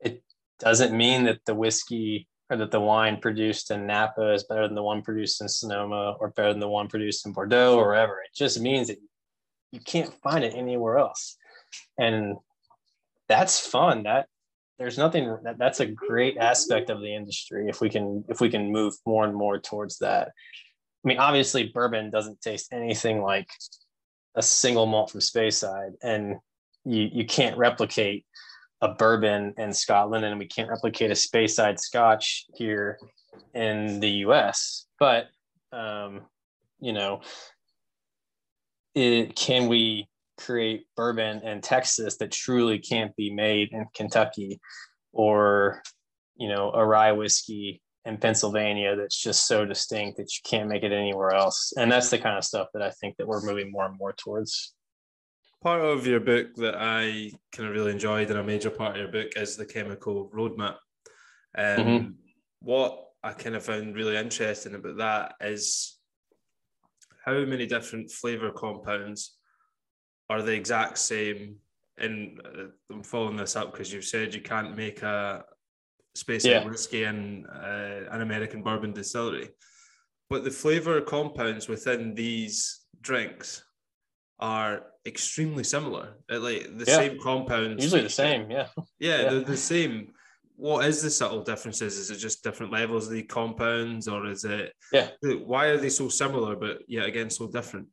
it 0.00 0.22
doesn't 0.60 0.96
mean 0.96 1.24
that 1.24 1.40
the 1.46 1.54
whiskey 1.54 2.28
or 2.50 2.58
that 2.58 2.70
the 2.70 2.80
wine 2.80 3.16
produced 3.16 3.70
in 3.70 3.86
Napa 3.86 4.32
is 4.34 4.44
better 4.44 4.66
than 4.66 4.74
the 4.74 4.82
one 4.82 5.00
produced 5.02 5.40
in 5.40 5.48
Sonoma 5.48 6.14
or 6.20 6.30
better 6.30 6.52
than 6.52 6.60
the 6.60 6.68
one 6.68 6.88
produced 6.88 7.24
in 7.26 7.32
Bordeaux 7.32 7.78
or 7.78 7.86
wherever. 7.86 8.20
It 8.20 8.36
just 8.36 8.60
means 8.60 8.88
that 8.88 8.98
you 9.72 9.80
can't 9.80 10.12
find 10.22 10.44
it 10.44 10.54
anywhere 10.54 10.98
else. 10.98 11.38
And 11.98 12.36
that's 13.28 13.66
fun. 13.66 14.02
That 14.02 14.28
there's 14.78 14.98
nothing 14.98 15.36
that, 15.44 15.58
that's 15.58 15.80
a 15.80 15.86
great 15.86 16.36
aspect 16.36 16.90
of 16.90 17.00
the 17.00 17.14
industry 17.14 17.68
if 17.68 17.80
we 17.80 17.88
can 17.88 18.24
if 18.28 18.40
we 18.40 18.50
can 18.50 18.72
move 18.72 18.94
more 19.06 19.24
and 19.24 19.34
more 19.34 19.58
towards 19.58 19.98
that. 19.98 20.28
I 20.28 21.08
mean, 21.08 21.18
obviously 21.18 21.68
bourbon 21.68 22.10
doesn't 22.10 22.40
taste 22.40 22.72
anything 22.72 23.22
like 23.22 23.48
a 24.34 24.42
single 24.42 24.86
malt 24.86 25.10
from 25.10 25.20
Speyside, 25.20 25.92
and 26.02 26.36
you 26.84 27.08
you 27.12 27.24
can't 27.24 27.56
replicate 27.56 28.24
a 28.80 28.88
bourbon 28.88 29.54
in 29.58 29.72
Scotland, 29.72 30.24
and 30.24 30.38
we 30.38 30.46
can't 30.46 30.68
replicate 30.68 31.10
a 31.10 31.14
Speyside 31.14 31.78
Scotch 31.78 32.46
here 32.54 32.98
in 33.54 34.00
the 34.00 34.10
U.S. 34.10 34.86
But 34.98 35.28
um, 35.72 36.22
you 36.80 36.92
know, 36.92 37.20
it, 38.94 39.36
can 39.36 39.68
we 39.68 40.08
create 40.38 40.86
bourbon 40.96 41.42
in 41.42 41.60
Texas 41.60 42.16
that 42.18 42.30
truly 42.30 42.78
can't 42.78 43.14
be 43.16 43.32
made 43.32 43.70
in 43.72 43.86
Kentucky, 43.94 44.60
or 45.12 45.82
you 46.36 46.48
know, 46.48 46.72
a 46.72 46.84
rye 46.84 47.12
whiskey 47.12 47.80
in 48.04 48.18
Pennsylvania 48.18 48.96
that's 48.96 49.20
just 49.20 49.46
so 49.46 49.64
distinct 49.64 50.18
that 50.18 50.30
you 50.34 50.40
can't 50.44 50.68
make 50.68 50.82
it 50.82 50.92
anywhere 50.92 51.30
else. 51.30 51.72
And 51.76 51.90
that's 51.90 52.10
the 52.10 52.18
kind 52.18 52.36
of 52.36 52.44
stuff 52.44 52.68
that 52.74 52.82
I 52.82 52.90
think 52.90 53.16
that 53.16 53.26
we're 53.26 53.40
moving 53.40 53.72
more 53.72 53.86
and 53.86 53.96
more 53.96 54.12
towards 54.12 54.74
part 55.64 55.80
of 55.80 56.06
your 56.06 56.20
book 56.20 56.54
that 56.56 56.74
I 56.76 57.32
kind 57.52 57.68
of 57.68 57.74
really 57.74 57.90
enjoyed, 57.90 58.28
and 58.30 58.38
a 58.38 58.44
major 58.44 58.68
part 58.68 58.96
of 58.96 58.98
your 58.98 59.10
book 59.10 59.32
is 59.34 59.56
the 59.56 59.64
chemical 59.64 60.30
roadmap. 60.34 60.76
Um, 61.56 61.78
mm-hmm. 61.78 62.08
What 62.60 63.02
I 63.22 63.32
kind 63.32 63.56
of 63.56 63.64
found 63.64 63.96
really 63.96 64.16
interesting 64.16 64.74
about 64.74 64.98
that 64.98 65.34
is 65.40 65.98
how 67.24 67.32
many 67.32 67.66
different 67.66 68.10
flavor 68.10 68.50
compounds 68.50 69.36
are 70.30 70.42
the 70.42 70.52
exact 70.52 70.98
same. 70.98 71.56
And 71.98 72.40
uh, 72.44 72.64
I'm 72.92 73.02
following 73.02 73.36
this 73.36 73.56
up 73.56 73.72
because 73.72 73.92
you've 73.92 74.04
said 74.04 74.34
you 74.34 74.40
can't 74.40 74.76
make 74.76 75.02
a 75.02 75.44
space 76.14 76.44
yeah. 76.44 76.64
whiskey 76.64 77.04
in 77.04 77.46
uh, 77.46 78.08
an 78.10 78.20
American 78.20 78.62
bourbon 78.62 78.92
distillery, 78.92 79.50
but 80.30 80.44
the 80.44 80.50
flavor 80.50 81.00
compounds 81.00 81.68
within 81.68 82.14
these 82.14 82.80
drinks 83.00 83.64
are 84.40 84.86
extremely 85.06 85.64
similar. 85.64 86.16
Like 86.28 86.76
the 86.76 86.84
yeah. 86.86 86.96
same 86.96 87.18
compounds. 87.20 87.82
Usually 87.82 88.02
the 88.02 88.10
same, 88.10 88.50
yeah. 88.50 88.68
Yeah, 88.98 89.22
yeah. 89.22 89.30
They're 89.30 89.40
the 89.40 89.56
same. 89.56 90.12
What 90.56 90.86
is 90.86 91.02
the 91.02 91.10
subtle 91.10 91.42
differences? 91.42 91.98
Is 91.98 92.10
it 92.10 92.16
just 92.16 92.44
different 92.44 92.72
levels 92.72 93.06
of 93.06 93.12
the 93.12 93.24
compounds, 93.24 94.06
or 94.06 94.26
is 94.26 94.44
it? 94.44 94.72
Yeah. 94.92 95.08
Why 95.22 95.66
are 95.66 95.76
they 95.76 95.88
so 95.88 96.08
similar, 96.08 96.56
but 96.56 96.82
yet 96.86 97.06
again 97.06 97.30
so 97.30 97.48
different? 97.48 97.88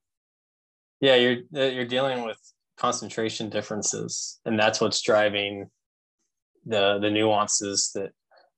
Yeah, 1.02 1.16
you're 1.16 1.38
uh, 1.56 1.72
you're 1.72 1.86
dealing 1.86 2.24
with 2.24 2.38
concentration 2.78 3.50
differences, 3.50 4.40
and 4.46 4.58
that's 4.58 4.80
what's 4.80 5.02
driving 5.02 5.70
the 6.66 7.00
the 7.00 7.10
nuances 7.10 7.92
that 7.96 8.12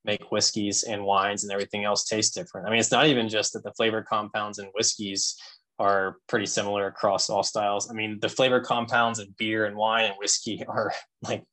make 0.05 0.31
whiskeys 0.31 0.83
and 0.83 1.05
wines 1.05 1.43
and 1.43 1.53
everything 1.53 1.85
else 1.85 2.05
taste 2.05 2.35
different. 2.35 2.67
I 2.67 2.71
mean, 2.71 2.79
it's 2.81 2.91
not 2.91 3.07
even 3.07 3.29
just 3.29 3.53
that 3.53 3.63
the 3.63 3.71
flavor 3.71 4.03
compounds 4.03 4.59
in 4.59 4.65
whiskeys 4.75 5.37
are 5.79 6.17
pretty 6.27 6.45
similar 6.45 6.87
across 6.87 7.29
all 7.29 7.43
styles. 7.43 7.89
I 7.89 7.93
mean, 7.93 8.19
the 8.21 8.29
flavor 8.29 8.59
compounds 8.59 9.19
in 9.19 9.33
beer 9.37 9.65
and 9.65 9.77
wine 9.77 10.05
and 10.05 10.15
whiskey 10.19 10.63
are 10.67 10.91
like 11.21 11.43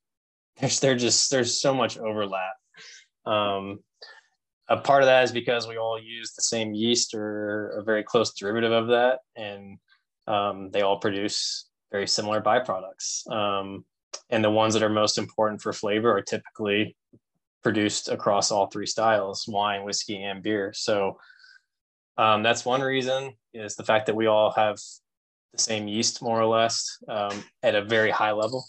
there's 0.59 0.80
they're 0.80 0.97
just 0.97 1.30
there's 1.30 1.61
so 1.61 1.72
much 1.72 1.99
overlap. 1.99 2.55
Um, 3.26 3.78
a 4.68 4.76
part 4.76 5.03
of 5.03 5.07
that 5.07 5.24
is 5.24 5.32
because 5.32 5.66
we 5.66 5.78
all 5.78 6.01
use 6.01 6.32
the 6.32 6.43
same 6.43 6.74
yeast 6.74 7.14
or 7.14 7.70
a 7.78 7.82
very 7.82 8.03
close 8.03 8.32
derivative 8.34 8.72
of 8.72 8.88
that, 8.88 9.20
and 9.36 9.78
um, 10.31 10.70
they 10.70 10.83
all 10.83 10.99
produce 10.99 11.68
very 11.91 12.07
similar 12.07 12.41
byproducts. 12.41 13.28
Um, 13.31 13.85
and 14.31 14.45
the 14.45 14.51
ones 14.51 14.74
that 14.74 14.83
are 14.83 14.89
most 14.89 15.18
important 15.18 15.61
for 15.61 15.72
flavor 15.72 16.16
are 16.16 16.22
typically 16.22 16.97
produced 17.62 18.09
across 18.09 18.51
all 18.51 18.68
three 18.68 18.87
styles: 18.87 19.45
wine, 19.49 19.85
whiskey, 19.85 20.22
and 20.22 20.43
beer. 20.43 20.72
So 20.74 21.18
um, 22.16 22.43
that's 22.43 22.64
one 22.64 22.81
reason 22.81 23.33
is 23.55 23.74
the 23.74 23.85
fact 23.85 24.07
that 24.07 24.16
we 24.16 24.26
all 24.26 24.53
have 24.53 24.76
the 25.53 25.59
same 25.59 25.89
yeast 25.89 26.22
more 26.22 26.41
or 26.41 26.47
less 26.47 26.99
um, 27.09 27.43
at 27.62 27.74
a 27.74 27.85
very 27.85 28.11
high 28.11 28.33
level. 28.33 28.64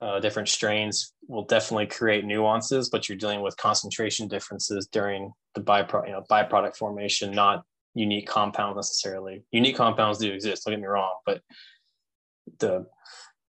Uh, 0.00 0.18
different 0.18 0.48
strains 0.48 1.12
will 1.28 1.44
definitely 1.44 1.86
create 1.86 2.24
nuances, 2.24 2.88
but 2.88 3.08
you're 3.08 3.18
dealing 3.18 3.42
with 3.42 3.56
concentration 3.56 4.28
differences 4.28 4.88
during 4.92 5.30
the 5.54 5.60
byproduct, 5.60 6.06
you 6.06 6.12
know, 6.12 6.24
byproduct 6.30 6.76
formation, 6.76 7.32
not 7.32 7.64
unique 7.94 8.28
compounds 8.28 8.76
necessarily. 8.76 9.44
Unique 9.50 9.76
compounds 9.76 10.18
do 10.18 10.32
exist. 10.32 10.64
Don't 10.64 10.72
get 10.72 10.80
me 10.80 10.86
wrong, 10.86 11.16
but 11.26 11.40
the 12.58 12.86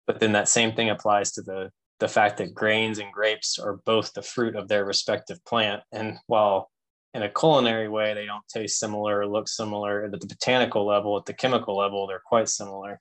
but 0.06 0.20
then 0.20 0.32
that 0.32 0.48
same 0.48 0.74
thing 0.74 0.90
applies 0.90 1.32
to 1.34 1.42
the 1.42 1.72
the 2.00 2.08
fact 2.08 2.38
that 2.38 2.54
grains 2.54 3.00
and 3.00 3.12
grapes 3.12 3.58
are 3.58 3.80
both 3.86 4.14
the 4.14 4.22
fruit 4.22 4.56
of 4.56 4.68
their 4.68 4.86
respective 4.86 5.44
plant, 5.46 5.82
and 5.92 6.18
while 6.28 6.70
in 7.14 7.24
a 7.24 7.30
culinary 7.30 7.90
way, 7.90 8.14
they 8.14 8.26
don't 8.26 8.48
taste 8.48 8.80
similar 8.80 9.20
or 9.20 9.28
look 9.28 9.48
similar. 9.48 10.04
At 10.04 10.12
the 10.12 10.28
botanical 10.28 10.86
level, 10.86 11.18
at 11.18 11.26
the 11.26 11.34
chemical 11.34 11.76
level, 11.76 12.06
they're 12.06 12.22
quite 12.24 12.48
similar. 12.48 13.00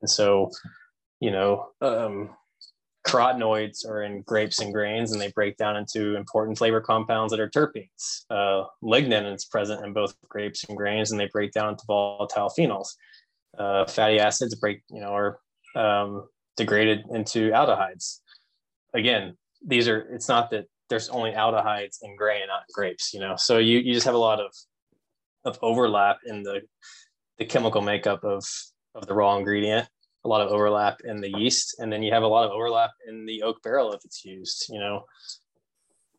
And 0.00 0.08
so, 0.08 0.50
you 1.20 1.30
know, 1.30 1.68
um, 1.82 2.30
carotenoids 3.06 3.86
are 3.86 4.02
in 4.02 4.22
grapes 4.22 4.60
and 4.60 4.72
grains, 4.72 5.12
and 5.12 5.20
they 5.20 5.30
break 5.32 5.56
down 5.56 5.76
into 5.76 6.16
important 6.16 6.56
flavor 6.56 6.80
compounds 6.80 7.32
that 7.32 7.40
are 7.40 7.48
terpenes. 7.48 8.24
Uh, 8.30 8.64
lignin 8.82 9.32
is 9.34 9.44
present 9.44 9.84
in 9.84 9.92
both 9.92 10.14
grapes 10.28 10.64
and 10.64 10.76
grains, 10.76 11.10
and 11.10 11.20
they 11.20 11.28
break 11.32 11.52
down 11.52 11.70
into 11.70 11.84
volatile 11.86 12.52
phenols. 12.56 12.94
Uh, 13.58 13.84
fatty 13.86 14.18
acids 14.18 14.54
break, 14.54 14.82
you 14.90 15.00
know, 15.00 15.14
are 15.14 15.38
um, 15.74 16.26
degraded 16.56 17.04
into 17.12 17.50
aldehydes. 17.50 18.20
Again, 18.94 19.36
these 19.66 19.88
are. 19.88 20.00
It's 20.12 20.28
not 20.28 20.50
that 20.50 20.66
there's 20.88 21.08
only 21.08 21.32
aldehydes 21.32 21.98
in 22.02 22.16
grain, 22.16 22.46
not 22.48 22.62
in 22.68 22.72
grapes, 22.72 23.12
you 23.12 23.20
know. 23.20 23.36
So 23.36 23.58
you 23.58 23.78
you 23.78 23.94
just 23.94 24.06
have 24.06 24.14
a 24.14 24.18
lot 24.18 24.40
of 24.40 24.52
of 25.44 25.58
overlap 25.62 26.18
in 26.26 26.42
the 26.42 26.60
the 27.38 27.44
chemical 27.44 27.80
makeup 27.80 28.24
of 28.24 28.44
of 28.94 29.06
the 29.06 29.14
raw 29.14 29.36
ingredient, 29.36 29.88
a 30.24 30.28
lot 30.28 30.40
of 30.40 30.48
overlap 30.48 31.00
in 31.04 31.20
the 31.20 31.30
yeast, 31.38 31.76
and 31.78 31.92
then 31.92 32.02
you 32.02 32.12
have 32.12 32.22
a 32.22 32.28
lot 32.28 32.44
of 32.44 32.52
overlap 32.52 32.90
in 33.08 33.26
the 33.26 33.42
oak 33.42 33.62
barrel 33.62 33.92
if 33.92 34.04
it's 34.04 34.24
used, 34.24 34.66
you 34.68 34.78
know. 34.78 35.04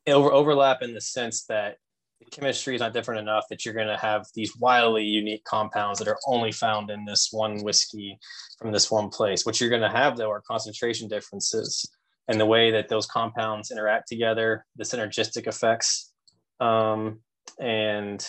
Over 0.08 0.32
overlap 0.32 0.82
in 0.82 0.93
the 0.93 1.01
sense 1.01 1.45
that 1.45 1.78
the 2.20 2.26
chemistry 2.30 2.76
is 2.76 2.82
not 2.82 2.93
different 2.93 3.22
enough 3.22 3.45
that 3.49 3.64
you're 3.64 3.74
going 3.74 3.88
to 3.88 3.97
have 3.97 4.26
these 4.34 4.58
wildly 4.58 5.04
unique 5.04 5.43
compounds 5.45 5.99
that 5.99 6.08
are 6.08 6.20
only 6.28 6.51
found 6.51 6.89
in 6.89 7.06
this 7.06 7.30
one 7.32 7.64
whiskey 7.64 8.20
from 8.60 8.72
this 8.72 8.91
one 8.91 9.10
place. 9.10 9.45
What 9.45 9.60
you're 9.60 9.70
going 9.70 9.82
to 9.82 9.89
have 9.89 10.18
though 10.18 10.32
are 10.32 10.41
concentration 10.41 11.08
differences 11.08 11.89
and 12.28 12.39
the 12.39 12.45
way 12.45 12.72
that 12.72 12.89
those 12.89 13.06
compounds 13.06 13.72
interact 13.72 14.08
together, 14.08 14.66
the 14.76 14.84
synergistic 14.84 15.47
effects, 15.47 16.12
um, 16.60 17.20
and 17.60 18.26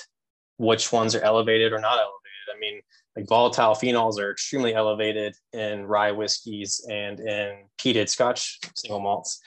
which 0.59 0.93
ones 0.93 1.15
are 1.15 1.23
elevated 1.23 1.73
or 1.73 1.79
not 1.79 1.99
elevated. 1.99 2.55
I 2.55 2.59
mean, 2.59 2.81
like 3.17 3.29
volatile 3.29 3.75
phenols 3.75 4.19
are 4.19 4.31
extremely 4.31 4.75
elevated 4.75 5.37
in 5.53 5.87
rye 5.87 6.13
whiskeys 6.13 6.85
and 6.91 7.21
in 7.21 7.65
peated 7.79 8.09
Scotch 8.09 8.59
single 8.75 9.01
malts, 9.01 9.41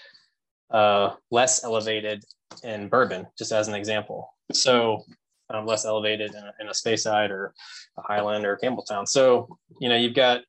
uh, 0.72 1.12
less 1.32 1.64
elevated 1.64 2.24
in 2.64 2.88
bourbon, 2.88 3.28
just 3.38 3.52
as 3.52 3.68
an 3.68 3.74
example. 3.74 4.34
So 4.54 5.04
um, 5.50 5.66
less 5.66 5.86
elevated 5.86 6.34
in 6.34 6.44
a, 6.44 6.54
in 6.60 6.68
a 6.68 6.72
Speyside 6.72 7.30
or 7.30 7.54
a 7.98 8.02
Highland 8.02 8.46
or 8.46 8.58
Campbeltown. 8.58 9.08
So 9.08 9.48
you 9.80 9.90
know 9.90 9.96
you've 9.96 10.16
got 10.16 10.42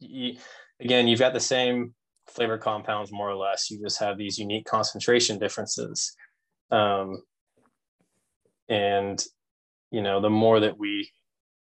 you, 0.00 0.36
again 0.80 1.06
you've 1.06 1.20
got 1.20 1.32
the 1.32 1.40
same 1.40 1.94
flavor 2.28 2.58
compounds 2.58 3.12
more 3.12 3.30
or 3.30 3.36
less. 3.36 3.70
You 3.70 3.80
just 3.80 4.00
have 4.00 4.18
these 4.18 4.38
unique 4.38 4.64
concentration 4.64 5.38
differences, 5.38 6.14
um, 6.70 7.22
and 8.68 9.24
you 9.90 10.02
know 10.02 10.20
the 10.20 10.30
more 10.30 10.60
that 10.60 10.78
we 10.78 11.08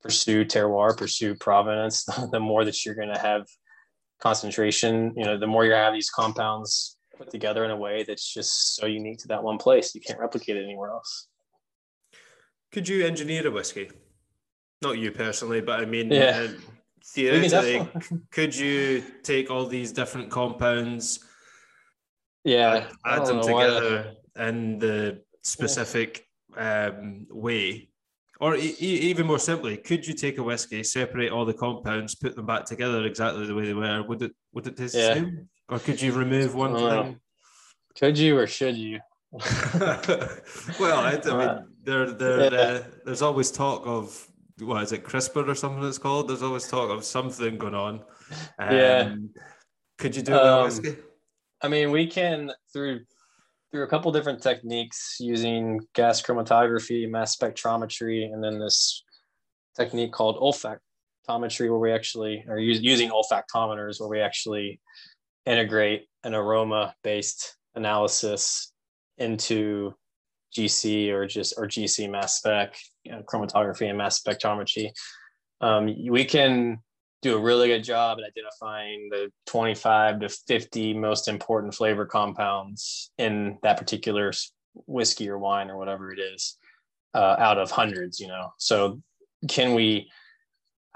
pursue 0.02 0.44
terroir, 0.44 0.96
pursue 0.96 1.34
provenance, 1.34 2.04
the 2.32 2.40
more 2.40 2.64
that 2.64 2.84
you're 2.84 2.94
going 2.94 3.12
to 3.12 3.20
have 3.20 3.46
concentration. 4.20 5.12
You 5.16 5.24
know, 5.24 5.38
the 5.38 5.46
more 5.46 5.64
you 5.64 5.72
have 5.72 5.92
these 5.92 6.10
compounds 6.10 6.96
put 7.16 7.30
together 7.30 7.64
in 7.64 7.70
a 7.70 7.76
way 7.76 8.04
that's 8.04 8.32
just 8.32 8.76
so 8.76 8.86
unique 8.86 9.18
to 9.18 9.28
that 9.28 9.42
one 9.42 9.58
place, 9.58 9.94
you 9.94 10.00
can't 10.00 10.18
replicate 10.18 10.56
it 10.56 10.64
anywhere 10.64 10.90
else. 10.90 11.28
Could 12.72 12.88
you 12.88 13.04
engineer 13.04 13.46
a 13.46 13.50
whiskey? 13.50 13.90
Not 14.80 14.98
you 14.98 15.12
personally, 15.12 15.60
but 15.60 15.80
I 15.80 15.84
mean, 15.84 16.10
yeah. 16.10 16.48
Uh, 16.48 16.52
theoretically, 17.04 17.88
could 18.32 18.56
you 18.56 19.04
take 19.22 19.50
all 19.50 19.66
these 19.66 19.92
different 19.92 20.30
compounds? 20.30 21.20
Yeah, 22.44 22.88
add 23.06 23.26
them 23.26 23.40
together 23.40 24.14
in 24.36 24.78
the 24.78 25.22
specific 25.42 26.26
yeah. 26.56 26.90
um, 26.98 27.26
way 27.30 27.91
or 28.42 28.56
e- 28.56 28.74
even 28.80 29.24
more 29.28 29.38
simply, 29.38 29.76
could 29.76 30.04
you 30.04 30.14
take 30.14 30.36
a 30.38 30.42
whiskey, 30.42 30.82
separate 30.82 31.30
all 31.30 31.44
the 31.44 31.54
compounds, 31.54 32.16
put 32.16 32.34
them 32.34 32.44
back 32.44 32.64
together 32.64 33.04
exactly 33.04 33.46
the 33.46 33.54
way 33.54 33.66
they 33.66 33.72
were? 33.72 34.02
Would 34.02 34.22
it 34.22 34.32
would 34.52 34.66
it 34.66 34.76
taste 34.76 34.96
yeah. 34.96 35.08
the 35.08 35.14
same? 35.14 35.48
Or 35.68 35.78
could 35.78 36.02
you 36.02 36.12
remove 36.12 36.56
one 36.56 36.74
thing? 36.74 37.20
Could 37.96 38.18
you 38.18 38.36
or 38.36 38.48
should 38.48 38.76
you? 38.76 38.98
well, 39.32 40.98
I, 40.98 41.20
I 41.24 41.36
mean, 41.36 41.66
there, 41.84 42.10
there, 42.10 42.52
yeah. 42.52 42.60
uh, 42.60 42.82
there's 43.04 43.22
always 43.22 43.52
talk 43.52 43.86
of 43.86 44.26
what 44.58 44.82
is 44.82 44.92
it, 44.92 45.04
CRISPR 45.04 45.48
or 45.48 45.54
something 45.54 45.84
it's 45.84 45.98
called. 45.98 46.28
There's 46.28 46.42
always 46.42 46.66
talk 46.66 46.90
of 46.90 47.04
something 47.04 47.56
going 47.58 47.74
on. 47.74 48.02
Um, 48.58 48.76
yeah. 48.76 49.14
Could 49.98 50.16
you 50.16 50.22
do 50.22 50.34
it 50.34 50.42
um, 50.42 50.64
whiskey? 50.64 50.96
I 51.62 51.68
mean, 51.68 51.92
we 51.92 52.08
can 52.08 52.50
through 52.72 53.02
through 53.72 53.84
a 53.84 53.88
couple 53.88 54.12
different 54.12 54.42
techniques 54.42 55.16
using 55.18 55.80
gas 55.94 56.20
chromatography, 56.20 57.08
mass 57.08 57.34
spectrometry, 57.34 58.32
and 58.32 58.44
then 58.44 58.58
this 58.58 59.02
technique 59.76 60.12
called 60.12 60.36
olfactometry, 60.36 61.70
where 61.70 61.78
we 61.78 61.90
actually 61.90 62.44
are 62.48 62.58
using 62.58 63.10
olfactometers, 63.10 63.98
where 63.98 64.10
we 64.10 64.20
actually 64.20 64.78
integrate 65.46 66.06
an 66.22 66.34
aroma 66.34 66.94
based 67.02 67.56
analysis 67.74 68.72
into 69.16 69.94
GC 70.54 71.10
or 71.10 71.26
just 71.26 71.54
or 71.56 71.66
GC 71.66 72.10
mass 72.10 72.36
spec, 72.36 72.76
you 73.04 73.12
know, 73.12 73.22
chromatography 73.22 73.88
and 73.88 73.96
mass 73.96 74.20
spectrometry. 74.20 74.90
Um, 75.62 75.86
we 76.10 76.26
can 76.26 76.78
do 77.22 77.36
a 77.36 77.40
really 77.40 77.68
good 77.68 77.84
job 77.84 78.18
at 78.18 78.28
identifying 78.28 79.08
the 79.10 79.30
25 79.46 80.20
to 80.20 80.28
50 80.28 80.94
most 80.94 81.28
important 81.28 81.72
flavor 81.74 82.04
compounds 82.04 83.12
in 83.16 83.58
that 83.62 83.78
particular 83.78 84.32
whiskey 84.86 85.30
or 85.30 85.38
wine 85.38 85.70
or 85.70 85.78
whatever 85.78 86.12
it 86.12 86.18
is 86.18 86.58
uh, 87.14 87.36
out 87.38 87.58
of 87.58 87.70
hundreds 87.70 88.18
you 88.18 88.26
know? 88.26 88.52
So 88.58 89.00
can 89.48 89.74
we 89.74 90.10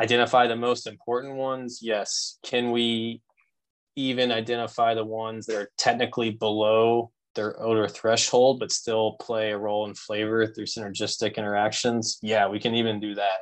identify 0.01 0.47
the 0.47 0.57
most 0.57 0.87
important 0.87 1.37
ones? 1.37 1.79
Yes. 1.81 2.39
Can 2.45 2.72
we 2.72 3.22
even 3.95 4.31
identify 4.31 4.95
the 4.95 5.05
ones 5.05 5.47
that 5.47 5.57
are 5.57 5.70
technically 5.79 6.31
below 6.31 7.12
their 7.35 7.62
odor 7.62 7.87
threshold 7.87 8.59
but 8.59 8.72
still 8.72 9.12
play 9.20 9.53
a 9.53 9.59
role 9.59 9.87
in 9.87 9.95
flavor 9.95 10.45
through 10.47 10.66
synergistic 10.66 11.37
interactions? 11.37 12.18
Yeah 12.20 12.49
we 12.49 12.59
can 12.59 12.74
even 12.74 12.99
do 12.99 13.14
that 13.14 13.39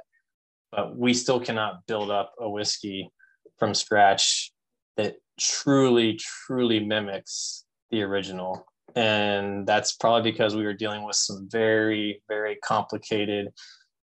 but 0.74 0.96
we 0.96 1.14
still 1.14 1.40
cannot 1.40 1.86
build 1.86 2.10
up 2.10 2.32
a 2.40 2.48
whiskey 2.48 3.10
from 3.58 3.74
scratch 3.74 4.52
that 4.96 5.16
truly, 5.38 6.18
truly 6.46 6.80
mimics 6.80 7.64
the 7.90 8.02
original. 8.02 8.66
And 8.96 9.66
that's 9.66 9.94
probably 9.96 10.30
because 10.30 10.54
we 10.54 10.64
were 10.64 10.74
dealing 10.74 11.04
with 11.04 11.16
some 11.16 11.48
very, 11.50 12.22
very 12.28 12.56
complicated 12.64 13.48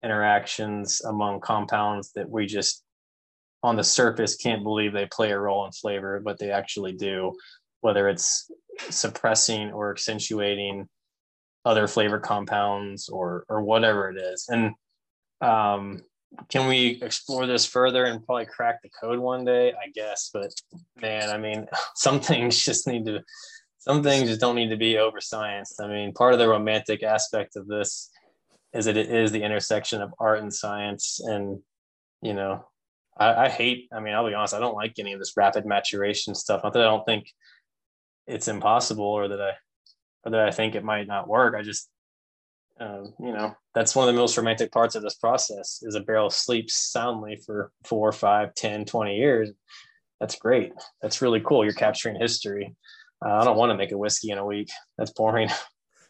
interactions 0.02 1.00
among 1.02 1.40
compounds 1.40 2.12
that 2.14 2.28
we 2.28 2.46
just 2.46 2.82
on 3.62 3.76
the 3.76 3.84
surface 3.84 4.36
can't 4.36 4.62
believe 4.62 4.92
they 4.92 5.06
play 5.06 5.30
a 5.30 5.38
role 5.38 5.64
in 5.64 5.72
flavor, 5.72 6.20
but 6.22 6.38
they 6.38 6.50
actually 6.50 6.92
do, 6.92 7.32
whether 7.80 8.08
it's 8.08 8.50
suppressing 8.90 9.72
or 9.72 9.90
accentuating 9.90 10.86
other 11.64 11.88
flavor 11.88 12.18
compounds 12.18 13.08
or 13.08 13.46
or 13.48 13.62
whatever 13.62 14.10
it 14.10 14.18
is. 14.18 14.46
And 14.50 14.72
um, 15.40 16.02
can 16.48 16.68
we 16.68 17.00
explore 17.02 17.46
this 17.46 17.66
further 17.66 18.04
and 18.04 18.24
probably 18.24 18.46
crack 18.46 18.82
the 18.82 18.90
code 19.00 19.18
one 19.18 19.44
day? 19.44 19.72
I 19.72 19.90
guess, 19.94 20.30
but 20.32 20.52
man, 21.00 21.30
I 21.30 21.38
mean, 21.38 21.66
some 21.94 22.20
things 22.20 22.62
just 22.62 22.86
need 22.86 23.06
to, 23.06 23.22
some 23.78 24.02
things 24.02 24.28
just 24.28 24.40
don't 24.40 24.56
need 24.56 24.70
to 24.70 24.76
be 24.76 24.98
over 24.98 25.18
scienced. 25.18 25.80
I 25.80 25.88
mean, 25.88 26.12
part 26.12 26.32
of 26.32 26.38
the 26.38 26.48
romantic 26.48 27.02
aspect 27.02 27.56
of 27.56 27.66
this 27.66 28.10
is 28.72 28.86
that 28.86 28.96
it 28.96 29.10
is 29.10 29.30
the 29.30 29.42
intersection 29.42 30.02
of 30.02 30.14
art 30.18 30.40
and 30.40 30.52
science. 30.52 31.20
And, 31.22 31.60
you 32.22 32.34
know, 32.34 32.64
I, 33.16 33.44
I 33.44 33.48
hate, 33.48 33.88
I 33.92 34.00
mean, 34.00 34.14
I'll 34.14 34.26
be 34.26 34.34
honest, 34.34 34.54
I 34.54 34.60
don't 34.60 34.74
like 34.74 34.94
any 34.98 35.12
of 35.12 35.20
this 35.20 35.36
rapid 35.36 35.66
maturation 35.66 36.34
stuff. 36.34 36.62
Not 36.64 36.72
that 36.72 36.82
I 36.82 36.86
don't 36.86 37.06
think 37.06 37.30
it's 38.26 38.48
impossible 38.48 39.04
or 39.04 39.28
that 39.28 39.40
I, 39.40 39.52
or 40.24 40.32
that 40.32 40.48
I 40.48 40.50
think 40.50 40.74
it 40.74 40.82
might 40.82 41.06
not 41.06 41.28
work. 41.28 41.54
I 41.54 41.62
just, 41.62 41.88
um, 42.80 43.14
you 43.20 43.32
know, 43.32 43.54
that's 43.74 43.94
one 43.94 44.08
of 44.08 44.14
the 44.14 44.20
most 44.20 44.36
romantic 44.36 44.72
parts 44.72 44.94
of 44.94 45.02
this 45.02 45.14
process 45.14 45.80
is 45.82 45.94
a 45.94 46.00
barrel 46.00 46.30
sleeps 46.30 46.76
soundly 46.76 47.36
for 47.44 47.70
four, 47.84 48.10
five, 48.12 48.54
10, 48.54 48.84
20 48.84 49.16
years. 49.16 49.50
That's 50.20 50.36
great. 50.36 50.72
That's 51.00 51.22
really 51.22 51.40
cool. 51.40 51.64
You're 51.64 51.74
capturing 51.74 52.20
history. 52.20 52.74
Uh, 53.24 53.34
I 53.34 53.44
don't 53.44 53.56
want 53.56 53.70
to 53.70 53.76
make 53.76 53.92
a 53.92 53.98
whiskey 53.98 54.30
in 54.30 54.38
a 54.38 54.46
week. 54.46 54.70
That's 54.98 55.12
boring. 55.12 55.48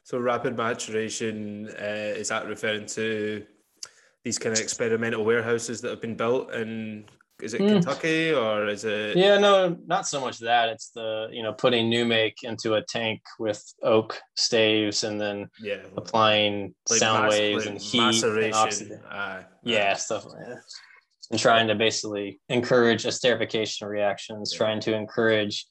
So 0.06 0.18
rapid 0.18 0.54
maturation, 0.54 1.66
uh, 1.80 2.12
is 2.14 2.28
that 2.28 2.46
referring 2.46 2.84
to 2.88 3.42
these 4.22 4.38
kind 4.38 4.54
of 4.54 4.60
experimental 4.60 5.24
warehouses 5.24 5.80
that 5.80 5.88
have 5.88 6.02
been 6.02 6.14
built 6.14 6.52
in 6.52 7.06
is 7.42 7.54
it 7.54 7.60
mm. 7.60 7.68
Kentucky 7.68 8.32
or 8.32 8.68
is 8.68 8.84
it? 8.84 9.16
Yeah, 9.16 9.38
no, 9.38 9.76
not 9.86 10.06
so 10.06 10.20
much 10.20 10.38
that. 10.40 10.68
It's 10.68 10.90
the 10.90 11.28
you 11.32 11.42
know 11.42 11.52
putting 11.52 11.88
new 11.88 12.04
make 12.04 12.42
into 12.42 12.74
a 12.74 12.82
tank 12.82 13.22
with 13.38 13.62
oak 13.82 14.20
staves 14.36 15.04
and 15.04 15.20
then 15.20 15.48
yeah 15.60 15.82
applying 15.96 16.74
like 16.88 16.98
sound 16.98 17.28
waves 17.28 17.66
like 17.66 17.74
and 17.74 17.82
heat 17.82 18.22
and 18.22 18.54
oxygen. 18.54 19.00
Uh, 19.10 19.42
yeah, 19.62 19.94
stuff 19.94 20.26
like 20.26 20.46
that. 20.46 20.62
And 21.30 21.40
trying 21.40 21.68
to 21.68 21.74
basically 21.74 22.38
encourage 22.48 23.04
esterification 23.04 23.88
reactions, 23.88 24.50
yeah. 24.52 24.58
trying 24.58 24.80
to 24.80 24.94
encourage 24.94 25.66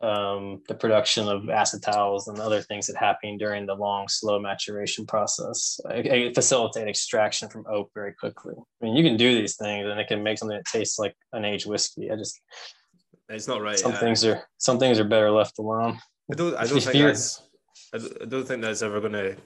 um, 0.00 0.62
the 0.68 0.74
production 0.74 1.28
of 1.28 1.44
acetals 1.44 2.28
and 2.28 2.38
other 2.38 2.60
things 2.60 2.86
that 2.86 2.96
happen 2.96 3.38
during 3.38 3.66
the 3.66 3.74
long, 3.74 4.08
slow 4.08 4.38
maturation 4.38 5.06
process. 5.06 5.80
I, 5.88 5.94
I 5.94 6.32
facilitate 6.34 6.88
extraction 6.88 7.48
from 7.48 7.64
oak 7.68 7.90
very 7.94 8.12
quickly. 8.12 8.54
I 8.58 8.84
mean, 8.84 8.94
you 8.94 9.02
can 9.02 9.16
do 9.16 9.34
these 9.34 9.56
things 9.56 9.86
and 9.86 9.98
it 9.98 10.08
can 10.08 10.22
make 10.22 10.38
something 10.38 10.56
that 10.56 10.66
tastes 10.66 10.98
like 10.98 11.16
an 11.32 11.44
aged 11.44 11.66
whiskey. 11.66 12.10
I 12.10 12.16
just 12.16 12.40
it's 13.28 13.48
not 13.48 13.62
right. 13.62 13.78
Some 13.78 13.92
things 13.92 14.24
are 14.24 14.42
some 14.58 14.78
things 14.78 14.98
are 15.00 15.04
better 15.04 15.30
left 15.30 15.58
alone. 15.58 15.98
I 16.30 16.34
don't. 16.34 16.54
I 16.56 16.66
don't 16.66 16.80
think 16.80 17.04
that's. 17.04 17.42
I 17.94 17.98
don't 18.28 18.46
think 18.46 18.62
that's 18.62 18.82
ever 18.82 19.00
going 19.00 19.12
to 19.12 19.36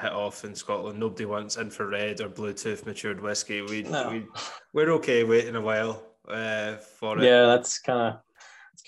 hit 0.00 0.12
off 0.12 0.44
in 0.44 0.54
Scotland. 0.54 0.98
Nobody 0.98 1.24
wants 1.24 1.56
infrared 1.56 2.20
or 2.20 2.28
Bluetooth 2.28 2.84
matured 2.86 3.20
whiskey. 3.20 3.62
We, 3.62 3.82
no. 3.82 4.10
we 4.10 4.26
we're 4.72 4.92
okay 4.92 5.24
waiting 5.24 5.56
a 5.56 5.60
while 5.60 6.02
uh, 6.28 6.76
for 6.76 7.18
it. 7.18 7.24
Yeah, 7.24 7.46
that's 7.46 7.78
kind 7.78 8.14
of 8.14 8.20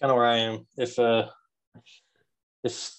kind 0.01 0.11
of 0.11 0.17
where 0.17 0.27
I 0.27 0.37
am. 0.39 0.67
If 0.77 0.99
uh, 0.99 1.29
if 2.63 2.91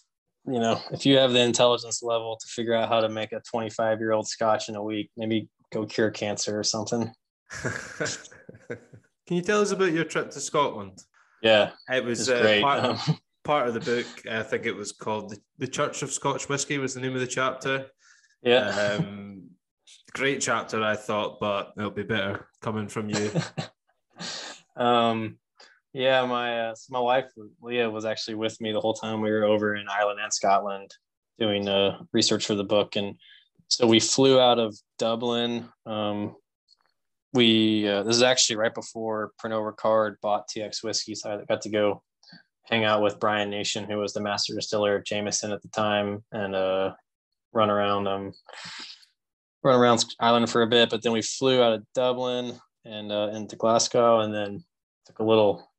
you 0.48 0.60
know, 0.60 0.80
if 0.92 1.06
you 1.06 1.18
have 1.18 1.34
the 1.34 1.42
intelligence 1.42 2.04
level 2.04 2.38
to 2.40 2.48
figure 2.48 2.76
out 2.76 2.90
how 2.90 3.02
to 3.02 3.10
make 3.10 3.32
a 3.32 3.42
25 3.42 4.00
year 4.00 4.12
old 4.12 4.28
Scotch 4.28 4.70
in 4.70 4.76
a 4.76 4.84
week, 4.84 5.10
maybe 5.18 5.50
go 5.74 5.86
cure 5.86 6.12
cancer 6.12 6.58
or 6.58 6.64
something. 6.64 7.12
Can 9.28 9.38
you 9.38 9.42
tell 9.42 9.62
us 9.62 9.72
about 9.72 9.92
your 9.92 10.04
trip 10.04 10.30
to 10.32 10.40
Scotland? 10.40 11.04
Yeah, 11.42 11.72
it 11.90 12.04
was 12.04 12.30
uh, 12.30 12.60
part, 12.62 12.80
of, 12.84 13.10
part, 13.44 13.68
of 13.68 13.74
the 13.74 13.80
book. 13.80 14.06
I 14.30 14.44
think 14.44 14.66
it 14.66 14.76
was 14.76 14.92
called 14.92 15.32
the, 15.32 15.38
the 15.58 15.68
Church 15.68 16.04
of 16.04 16.12
Scotch 16.12 16.48
Whisky 16.48 16.78
was 16.78 16.94
the 16.94 17.02
name 17.02 17.16
of 17.16 17.22
the 17.22 17.28
chapter. 17.28 17.88
Yeah. 18.42 18.70
Um, 19.00 19.50
great 20.14 20.42
chapter, 20.42 20.84
I 20.84 20.96
thought, 20.96 21.40
but 21.40 21.74
it'll 21.78 21.90
be 21.90 22.04
better 22.04 22.48
coming 22.62 22.88
from 22.88 23.10
you. 23.10 23.32
um, 24.76 25.38
yeah, 25.96 26.26
my 26.26 26.68
uh, 26.68 26.76
so 26.76 26.88
my 26.92 27.00
wife 27.00 27.26
Leah 27.62 27.90
was 27.90 28.06
actually 28.06 28.36
with 28.36 28.60
me 28.60 28.74
the 28.74 28.82
whole 28.82 28.94
time 28.94 29.22
we 29.22 29.32
were 29.32 29.46
over 29.46 29.76
in 29.76 29.88
Ireland 29.88 30.20
and 30.22 30.34
Scotland 30.34 30.94
doing 31.40 31.68
uh, 31.70 32.00
research 32.12 32.46
for 32.46 32.56
the 32.56 32.64
book, 32.64 32.98
and 32.98 33.16
so 33.70 33.88
we 33.88 34.00
flew 34.02 34.40
out 34.40 34.60
of 34.60 34.78
Dublin 35.00 35.70
um, 35.86 36.36
we 37.36 37.88
uh, 37.88 38.04
this 38.04 38.16
is 38.16 38.24
actually 38.24 38.56
right 38.56 38.74
before 38.74 39.32
Pernod 39.42 39.72
Ricard 39.72 40.16
bought 40.22 40.50
TX 40.50 40.84
whiskey, 40.84 41.14
so 41.14 41.32
I 41.32 41.46
got 41.46 41.62
to 41.62 41.70
go 41.70 42.02
hang 42.64 42.84
out 42.84 43.02
with 43.02 43.20
Brian 43.20 43.50
Nation, 43.50 43.84
who 43.84 43.98
was 43.98 44.14
the 44.14 44.22
master 44.22 44.56
distiller 44.56 44.96
of 44.96 45.06
Jameson 45.06 45.52
at 45.52 45.62
the 45.62 45.68
time, 45.68 46.24
and 46.32 46.56
uh, 46.56 46.94
run 47.54 47.70
around 47.70 48.08
um 48.08 48.34
run 49.64 49.80
around 49.80 50.06
Ireland 50.20 50.50
for 50.50 50.62
a 50.62 50.68
bit. 50.68 50.90
But 50.90 51.04
then 51.04 51.12
we 51.12 51.22
flew 51.22 51.62
out 51.62 51.74
of 51.74 51.84
Dublin 51.94 52.54
and 52.86 53.12
uh, 53.12 53.30
into 53.34 53.56
Glasgow, 53.56 54.22
and 54.22 54.34
then 54.34 54.64
took 55.06 55.20
a 55.20 55.24
little 55.24 55.70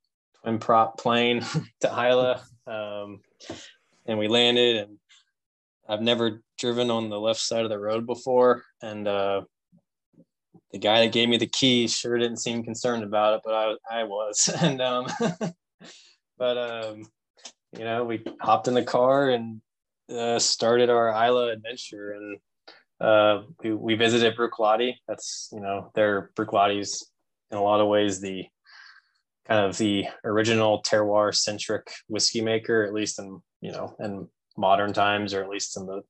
twin 0.46 0.58
prop 0.58 0.98
plane 0.98 1.44
to 1.80 1.88
Islay, 1.88 2.36
um, 2.66 3.20
and 4.06 4.18
we 4.18 4.28
landed. 4.28 4.76
And 4.76 4.98
I've 5.88 6.02
never 6.02 6.42
driven 6.58 6.90
on 6.90 7.08
the 7.08 7.18
left 7.18 7.40
side 7.40 7.64
of 7.64 7.70
the 7.70 7.78
road 7.78 8.06
before, 8.06 8.62
and 8.80 9.08
uh, 9.08 9.42
the 10.70 10.78
guy 10.78 11.00
that 11.00 11.12
gave 11.12 11.28
me 11.28 11.36
the 11.36 11.48
key 11.48 11.88
sure 11.88 12.16
didn't 12.16 12.38
seem 12.38 12.62
concerned 12.62 13.02
about 13.02 13.34
it, 13.34 13.40
but 13.44 13.54
I 13.54 14.00
I 14.00 14.04
was, 14.04 14.48
and 14.60 14.80
um, 14.80 15.06
but 16.38 16.58
um, 16.58 17.02
you 17.76 17.84
know, 17.84 18.04
we 18.04 18.22
hopped 18.40 18.68
in 18.68 18.74
the 18.74 18.84
car 18.84 19.30
and 19.30 19.60
uh, 20.10 20.38
started 20.38 20.90
our 20.90 21.08
Islay 21.10 21.50
adventure, 21.50 22.12
and 22.12 22.38
uh, 23.00 23.42
we 23.62 23.72
we 23.74 23.94
visited 23.96 24.36
Bruichladdich. 24.36 24.94
That's 25.08 25.48
you 25.52 25.60
know, 25.60 25.90
their 25.96 26.30
Bruichladdich 26.36 27.02
in 27.50 27.58
a 27.58 27.62
lot 27.62 27.80
of 27.80 27.88
ways 27.88 28.20
the 28.20 28.46
kind 29.48 29.64
of 29.64 29.76
the 29.78 30.06
original 30.24 30.82
terroir 30.82 31.34
centric 31.34 31.90
whiskey 32.08 32.40
maker, 32.40 32.84
at 32.84 32.92
least 32.92 33.18
in 33.18 33.40
you 33.60 33.72
know 33.72 33.94
in 34.00 34.28
modern 34.56 34.92
times, 34.92 35.34
or 35.34 35.42
at 35.42 35.50
least 35.50 35.76
in 35.76 35.86
the 35.86 36.02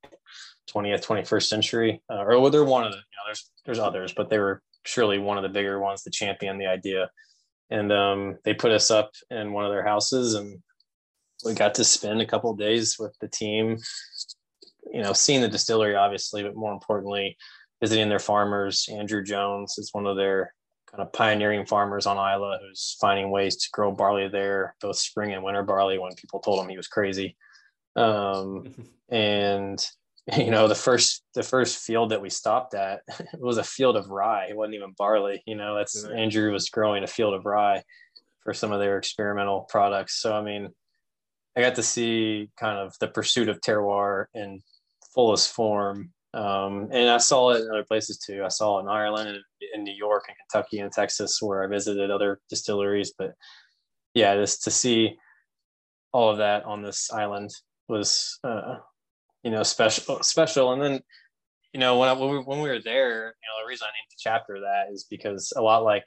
20th, 0.73 1.05
21st 1.05 1.47
century. 1.47 2.03
Uh, 2.11 2.25
or 2.25 2.51
they're 2.51 2.65
one 2.65 2.85
of 2.85 2.93
the 2.93 2.99
you 2.99 3.03
know 3.03 3.27
there's 3.27 3.51
there's 3.65 3.79
others, 3.79 4.13
but 4.17 4.31
they 4.31 4.39
were 4.39 4.63
surely 4.85 5.19
one 5.19 5.37
of 5.37 5.43
the 5.43 5.49
bigger 5.49 5.81
ones 5.81 6.03
to 6.03 6.11
champion 6.11 6.59
the 6.59 6.67
idea. 6.67 7.11
And 7.71 7.93
um, 7.93 8.39
they 8.45 8.55
put 8.55 8.71
us 8.71 8.91
up 8.91 9.11
in 9.31 9.53
one 9.53 9.65
of 9.65 9.73
their 9.73 9.85
houses, 9.85 10.35
and 10.35 10.63
we 11.45 11.55
got 11.55 11.75
to 11.77 11.85
spend 11.85 12.21
a 12.21 12.27
couple 12.27 12.55
days 12.55 12.97
with 12.99 13.17
the 13.21 13.29
team. 13.29 13.79
You 14.93 15.03
know, 15.03 15.13
seeing 15.13 15.41
the 15.41 15.49
distillery, 15.49 15.97
obviously, 15.97 16.45
but 16.45 16.55
more 16.55 16.73
importantly, 16.73 17.37
visiting 17.81 18.09
their 18.09 18.21
farmers. 18.21 18.89
Andrew 18.91 19.23
Jones 19.23 19.75
is 19.79 19.91
one 19.93 20.07
of 20.07 20.17
their 20.17 20.55
kind 20.97 21.07
of 21.07 21.13
pioneering 21.13 21.67
farmers 21.67 22.07
on 22.07 22.17
Islay 22.17 22.59
who's 22.61 22.97
finding 23.01 23.31
ways 23.31 23.57
to 23.57 23.69
grow 23.73 23.93
barley 23.93 24.29
there, 24.29 24.75
both 24.81 24.97
spring 24.97 25.33
and 25.33 25.43
winter 25.43 25.63
barley. 25.63 25.99
When 25.99 26.15
people 26.15 26.41
told 26.41 26.63
him 26.63 26.69
he 26.69 26.77
was 26.77 26.89
crazy, 26.89 27.37
um, 27.95 28.75
and 29.09 29.85
you 30.37 30.51
know 30.51 30.67
the 30.67 30.75
first 30.75 31.23
the 31.35 31.43
first 31.43 31.79
field 31.79 32.11
that 32.11 32.21
we 32.21 32.31
stopped 32.31 32.75
at 32.75 33.03
was 33.39 33.59
a 33.59 33.65
field 33.65 33.95
of 33.95 34.11
rye 34.11 34.47
it 34.51 34.57
wasn't 34.57 34.75
even 34.75 34.93
barley 34.99 35.41
you 35.47 35.55
know 35.55 35.77
that's 35.77 36.05
right. 36.05 36.19
andrew 36.19 36.51
was 36.51 36.69
growing 36.69 37.05
a 37.05 37.07
field 37.07 37.33
of 37.33 37.47
rye 37.47 37.81
for 38.43 38.53
some 38.53 38.73
of 38.73 38.81
their 38.81 38.99
experimental 38.99 39.61
products 39.69 40.21
so 40.21 40.35
i 40.35 40.43
mean 40.43 40.69
i 41.57 41.61
got 41.61 41.77
to 41.77 41.83
see 41.83 42.51
kind 42.59 42.77
of 42.77 42.93
the 42.99 43.07
pursuit 43.07 43.49
of 43.49 43.61
terroir 43.61 44.25
in 44.35 44.61
fullest 45.15 45.53
form 45.53 46.11
um, 46.37 46.89
and 46.93 47.09
i 47.09 47.19
saw 47.19 47.51
it 47.51 47.63
in 47.63 47.71
other 47.71 47.85
places 47.85 48.19
too. 48.19 48.43
I 48.45 48.49
saw 48.49 48.79
it 48.79 48.83
in 48.83 48.89
ireland 48.89 49.29
and 49.31 49.39
in 49.75 49.85
new 49.85 49.95
york 49.95 50.25
and 50.29 50.37
kentucky 50.39 50.79
and 50.81 50.93
texas 50.93 51.41
where 51.41 51.65
i 51.65 51.67
visited 51.67 52.11
other 52.11 52.41
distilleries. 52.49 53.13
But 53.17 53.35
yeah 54.15 54.35
just 54.37 54.65
to 54.65 54.71
see 54.71 55.17
all 56.13 56.31
of 56.31 56.39
that 56.39 56.65
on 56.65 56.83
this 56.83 57.11
island 57.11 57.51
was 57.89 58.39
uh, 58.43 58.77
you 59.47 59.53
know, 59.53 59.63
special, 59.63 60.21
special. 60.25 60.73
And 60.73 60.83
then, 60.83 61.01
you 61.73 61.79
know, 61.79 62.01
when, 62.01 62.09
I, 62.09 62.15
when, 62.15 62.31
we, 62.31 62.39
when 62.39 62.61
we 62.61 62.69
were 62.69 62.83
there, 62.83 63.27
you 63.27 63.47
know, 63.47 63.63
the 63.63 63.69
reason 63.69 63.87
I 63.87 63.95
named 63.95 64.11
the 64.11 64.17
chapter 64.19 64.59
that 64.59 64.93
is 64.93 65.05
because 65.09 65.53
a 65.57 65.63
lot 65.63 65.85
like 65.85 66.03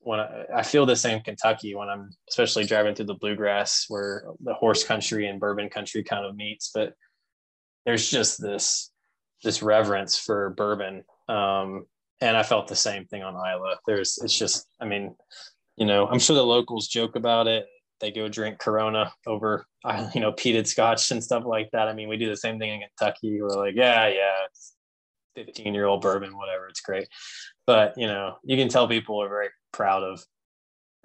when 0.00 0.18
I, 0.18 0.44
I 0.52 0.62
feel 0.64 0.84
the 0.84 0.96
same 0.96 1.20
Kentucky 1.20 1.76
when 1.76 1.88
I'm 1.88 2.10
especially 2.28 2.64
driving 2.64 2.96
through 2.96 3.04
the 3.04 3.14
bluegrass 3.14 3.84
where 3.86 4.24
the 4.40 4.54
horse 4.54 4.82
country 4.82 5.28
and 5.28 5.38
bourbon 5.38 5.68
country 5.68 6.02
kind 6.02 6.26
of 6.26 6.34
meets, 6.34 6.72
but 6.74 6.94
there's 7.86 8.10
just 8.10 8.42
this, 8.42 8.90
this 9.44 9.62
reverence 9.62 10.18
for 10.18 10.50
bourbon. 10.50 11.04
Um, 11.28 11.86
and 12.20 12.36
I 12.36 12.42
felt 12.42 12.66
the 12.66 12.76
same 12.76 13.04
thing 13.04 13.22
on 13.22 13.34
Islay. 13.34 13.74
There's, 13.86 14.18
it's 14.22 14.36
just, 14.36 14.66
I 14.80 14.86
mean, 14.86 15.14
you 15.76 15.86
know, 15.86 16.06
I'm 16.06 16.18
sure 16.18 16.34
the 16.34 16.42
locals 16.42 16.88
joke 16.88 17.14
about 17.16 17.46
it 17.46 17.66
they 18.00 18.10
go 18.10 18.28
drink 18.28 18.58
Corona 18.58 19.12
over, 19.26 19.66
you 20.14 20.20
know, 20.20 20.32
peated 20.32 20.66
Scotch 20.66 21.10
and 21.10 21.22
stuff 21.22 21.44
like 21.46 21.70
that. 21.72 21.88
I 21.88 21.94
mean, 21.94 22.08
we 22.08 22.16
do 22.16 22.28
the 22.28 22.36
same 22.36 22.58
thing 22.58 22.70
in 22.70 22.80
Kentucky. 22.80 23.40
We're 23.40 23.48
like, 23.48 23.74
yeah, 23.76 24.08
yeah, 24.08 24.32
15 25.36 25.72
year 25.74 25.86
old 25.86 26.02
bourbon, 26.02 26.36
whatever, 26.36 26.68
it's 26.68 26.80
great. 26.80 27.08
But 27.66 27.94
you 27.96 28.06
know, 28.06 28.36
you 28.44 28.56
can 28.56 28.68
tell 28.68 28.86
people 28.88 29.22
are 29.22 29.28
very 29.28 29.48
proud 29.72 30.02
of 30.02 30.22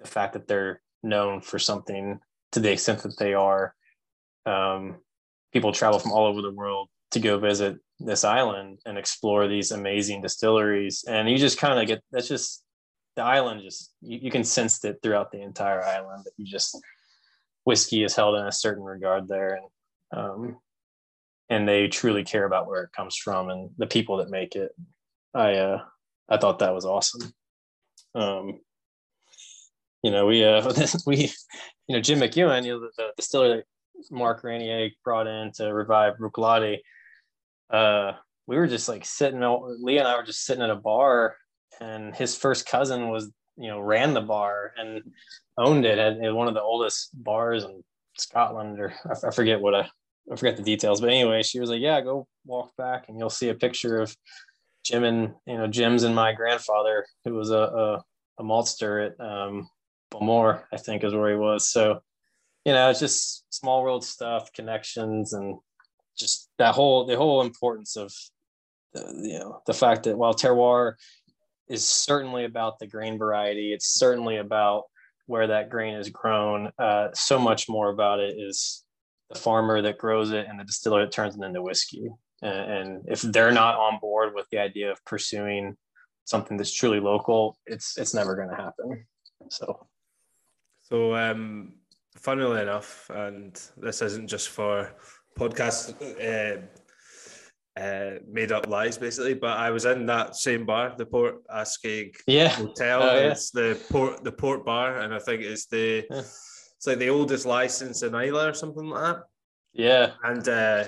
the 0.00 0.08
fact 0.08 0.34
that 0.34 0.46
they're 0.46 0.82
known 1.02 1.40
for 1.40 1.58
something 1.58 2.20
to 2.52 2.60
the 2.60 2.72
extent 2.72 3.02
that 3.02 3.18
they 3.18 3.34
are. 3.34 3.74
Um, 4.44 4.96
people 5.52 5.72
travel 5.72 5.98
from 5.98 6.12
all 6.12 6.26
over 6.26 6.42
the 6.42 6.52
world 6.52 6.88
to 7.10 7.20
go 7.20 7.38
visit 7.38 7.76
this 7.98 8.24
island 8.24 8.78
and 8.86 8.96
explore 8.96 9.48
these 9.48 9.72
amazing 9.72 10.22
distilleries, 10.22 11.04
and 11.08 11.28
you 11.28 11.36
just 11.38 11.58
kind 11.58 11.78
of 11.78 11.86
get 11.86 12.02
that's 12.12 12.28
just 12.28 12.64
the 13.16 13.22
island 13.22 13.60
just 13.62 13.92
you, 14.00 14.18
you, 14.22 14.30
can 14.30 14.44
sense 14.44 14.84
it 14.84 14.98
throughout 15.02 15.32
the 15.32 15.42
entire 15.42 15.82
island 15.82 16.22
that 16.24 16.32
you 16.36 16.46
just 16.46 16.78
whiskey 17.64 18.04
is 18.04 18.14
held 18.14 18.36
in 18.36 18.46
a 18.46 18.52
certain 18.52 18.84
regard 18.84 19.28
there. 19.28 19.58
And 20.12 20.20
um, 20.20 20.56
and 21.48 21.68
they 21.68 21.88
truly 21.88 22.24
care 22.24 22.44
about 22.44 22.66
where 22.68 22.84
it 22.84 22.92
comes 22.92 23.16
from 23.16 23.50
and 23.50 23.70
the 23.76 23.86
people 23.86 24.18
that 24.18 24.30
make 24.30 24.56
it. 24.56 24.72
I 25.34 25.54
uh 25.54 25.82
i 26.28 26.36
thought 26.36 26.60
that 26.60 26.74
was 26.74 26.84
awesome. 26.84 27.32
Um 28.14 28.60
you 30.02 30.10
know 30.10 30.26
we 30.26 30.44
uh 30.44 30.72
we 31.06 31.30
you 31.86 31.96
know 31.96 32.00
jim 32.00 32.18
mcewan 32.18 32.64
you 32.64 32.72
know 32.72 32.80
the, 32.80 32.90
the 32.96 33.12
distiller 33.16 33.56
that 33.56 33.64
mark 34.10 34.42
reynier 34.42 34.90
brought 35.04 35.26
in 35.26 35.52
to 35.52 35.74
revive 35.74 36.14
Bruichladdich, 36.16 36.80
uh 37.72 38.12
we 38.46 38.56
were 38.56 38.66
just 38.66 38.88
like 38.88 39.04
sitting 39.04 39.40
lee 39.80 39.98
and 39.98 40.08
i 40.08 40.16
were 40.16 40.24
just 40.24 40.44
sitting 40.44 40.62
at 40.62 40.70
a 40.70 40.76
bar 40.76 41.36
and 41.80 42.14
his 42.14 42.36
first 42.36 42.66
cousin 42.66 43.08
was 43.08 43.30
you 43.56 43.68
know 43.68 43.80
ran 43.80 44.14
the 44.14 44.20
bar 44.20 44.72
and 44.76 45.02
owned 45.58 45.84
it 45.84 45.98
at, 45.98 46.34
one 46.34 46.48
of 46.48 46.54
the 46.54 46.62
oldest 46.62 47.10
bars 47.12 47.64
in 47.64 47.82
Scotland 48.16 48.80
or 48.80 48.92
I, 49.06 49.28
I 49.28 49.30
forget 49.30 49.60
what 49.60 49.74
I, 49.74 49.88
I 50.32 50.36
forget 50.36 50.56
the 50.56 50.62
details 50.62 51.00
but 51.00 51.10
anyway 51.10 51.42
she 51.42 51.60
was 51.60 51.70
like 51.70 51.80
yeah 51.80 52.00
go 52.00 52.26
walk 52.46 52.72
back 52.76 53.08
and 53.08 53.18
you'll 53.18 53.30
see 53.30 53.48
a 53.48 53.54
picture 53.54 54.00
of 54.00 54.14
Jim 54.84 55.04
and 55.04 55.34
you 55.46 55.58
know 55.58 55.66
Jim's 55.66 56.04
and 56.04 56.14
my 56.14 56.32
grandfather 56.32 57.06
who 57.24 57.34
was 57.34 57.50
a 57.50 57.58
a, 57.58 58.04
a 58.38 58.42
maltster 58.42 59.06
at 59.06 59.20
um, 59.20 59.68
Bowmore 60.10 60.62
I 60.72 60.78
think 60.78 61.04
is 61.04 61.14
where 61.14 61.30
he 61.30 61.36
was. 61.36 61.70
So 61.70 62.00
you 62.64 62.72
know 62.72 62.88
it's 62.90 63.00
just 63.00 63.44
small 63.52 63.82
world 63.82 64.04
stuff 64.04 64.52
connections 64.52 65.34
and 65.34 65.58
just 66.20 66.48
that 66.58 66.74
whole 66.74 67.06
the 67.06 67.16
whole 67.16 67.40
importance 67.40 67.96
of 67.96 68.12
the, 68.92 69.00
you 69.22 69.38
know 69.38 69.62
the 69.66 69.74
fact 69.74 70.04
that 70.04 70.18
while 70.18 70.34
terroir 70.34 70.94
is 71.70 71.86
certainly 71.86 72.44
about 72.44 72.80
the 72.80 72.86
grain 72.86 73.16
variety. 73.16 73.72
It's 73.72 73.86
certainly 73.86 74.38
about 74.38 74.84
where 75.26 75.46
that 75.46 75.70
grain 75.70 75.94
is 75.94 76.10
grown. 76.10 76.72
Uh, 76.76 77.08
so 77.14 77.38
much 77.38 77.68
more 77.68 77.90
about 77.90 78.18
it 78.18 78.34
is 78.36 78.84
the 79.30 79.38
farmer 79.38 79.80
that 79.80 79.96
grows 79.96 80.32
it 80.32 80.46
and 80.48 80.58
the 80.58 80.64
distiller 80.64 81.04
that 81.04 81.12
turns 81.12 81.36
it 81.36 81.44
into 81.44 81.62
whiskey. 81.62 82.10
And, 82.42 82.72
and 82.72 83.04
if 83.06 83.22
they're 83.22 83.52
not 83.52 83.76
on 83.76 84.00
board 84.00 84.34
with 84.34 84.46
the 84.50 84.58
idea 84.58 84.90
of 84.90 85.02
pursuing 85.04 85.76
something 86.24 86.56
that's 86.56 86.74
truly 86.74 86.98
local, 86.98 87.56
it's 87.66 87.96
it's 87.96 88.14
never 88.14 88.34
going 88.34 88.50
to 88.50 88.56
happen. 88.56 89.06
So, 89.48 89.86
so 90.82 91.14
um, 91.14 91.74
funnily 92.16 92.62
enough, 92.62 93.08
and 93.14 93.58
this 93.76 94.02
isn't 94.02 94.28
just 94.28 94.48
for 94.48 94.90
podcast 95.40 95.82
uh, 96.20 96.60
uh, 97.80 98.18
made 98.30 98.52
up 98.52 98.68
lies 98.68 98.98
basically. 98.98 99.34
But 99.34 99.56
I 99.56 99.70
was 99.70 99.84
in 99.84 100.06
that 100.06 100.36
same 100.36 100.66
bar, 100.66 100.94
the 100.96 101.06
Port 101.06 101.36
Askaig 101.48 102.16
yeah. 102.26 102.48
Hotel. 102.48 103.02
Oh, 103.02 103.14
yeah. 103.14 103.30
It's 103.30 103.50
the 103.50 103.80
port 103.90 104.22
the 104.22 104.32
port 104.32 104.64
bar, 104.64 104.98
and 104.98 105.14
I 105.14 105.18
think 105.18 105.42
it's 105.42 105.66
the 105.66 106.06
yeah. 106.10 106.18
it's 106.18 106.86
like 106.86 106.98
the 106.98 107.10
oldest 107.10 107.46
license 107.46 108.02
in 108.02 108.14
Islay 108.14 108.46
or 108.46 108.54
something 108.54 108.88
like 108.88 109.02
that. 109.02 109.22
Yeah, 109.72 110.12
and 110.24 110.48
uh, 110.48 110.84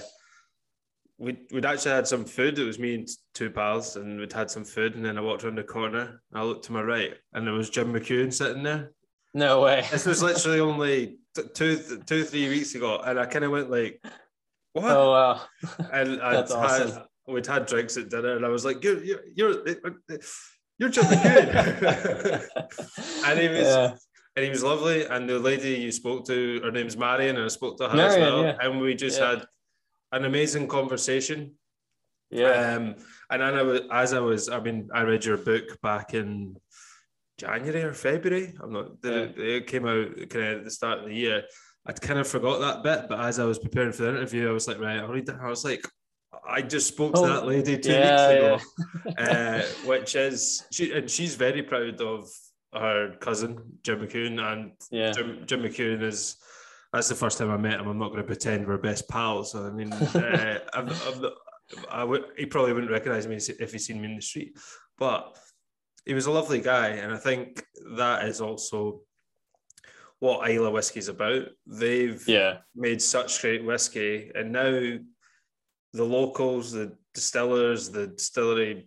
we'd 1.18 1.38
we'd 1.52 1.66
actually 1.66 1.92
had 1.92 2.08
some 2.08 2.24
food. 2.24 2.58
It 2.58 2.64
was 2.64 2.78
me 2.78 2.94
and 2.96 3.08
two 3.32 3.50
pals, 3.50 3.96
and 3.96 4.18
we'd 4.18 4.32
had 4.32 4.50
some 4.50 4.64
food. 4.64 4.96
And 4.96 5.04
then 5.04 5.18
I 5.18 5.20
walked 5.20 5.44
around 5.44 5.56
the 5.56 5.62
corner. 5.62 6.20
I 6.34 6.42
looked 6.42 6.64
to 6.66 6.72
my 6.72 6.82
right, 6.82 7.14
and 7.32 7.46
there 7.46 7.54
was 7.54 7.70
Jim 7.70 7.92
McEwan 7.92 8.32
sitting 8.32 8.62
there. 8.62 8.92
No 9.34 9.62
way. 9.62 9.86
This 9.90 10.04
was 10.04 10.22
literally 10.22 10.60
only 10.60 11.16
two, 11.54 11.78
two, 12.06 12.24
three 12.24 12.48
weeks 12.48 12.74
ago, 12.74 13.00
and 13.04 13.18
I 13.18 13.26
kind 13.26 13.44
of 13.44 13.50
went 13.50 13.70
like, 13.70 14.02
what? 14.72 14.84
Oh 14.84 15.10
wow! 15.10 15.40
and 15.92 16.18
That's 16.20 16.52
I'd 16.52 16.82
awesome. 16.82 17.02
we'd 17.26 17.46
had 17.46 17.66
drinks 17.66 17.96
at 17.96 18.10
dinner, 18.10 18.36
and 18.36 18.44
I 18.44 18.48
was 18.48 18.64
like, 18.64 18.82
you're 18.82 19.02
you're 19.02 19.20
you're, 19.34 19.64
you're 20.78 20.88
jumping 20.88 21.22
good. 21.22 21.48
and 23.26 23.38
he 23.38 23.48
was. 23.48 23.66
Yeah. 23.66 23.94
And 24.34 24.46
he 24.46 24.50
was 24.50 24.62
lovely, 24.62 25.04
and 25.04 25.28
the 25.28 25.38
lady 25.38 25.74
you 25.74 25.92
spoke 25.92 26.26
to, 26.28 26.62
her 26.64 26.70
name's 26.70 26.96
Marion, 26.96 27.36
and 27.36 27.44
I 27.44 27.48
spoke 27.48 27.76
to 27.76 27.88
her 27.90 27.94
Marion, 27.94 28.22
as 28.22 28.32
well. 28.32 28.42
Yeah. 28.44 28.56
And 28.62 28.80
we 28.80 28.94
just 28.94 29.20
yeah. 29.20 29.28
had 29.28 29.44
an 30.12 30.24
amazing 30.24 30.68
conversation. 30.68 31.52
Yeah. 32.30 32.76
Um, 32.76 32.94
and 33.28 33.42
I 33.42 33.62
was, 33.62 33.80
as 33.92 34.14
I 34.14 34.20
was, 34.20 34.48
I 34.48 34.58
mean, 34.60 34.88
I 34.94 35.02
read 35.02 35.26
your 35.26 35.36
book 35.36 35.78
back 35.82 36.14
in 36.14 36.56
January 37.36 37.82
or 37.82 37.92
February. 37.92 38.54
I'm 38.62 38.72
not. 38.72 38.92
It, 39.04 39.38
it 39.38 39.66
came 39.66 39.86
out 39.86 40.16
kind 40.30 40.46
of 40.46 40.58
at 40.58 40.64
the 40.64 40.70
start 40.70 41.00
of 41.00 41.06
the 41.06 41.14
year. 41.14 41.42
I'd 41.86 42.00
kind 42.00 42.18
of 42.20 42.28
forgot 42.28 42.60
that 42.60 42.82
bit, 42.82 43.08
but 43.08 43.20
as 43.20 43.38
I 43.38 43.44
was 43.44 43.58
preparing 43.58 43.92
for 43.92 44.04
the 44.04 44.10
interview, 44.10 44.48
I 44.48 44.52
was 44.52 44.68
like, 44.68 44.78
right, 44.78 44.98
I'll 44.98 45.08
read 45.08 45.26
that. 45.26 45.40
I 45.42 45.48
was 45.48 45.64
like, 45.64 45.84
I 46.48 46.62
just 46.62 46.88
spoke 46.88 47.12
Oh, 47.16 47.22
to 47.26 47.32
that 47.32 47.46
lady 47.46 47.78
two 47.78 47.92
yeah, 47.92 48.58
weeks 48.58 48.64
ago, 49.04 49.12
uh, 49.18 49.62
which 49.86 50.14
is 50.14 50.64
she, 50.70 50.92
and 50.92 51.10
she's 51.10 51.34
very 51.34 51.62
proud 51.62 52.00
of 52.00 52.28
her 52.72 53.14
cousin 53.20 53.58
Jim 53.82 54.00
McEwan, 54.00 54.40
and 54.52 54.72
Yeah. 54.90 55.12
Jim, 55.12 55.42
Jim 55.46 55.62
McEwan 55.62 56.02
is. 56.02 56.36
That's 56.92 57.08
the 57.08 57.14
first 57.14 57.38
time 57.38 57.50
I 57.50 57.56
met 57.56 57.80
him. 57.80 57.88
I'm 57.88 57.98
not 57.98 58.08
going 58.08 58.20
to 58.20 58.26
pretend 58.26 58.66
we're 58.66 58.76
best 58.76 59.08
pals. 59.08 59.54
I 59.54 59.70
mean, 59.70 59.92
uh, 60.14 60.58
I'm, 60.74 60.88
I'm 60.90 61.30
I 61.90 62.04
would, 62.04 62.24
he 62.36 62.44
probably 62.44 62.74
wouldn't 62.74 62.92
recognize 62.92 63.26
me 63.26 63.36
if 63.36 63.72
he'd 63.72 63.78
seen 63.78 64.00
me 64.00 64.08
in 64.10 64.16
the 64.16 64.22
street, 64.22 64.58
but 64.98 65.36
he 66.04 66.12
was 66.14 66.26
a 66.26 66.30
lovely 66.30 66.60
guy, 66.60 66.88
and 66.88 67.12
I 67.12 67.16
think 67.16 67.64
that 67.96 68.26
is 68.26 68.40
also 68.40 69.00
what 70.22 70.48
Islay 70.48 70.70
whiskey's 70.70 71.08
about. 71.08 71.48
They've 71.66 72.22
Yeah. 72.28 72.58
made 72.76 73.02
such 73.02 73.40
great 73.42 73.64
whiskey, 73.64 74.30
and 74.36 74.52
now 74.52 74.70
the 75.92 76.04
locals, 76.04 76.70
the 76.70 76.96
distillers, 77.12 77.90
the 77.90 78.06
distillery 78.06 78.86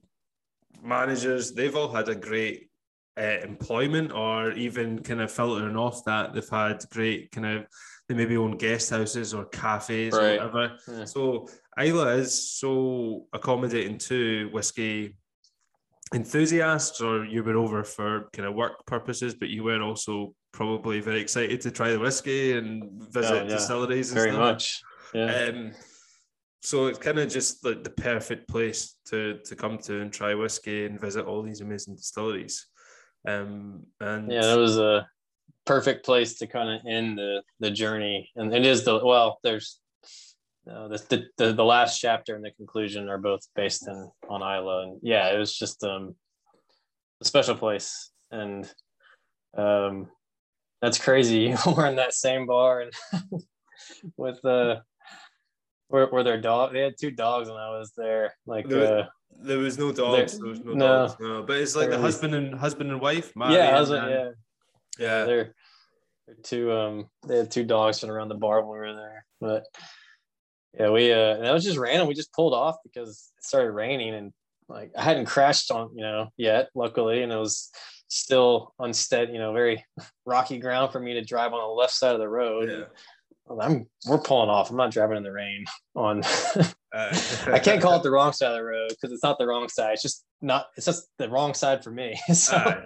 managers, 0.81 1.51
they've 1.51 1.75
all 1.75 1.91
had 1.91 2.07
a 2.07 2.15
great 2.15 2.69
uh, 3.17 3.39
employment, 3.43 4.11
or 4.13 4.51
even 4.53 5.01
kind 5.01 5.21
of 5.21 5.31
filtering 5.31 5.77
off 5.77 6.03
that, 6.05 6.33
they've 6.33 6.49
had 6.49 6.83
great 6.89 7.31
kind 7.31 7.45
of 7.47 7.65
they 8.07 8.13
maybe 8.15 8.35
own 8.37 8.55
guest 8.57 8.89
houses 8.91 9.33
or 9.33 9.45
cafes 9.45 10.13
Right. 10.13 10.39
or 10.39 10.47
whatever. 10.49 10.77
Yeah. 10.87 11.05
So 11.05 11.47
Islay 11.77 12.19
is 12.19 12.33
so 12.59 13.27
accommodating 13.33 13.97
to 14.09 14.49
whiskey 14.53 15.15
enthusiasts, 16.13 17.01
or 17.01 17.25
you 17.25 17.41
were 17.43 17.55
over 17.57 17.83
for 17.83 18.29
kind 18.33 18.47
of 18.47 18.53
work 18.55 18.85
purposes, 18.85 19.33
but 19.33 19.49
you 19.49 19.63
were 19.63 19.81
also 19.81 20.35
probably 20.55 21.01
very 21.01 21.19
excited 21.19 21.59
to 21.61 21.69
try 21.69 21.91
the 21.91 21.99
whiskey 21.99 22.57
and 22.57 23.03
visit 23.11 23.31
Oh, 23.33 23.43
yeah. 23.43 23.49
distilleries 23.55 24.09
and 24.11 24.15
Very 24.19 24.31
stuff. 24.31 24.39
much. 24.39 24.81
Yeah. 25.13 25.49
Um, 25.49 25.71
so 26.61 26.87
it's 26.87 26.97
kind 26.97 27.19
of 27.19 27.29
just 27.29 27.63
like 27.63 27.83
the 27.83 27.91
perfect 27.91 28.47
place 28.47 28.95
to 29.09 29.37
to 29.45 29.55
come 29.55 29.77
to 29.79 30.01
and 30.01 30.11
try 30.11 30.33
whiskey 30.33 30.85
and 30.85 30.99
visit 30.99 31.25
all 31.25 31.43
these 31.43 31.61
amazing 31.61 31.95
distilleries. 31.95 32.65
Um, 33.27 33.83
and 33.99 34.31
yeah, 34.31 34.41
that 34.41 34.57
was 34.57 34.77
a 34.79 35.07
perfect 35.65 36.05
place 36.05 36.37
to 36.39 36.47
kind 36.47 36.69
of 36.69 36.81
end 36.87 37.17
the 37.17 37.43
the 37.59 37.69
journey. 37.69 38.31
And 38.35 38.53
it 38.53 38.65
is 38.65 38.83
the 38.83 38.99
well, 39.05 39.37
there's 39.43 39.79
uh, 40.71 40.87
the, 40.87 40.97
the 41.09 41.23
the 41.37 41.53
the 41.53 41.65
last 41.65 41.99
chapter 41.99 42.35
and 42.35 42.43
the 42.43 42.51
conclusion 42.51 43.09
are 43.09 43.19
both 43.19 43.41
based 43.55 43.87
in 43.87 44.09
on 44.29 44.41
Islay, 44.41 44.83
and 44.83 44.99
yeah, 45.03 45.29
it 45.33 45.37
was 45.37 45.55
just 45.55 45.83
um 45.83 46.15
a 47.21 47.25
special 47.25 47.55
place, 47.55 48.09
and 48.31 48.65
um 49.55 50.09
that's 50.81 50.97
crazy. 50.97 51.53
We're 51.65 51.87
in 51.87 51.95
that 51.97 52.13
same 52.13 52.45
bar 52.45 52.81
and 52.81 52.91
with 54.17 54.43
uh 54.45 54.77
were, 55.89 56.07
were 56.07 56.23
there 56.23 56.39
dog 56.41 56.73
they 56.73 56.81
had 56.81 56.95
two 56.99 57.11
dogs 57.11 57.49
when 57.49 57.57
I 57.57 57.69
was 57.69 57.91
there. 57.97 58.33
Like 58.45 58.67
There- 58.67 58.99
uh 59.01 59.05
there 59.37 59.59
was 59.59 59.77
no 59.77 59.91
dogs. 59.91 60.39
There 60.39 60.47
was 60.47 60.61
no, 60.61 60.73
No. 60.73 60.87
dogs. 60.87 61.15
No, 61.19 61.43
but 61.43 61.57
it's 61.57 61.75
like 61.75 61.89
the 61.89 61.95
was- 61.97 62.01
husband 62.15 62.35
and 62.35 62.55
husband 62.55 62.89
and 62.91 63.01
wife. 63.01 63.33
Mary 63.35 63.55
yeah, 63.55 63.59
I 63.65 63.67
and 63.69 63.79
was, 63.79 63.89
yeah, 63.89 64.29
yeah. 64.97 65.25
they're, 65.25 65.53
they're 66.25 66.35
two 66.43 66.71
um 66.71 67.09
they 67.27 67.37
had 67.37 67.51
two 67.51 67.65
dogs 67.65 67.99
sitting 67.99 68.13
around 68.15 68.29
the 68.29 68.35
bar 68.35 68.61
when 68.61 68.71
we 68.79 68.87
were 68.87 68.95
there 68.95 69.25
but 69.41 69.63
yeah 70.73 70.89
we 70.89 71.11
uh 71.11 71.35
and 71.35 71.43
that 71.45 71.53
was 71.53 71.63
just 71.63 71.77
random 71.77 72.07
we 72.07 72.13
just 72.13 72.33
pulled 72.33 72.53
off 72.53 72.77
because 72.83 73.31
it 73.37 73.43
started 73.43 73.71
raining 73.71 74.13
and 74.15 74.33
like 74.67 74.91
i 74.97 75.03
hadn't 75.03 75.25
crashed 75.25 75.69
on 75.69 75.89
you 75.95 76.01
know 76.01 76.29
yet 76.37 76.69
luckily 76.73 77.21
and 77.21 77.31
it 77.31 77.37
was 77.37 77.69
still 78.07 78.73
unsteady 78.79 79.33
you 79.33 79.39
know 79.39 79.51
very 79.53 79.83
rocky 80.25 80.57
ground 80.57 80.91
for 80.91 80.99
me 80.99 81.13
to 81.13 81.21
drive 81.23 81.53
on 81.53 81.59
the 81.59 81.65
left 81.73 81.93
side 81.93 82.13
of 82.13 82.19
the 82.19 82.29
road 82.29 82.69
Yeah. 82.69 82.85
I'm 83.61 83.85
we're 84.07 84.17
pulling 84.19 84.49
off 84.49 84.69
i'm 84.71 84.77
not 84.77 84.91
driving 84.91 85.17
in 85.17 85.23
the 85.23 85.31
rain 85.31 85.65
on 85.95 86.23
Uh, 86.95 87.13
i 87.47 87.59
can't 87.59 87.81
call 87.81 87.97
it 87.97 88.03
the 88.03 88.09
wrong 88.17 88.31
side 88.31 88.51
of 88.51 88.55
the 88.57 88.63
road 88.63 88.87
because 88.89 89.11
it's 89.11 89.21
not 89.23 89.37
the 89.37 89.45
wrong 89.45 89.67
side 89.67 89.93
it's 89.93 90.01
just 90.01 90.23
not 90.41 90.67
it's 90.77 90.85
just 90.85 91.07
the 91.17 91.29
wrong 91.29 91.53
side 91.53 91.83
for 91.83 91.91
me 91.91 92.17
so 92.33 92.55
Aye, 92.55 92.83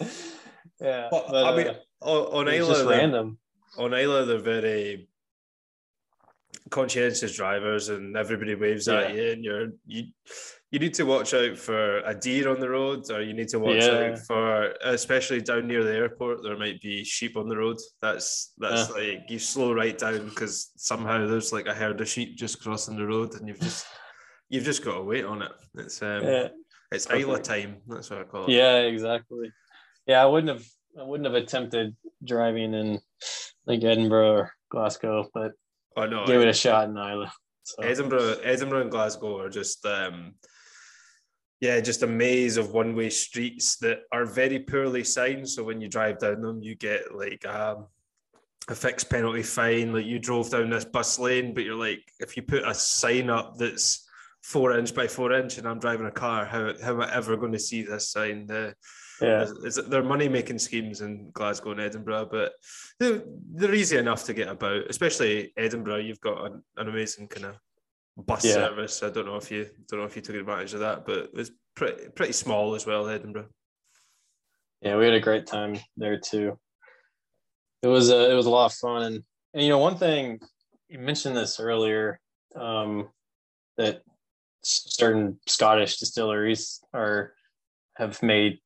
aye. 0.00 0.06
yeah 0.80 1.08
But, 1.10 1.26
but, 1.28 1.44
I 1.44 1.54
mean, 1.56 1.66
uh, 2.00 2.22
on, 2.30 2.48
it 2.48 2.56
just 2.58 2.80
they're- 2.80 2.88
random 2.88 3.38
on 3.78 3.92
Islay, 3.92 4.24
they're 4.24 4.38
very 4.38 5.06
conscientious 6.70 7.36
drivers, 7.36 7.90
and 7.90 8.16
everybody 8.16 8.54
waves 8.54 8.88
at 8.88 9.14
you, 9.14 9.30
and 9.32 9.44
you're 9.44 9.68
you. 9.86 10.04
You 10.72 10.80
need 10.80 10.94
to 10.94 11.04
watch 11.04 11.32
out 11.32 11.56
for 11.56 11.98
a 11.98 12.12
deer 12.14 12.48
on 12.48 12.58
the 12.58 12.68
road, 12.68 13.08
or 13.10 13.22
you 13.22 13.32
need 13.34 13.48
to 13.50 13.58
watch 13.60 13.84
Yeah. 13.84 14.10
out 14.12 14.18
for, 14.26 14.74
especially 14.82 15.40
down 15.40 15.68
near 15.68 15.84
the 15.84 15.94
airport, 15.94 16.42
there 16.42 16.58
might 16.58 16.80
be 16.82 17.04
sheep 17.04 17.36
on 17.36 17.48
the 17.48 17.56
road. 17.56 17.76
That's 18.02 18.52
that's 18.58 18.90
like 18.90 19.22
you 19.28 19.38
slow 19.38 19.72
right 19.72 19.96
down 19.96 20.28
because 20.28 20.72
somehow 20.76 21.26
there's 21.26 21.52
like 21.52 21.66
a 21.66 21.74
herd 21.74 22.00
of 22.00 22.08
sheep 22.08 22.36
just 22.36 22.60
crossing 22.62 22.96
the 22.96 23.06
road, 23.06 23.34
and 23.34 23.46
you've 23.46 23.60
just 23.60 23.86
you've 24.48 24.64
just 24.64 24.84
got 24.84 24.96
to 24.96 25.02
wait 25.02 25.24
on 25.24 25.42
it. 25.42 25.52
It's 25.76 26.02
um, 26.02 26.24
yeah 26.24 26.48
it's 26.90 27.06
Islay 27.10 27.40
time. 27.42 27.76
That's 27.86 28.10
what 28.10 28.20
I 28.20 28.24
call 28.24 28.44
it. 28.46 28.50
Yeah, 28.50 28.78
exactly. 28.78 29.52
Yeah, 30.06 30.22
I 30.22 30.26
wouldn't 30.26 30.52
have 30.58 30.66
I 30.98 31.04
wouldn't 31.04 31.26
have 31.26 31.40
attempted 31.40 31.94
driving 32.24 32.74
in 32.74 33.00
like 33.66 33.84
Edinburgh 33.84 34.30
or 34.32 34.52
Glasgow, 34.70 35.28
but 35.32 35.52
Oh 35.96 36.06
no, 36.06 36.26
gave 36.26 36.40
it 36.40 36.48
a 36.48 36.52
shot 36.52 36.88
in 36.88 36.96
Islay. 36.96 37.28
So 37.62 37.82
Edinburgh, 37.82 38.36
Edinburgh 38.42 38.82
and 38.82 38.90
Glasgow 38.90 39.38
are 39.40 39.48
just 39.48 39.84
um 39.86 40.34
yeah, 41.60 41.80
just 41.80 42.02
a 42.02 42.06
maze 42.06 42.56
of 42.56 42.72
one-way 42.72 43.10
streets 43.10 43.76
that 43.78 44.00
are 44.12 44.26
very 44.26 44.58
poorly 44.58 45.04
signed. 45.04 45.48
So 45.48 45.64
when 45.64 45.80
you 45.80 45.88
drive 45.88 46.18
down 46.18 46.42
them, 46.42 46.62
you 46.62 46.74
get 46.74 47.14
like 47.14 47.46
um, 47.46 47.86
a 48.68 48.74
fixed 48.74 49.08
penalty 49.08 49.42
fine. 49.42 49.92
Like 49.92 50.06
you 50.06 50.18
drove 50.18 50.50
down 50.50 50.70
this 50.70 50.84
bus 50.84 51.18
lane, 51.18 51.54
but 51.54 51.64
you're 51.64 51.74
like, 51.74 52.02
if 52.20 52.36
you 52.36 52.42
put 52.42 52.68
a 52.68 52.74
sign 52.74 53.30
up 53.30 53.56
that's 53.56 54.06
four 54.42 54.78
inch 54.78 54.94
by 54.94 55.06
four 55.06 55.32
inch, 55.32 55.58
and 55.58 55.66
I'm 55.66 55.80
driving 55.80 56.06
a 56.06 56.10
car, 56.10 56.44
how 56.44 56.72
how 56.82 56.92
am 56.92 57.00
I 57.00 57.14
ever 57.14 57.36
going 57.36 57.52
to 57.52 57.58
see 57.58 57.82
this 57.82 58.10
sign? 58.10 58.46
The, 58.46 58.74
yeah. 59.20 59.46
is, 59.64 59.76
they're 59.76 60.02
money 60.02 60.28
making 60.28 60.58
schemes 60.58 61.00
in 61.00 61.30
Glasgow 61.32 61.70
and 61.70 61.80
Edinburgh, 61.80 62.28
but 62.30 62.52
they're, 63.00 63.22
they're 63.54 63.74
easy 63.74 63.96
enough 63.96 64.24
to 64.24 64.34
get 64.34 64.48
about, 64.48 64.90
especially 64.90 65.54
Edinburgh. 65.56 66.00
You've 66.00 66.20
got 66.20 66.44
an, 66.44 66.62
an 66.76 66.88
amazing 66.88 67.28
kind 67.28 67.46
of 67.46 67.56
bus 68.16 68.44
Yeah. 68.44 68.52
service. 68.54 69.02
I 69.02 69.10
don't 69.10 69.26
know 69.26 69.36
if 69.36 69.50
you 69.50 69.68
don't 69.88 70.00
know 70.00 70.06
if 70.06 70.16
you 70.16 70.22
took 70.22 70.36
advantage 70.36 70.74
of 70.74 70.80
that, 70.80 71.04
but 71.04 71.30
it's 71.34 71.50
pretty 71.74 72.08
pretty 72.10 72.32
small 72.32 72.74
as 72.74 72.86
well, 72.86 73.08
Edinburgh. 73.08 73.48
Yeah, 74.80 74.96
we 74.96 75.04
had 75.04 75.14
a 75.14 75.20
great 75.20 75.46
time 75.46 75.78
there 75.96 76.18
too. 76.18 76.58
It 77.82 77.88
was 77.88 78.10
a 78.10 78.30
it 78.30 78.34
was 78.34 78.46
a 78.46 78.50
lot 78.50 78.66
of 78.66 78.72
fun 78.74 79.02
and, 79.02 79.24
and 79.54 79.62
you 79.62 79.68
know 79.68 79.78
one 79.78 79.96
thing 79.96 80.40
you 80.88 80.98
mentioned 80.98 81.36
this 81.36 81.60
earlier 81.60 82.20
um, 82.54 83.08
that 83.76 84.02
certain 84.62 85.38
Scottish 85.46 85.98
distilleries 85.98 86.80
are 86.94 87.34
have 87.96 88.22
made 88.22 88.58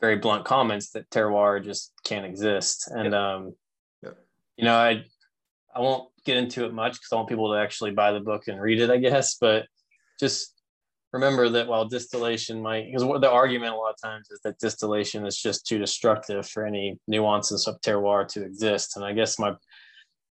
very 0.00 0.16
blunt 0.16 0.44
comments 0.44 0.90
that 0.90 1.08
terroir 1.10 1.62
just 1.64 1.92
can't 2.04 2.26
exist 2.26 2.90
and 2.90 3.14
um, 3.14 3.54
Yep. 4.02 4.18
you 4.56 4.64
know 4.64 4.74
I 4.76 5.04
I 5.74 5.80
won't 5.80 6.08
get 6.24 6.36
into 6.36 6.64
it 6.64 6.72
much 6.72 6.92
because 6.92 7.08
I 7.12 7.16
want 7.16 7.28
people 7.28 7.52
to 7.52 7.58
actually 7.58 7.92
buy 7.92 8.12
the 8.12 8.20
book 8.20 8.48
and 8.48 8.60
read 8.60 8.80
it 8.80 8.90
I 8.90 8.98
guess 8.98 9.36
but 9.40 9.66
just 10.18 10.54
remember 11.12 11.48
that 11.48 11.66
while 11.66 11.86
distillation 11.86 12.60
might 12.60 12.86
because 12.86 13.02
the 13.02 13.30
argument 13.30 13.72
a 13.72 13.76
lot 13.76 13.90
of 13.90 14.00
times 14.02 14.28
is 14.30 14.40
that 14.44 14.58
distillation 14.58 15.26
is 15.26 15.38
just 15.38 15.66
too 15.66 15.78
destructive 15.78 16.46
for 16.46 16.66
any 16.66 16.98
nuances 17.06 17.66
of 17.66 17.80
terroir 17.80 18.26
to 18.28 18.44
exist. 18.44 18.96
And 18.96 19.04
i 19.04 19.12
guess 19.12 19.38
my 19.38 19.54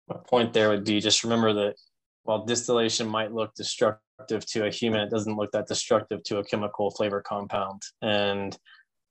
my 0.07 0.17
point 0.27 0.53
there 0.53 0.69
would 0.69 0.85
be 0.85 0.99
just 0.99 1.23
remember 1.23 1.53
that 1.53 1.75
while 2.23 2.45
distillation 2.45 3.07
might 3.07 3.31
look 3.31 3.53
destructive 3.55 4.45
to 4.47 4.65
a 4.65 4.71
human 4.71 5.01
it 5.01 5.09
doesn't 5.09 5.35
look 5.35 5.51
that 5.51 5.67
destructive 5.67 6.23
to 6.23 6.37
a 6.39 6.43
chemical 6.43 6.91
flavor 6.91 7.21
compound. 7.21 7.81
And 8.01 8.57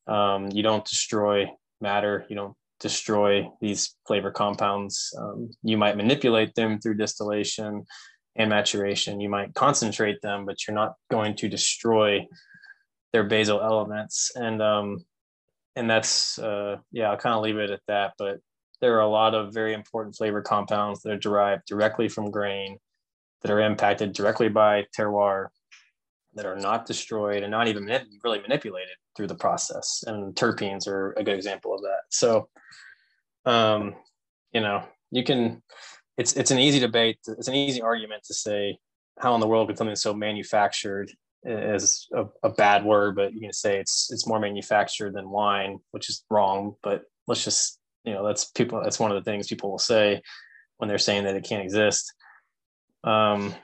um, 0.07 0.51
you 0.51 0.63
don't 0.63 0.85
destroy 0.85 1.51
matter 1.81 2.27
you 2.29 2.37
don't 2.37 2.55
destroy 2.81 3.51
these 3.61 3.97
flavor 4.07 4.31
compounds 4.31 5.13
um, 5.19 5.51
you 5.63 5.77
might 5.77 5.97
manipulate 5.97 6.55
them 6.55 6.79
through 6.79 6.95
distillation 6.95 7.85
and 8.39 8.51
maturation. 8.51 9.21
You 9.21 9.29
might 9.29 9.55
concentrate 9.55 10.23
them, 10.23 10.47
but 10.47 10.67
you're 10.67 10.75
not 10.75 10.95
going 11.11 11.35
to 11.37 11.49
destroy 11.49 12.27
their 13.13 13.25
basal 13.25 13.61
elements. 13.61 14.31
And 14.35 14.63
um, 14.63 15.05
and 15.77 15.91
that's 15.91 16.39
uh, 16.39 16.77
yeah, 16.93 17.11
I'll 17.11 17.17
kind 17.17 17.35
of 17.35 17.43
leave 17.43 17.59
it 17.59 17.71
at 17.71 17.81
that. 17.89 18.15
But 18.17 18.39
there 18.81 18.97
are 18.97 19.03
a 19.03 19.09
lot 19.09 19.35
of 19.35 19.53
very 19.53 19.75
important 19.75 20.17
flavor 20.17 20.41
compounds 20.41 21.03
that 21.03 21.13
are 21.13 21.19
derived 21.19 21.63
directly 21.67 22.09
from 22.09 22.31
grain, 22.31 22.79
that 23.43 23.51
are 23.51 23.61
impacted 23.61 24.13
directly 24.13 24.49
by 24.49 24.85
terroir, 24.97 25.49
that 26.35 26.47
are 26.47 26.57
not 26.57 26.87
destroyed 26.87 27.43
and 27.43 27.51
not 27.51 27.67
even 27.67 27.91
really 28.23 28.41
manipulated 28.41 28.97
through 29.19 29.27
the 29.27 29.35
process. 29.35 30.05
And 30.07 30.33
terpenes 30.37 30.87
are 30.87 31.13
a 31.19 31.25
good 31.25 31.35
example 31.35 31.75
of 31.75 31.83
that. 31.83 32.03
So, 32.09 32.49
um, 33.45 33.97
you 34.53 34.61
know, 34.61 34.85
you 35.11 35.25
can 35.25 35.61
it's 36.17 36.35
it's 36.35 36.53
an 36.53 36.61
easy 36.61 36.79
debate. 36.79 37.19
It's 37.27 37.49
an 37.49 37.55
easy 37.55 37.83
argument 37.83 38.23
to 38.25 38.35
say 38.35 38.79
how 39.19 39.35
in 39.35 39.41
the 39.41 39.49
world 39.49 39.67
could 39.67 39.77
something 39.77 39.97
so 39.97 40.15
manufactured 40.15 41.11
is 41.45 42.07
a, 42.15 42.27
a, 42.45 42.51
bad 42.51 42.85
word, 42.85 43.17
but 43.17 43.33
you 43.33 43.41
can 43.41 43.53
say 43.53 43.79
it's 43.81 44.09
it's 44.13 44.27
more 44.27 44.39
manufactured 44.39 45.15
than 45.15 45.31
wine, 45.31 45.81
which 45.91 46.09
is 46.09 46.25
wrong. 46.31 46.77
But 46.83 47.03
let's 47.27 47.43
just 47.43 47.81
you 48.05 48.13
know 48.15 48.25
that's 48.25 48.45
people 48.45 48.81
that's 48.83 49.01
one 49.01 49.11
of 49.11 49.17
the 49.23 49.29
things 49.29 49.49
people 49.49 49.71
will 49.71 49.79
say 49.79 50.23
when 50.77 50.89
they're 50.89 50.99
saying 50.99 51.25
that 51.25 51.35
it 51.35 51.45
can't 51.45 51.63
exist. 51.63 52.13
Um, 53.03 53.55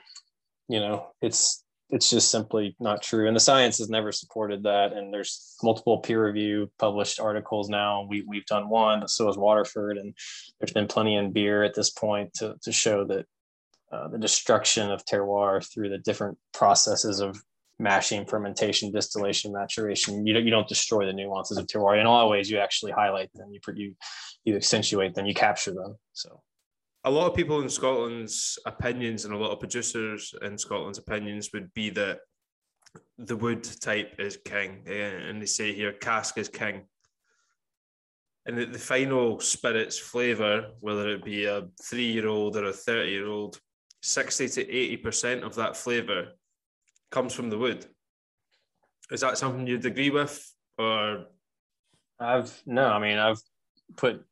you 0.67 0.81
know, 0.81 1.07
it's 1.21 1.63
it's 1.89 2.09
just 2.09 2.31
simply 2.31 2.75
not 2.79 3.01
true, 3.01 3.27
and 3.27 3.35
the 3.35 3.41
science 3.41 3.77
has 3.77 3.89
never 3.89 4.11
supported 4.11 4.63
that. 4.63 4.93
And 4.93 5.13
there's 5.13 5.55
multiple 5.61 5.99
peer 5.99 6.25
review 6.25 6.71
published 6.79 7.19
articles 7.19 7.69
now. 7.69 8.07
We 8.09 8.23
we've 8.27 8.45
done 8.45 8.69
one, 8.69 9.07
so 9.07 9.27
has 9.27 9.37
Waterford, 9.37 9.97
and 9.97 10.13
there's 10.59 10.73
been 10.73 10.87
plenty 10.87 11.15
in 11.15 11.31
beer 11.31 11.63
at 11.63 11.75
this 11.75 11.91
point 11.91 12.33
to 12.35 12.55
to 12.63 12.71
show 12.71 13.05
that 13.05 13.25
uh, 13.91 14.07
the 14.07 14.17
destruction 14.17 14.91
of 14.91 15.05
terroir 15.05 15.63
through 15.71 15.89
the 15.89 15.99
different 15.99 16.37
processes 16.53 17.19
of 17.19 17.41
mashing, 17.77 18.25
fermentation, 18.25 18.91
distillation, 18.91 19.51
maturation. 19.51 20.25
You 20.25 20.33
don't, 20.33 20.45
you 20.45 20.51
don't 20.51 20.67
destroy 20.67 21.05
the 21.05 21.13
nuances 21.13 21.57
of 21.57 21.67
terroir. 21.67 21.99
In 21.99 22.07
all 22.07 22.29
ways, 22.29 22.49
you 22.49 22.57
actually 22.57 22.93
highlight 22.93 23.31
them. 23.33 23.51
You 23.51 23.59
you 23.75 23.95
you 24.43 24.55
accentuate 24.55 25.13
them. 25.13 25.25
You 25.25 25.33
capture 25.33 25.73
them. 25.73 25.97
So. 26.13 26.41
A 27.05 27.11
lot 27.11 27.27
of 27.29 27.35
people 27.35 27.61
in 27.61 27.69
Scotland's 27.69 28.59
opinions 28.65 29.25
and 29.25 29.33
a 29.33 29.37
lot 29.37 29.51
of 29.51 29.59
producers 29.59 30.33
in 30.41 30.57
Scotland's 30.57 30.97
opinions 30.97 31.51
would 31.53 31.73
be 31.73 31.89
that 31.91 32.19
the 33.17 33.35
wood 33.35 33.63
type 33.63 34.15
is 34.19 34.37
king, 34.43 34.83
eh, 34.87 35.11
and 35.29 35.41
they 35.41 35.45
say 35.45 35.73
here 35.73 35.93
cask 35.93 36.37
is 36.37 36.49
king. 36.49 36.87
And 38.47 38.57
the, 38.57 38.65
the 38.65 38.79
final 38.79 39.39
spirit's 39.39 39.97
flavour, 39.97 40.71
whether 40.79 41.09
it 41.09 41.23
be 41.23 41.45
a 41.45 41.67
three-year-old 41.83 42.57
or 42.57 42.65
a 42.65 42.73
thirty-year-old, 42.73 43.59
sixty 44.01 44.47
to 44.47 44.61
eighty 44.61 44.97
percent 44.97 45.43
of 45.43 45.55
that 45.55 45.77
flavour 45.77 46.29
comes 47.11 47.33
from 47.33 47.49
the 47.49 47.57
wood. 47.57 47.85
Is 49.11 49.21
that 49.21 49.37
something 49.37 49.67
you'd 49.67 49.85
agree 49.85 50.09
with, 50.09 50.43
or? 50.77 51.25
I've 52.19 52.61
no. 52.65 52.87
I 52.87 52.99
mean, 52.99 53.17
I've 53.17 53.41
put 53.95 54.23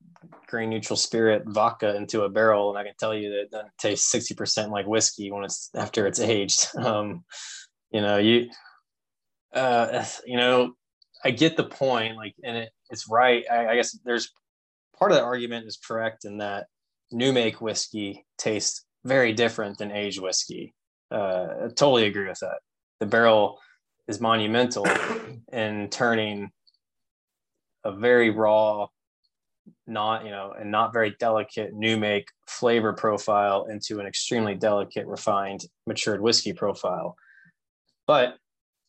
grain 0.47 0.69
neutral 0.69 0.97
spirit 0.97 1.43
vodka 1.45 1.95
into 1.95 2.23
a 2.23 2.29
barrel, 2.29 2.69
and 2.69 2.77
I 2.77 2.83
can 2.83 2.95
tell 2.97 3.13
you 3.13 3.29
that 3.29 3.41
it 3.41 3.51
doesn't 3.51 3.77
taste 3.77 4.09
sixty 4.09 4.35
percent 4.35 4.71
like 4.71 4.87
whiskey 4.87 5.31
when 5.31 5.43
it's 5.43 5.69
after 5.75 6.07
it's 6.07 6.19
aged. 6.19 6.67
Um, 6.77 7.23
you 7.91 8.01
know, 8.01 8.17
you, 8.17 8.49
uh, 9.53 10.03
you 10.25 10.37
know, 10.37 10.73
I 11.23 11.31
get 11.31 11.55
the 11.55 11.63
point. 11.63 12.15
Like, 12.17 12.33
and 12.43 12.57
it, 12.57 12.69
it's 12.89 13.07
right. 13.07 13.45
I, 13.49 13.67
I 13.67 13.75
guess 13.75 13.97
there's 14.03 14.31
part 14.97 15.11
of 15.11 15.17
the 15.17 15.23
argument 15.23 15.67
is 15.67 15.77
correct 15.77 16.25
in 16.25 16.39
that 16.39 16.67
new 17.11 17.31
make 17.31 17.61
whiskey 17.61 18.25
tastes 18.37 18.85
very 19.05 19.33
different 19.33 19.77
than 19.77 19.91
aged 19.91 20.21
whiskey. 20.21 20.73
Uh, 21.11 21.47
I 21.65 21.67
totally 21.67 22.05
agree 22.05 22.27
with 22.27 22.39
that 22.39 22.59
the 22.99 23.05
barrel 23.05 23.59
is 24.07 24.21
monumental 24.21 24.87
in 25.51 25.89
turning 25.89 26.51
a 27.83 27.91
very 27.91 28.29
raw 28.29 28.87
not 29.87 30.25
you 30.25 30.31
know 30.31 30.53
and 30.59 30.69
not 30.69 30.93
very 30.93 31.15
delicate 31.19 31.73
new 31.73 31.97
make 31.97 32.27
flavor 32.47 32.93
profile 32.93 33.65
into 33.69 33.99
an 33.99 34.05
extremely 34.05 34.55
delicate 34.55 35.05
refined 35.07 35.61
matured 35.87 36.21
whiskey 36.21 36.53
profile 36.53 37.15
but 38.07 38.35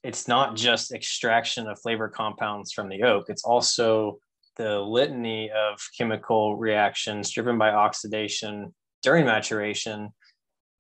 it's 0.03 0.27
not 0.29 0.57
just 0.57 0.93
extraction 0.93 1.69
of 1.69 1.79
flavor 1.81 2.09
compounds 2.09 2.73
from 2.73 2.89
the 2.89 3.03
oak 3.03 3.27
it's 3.29 3.45
also 3.45 4.19
the 4.57 4.79
litany 4.79 5.51
of 5.51 5.79
chemical 5.97 6.57
reactions 6.57 7.31
driven 7.31 7.59
by 7.59 7.71
oxidation 7.71 8.73
during 9.03 9.25
maturation 9.25 10.11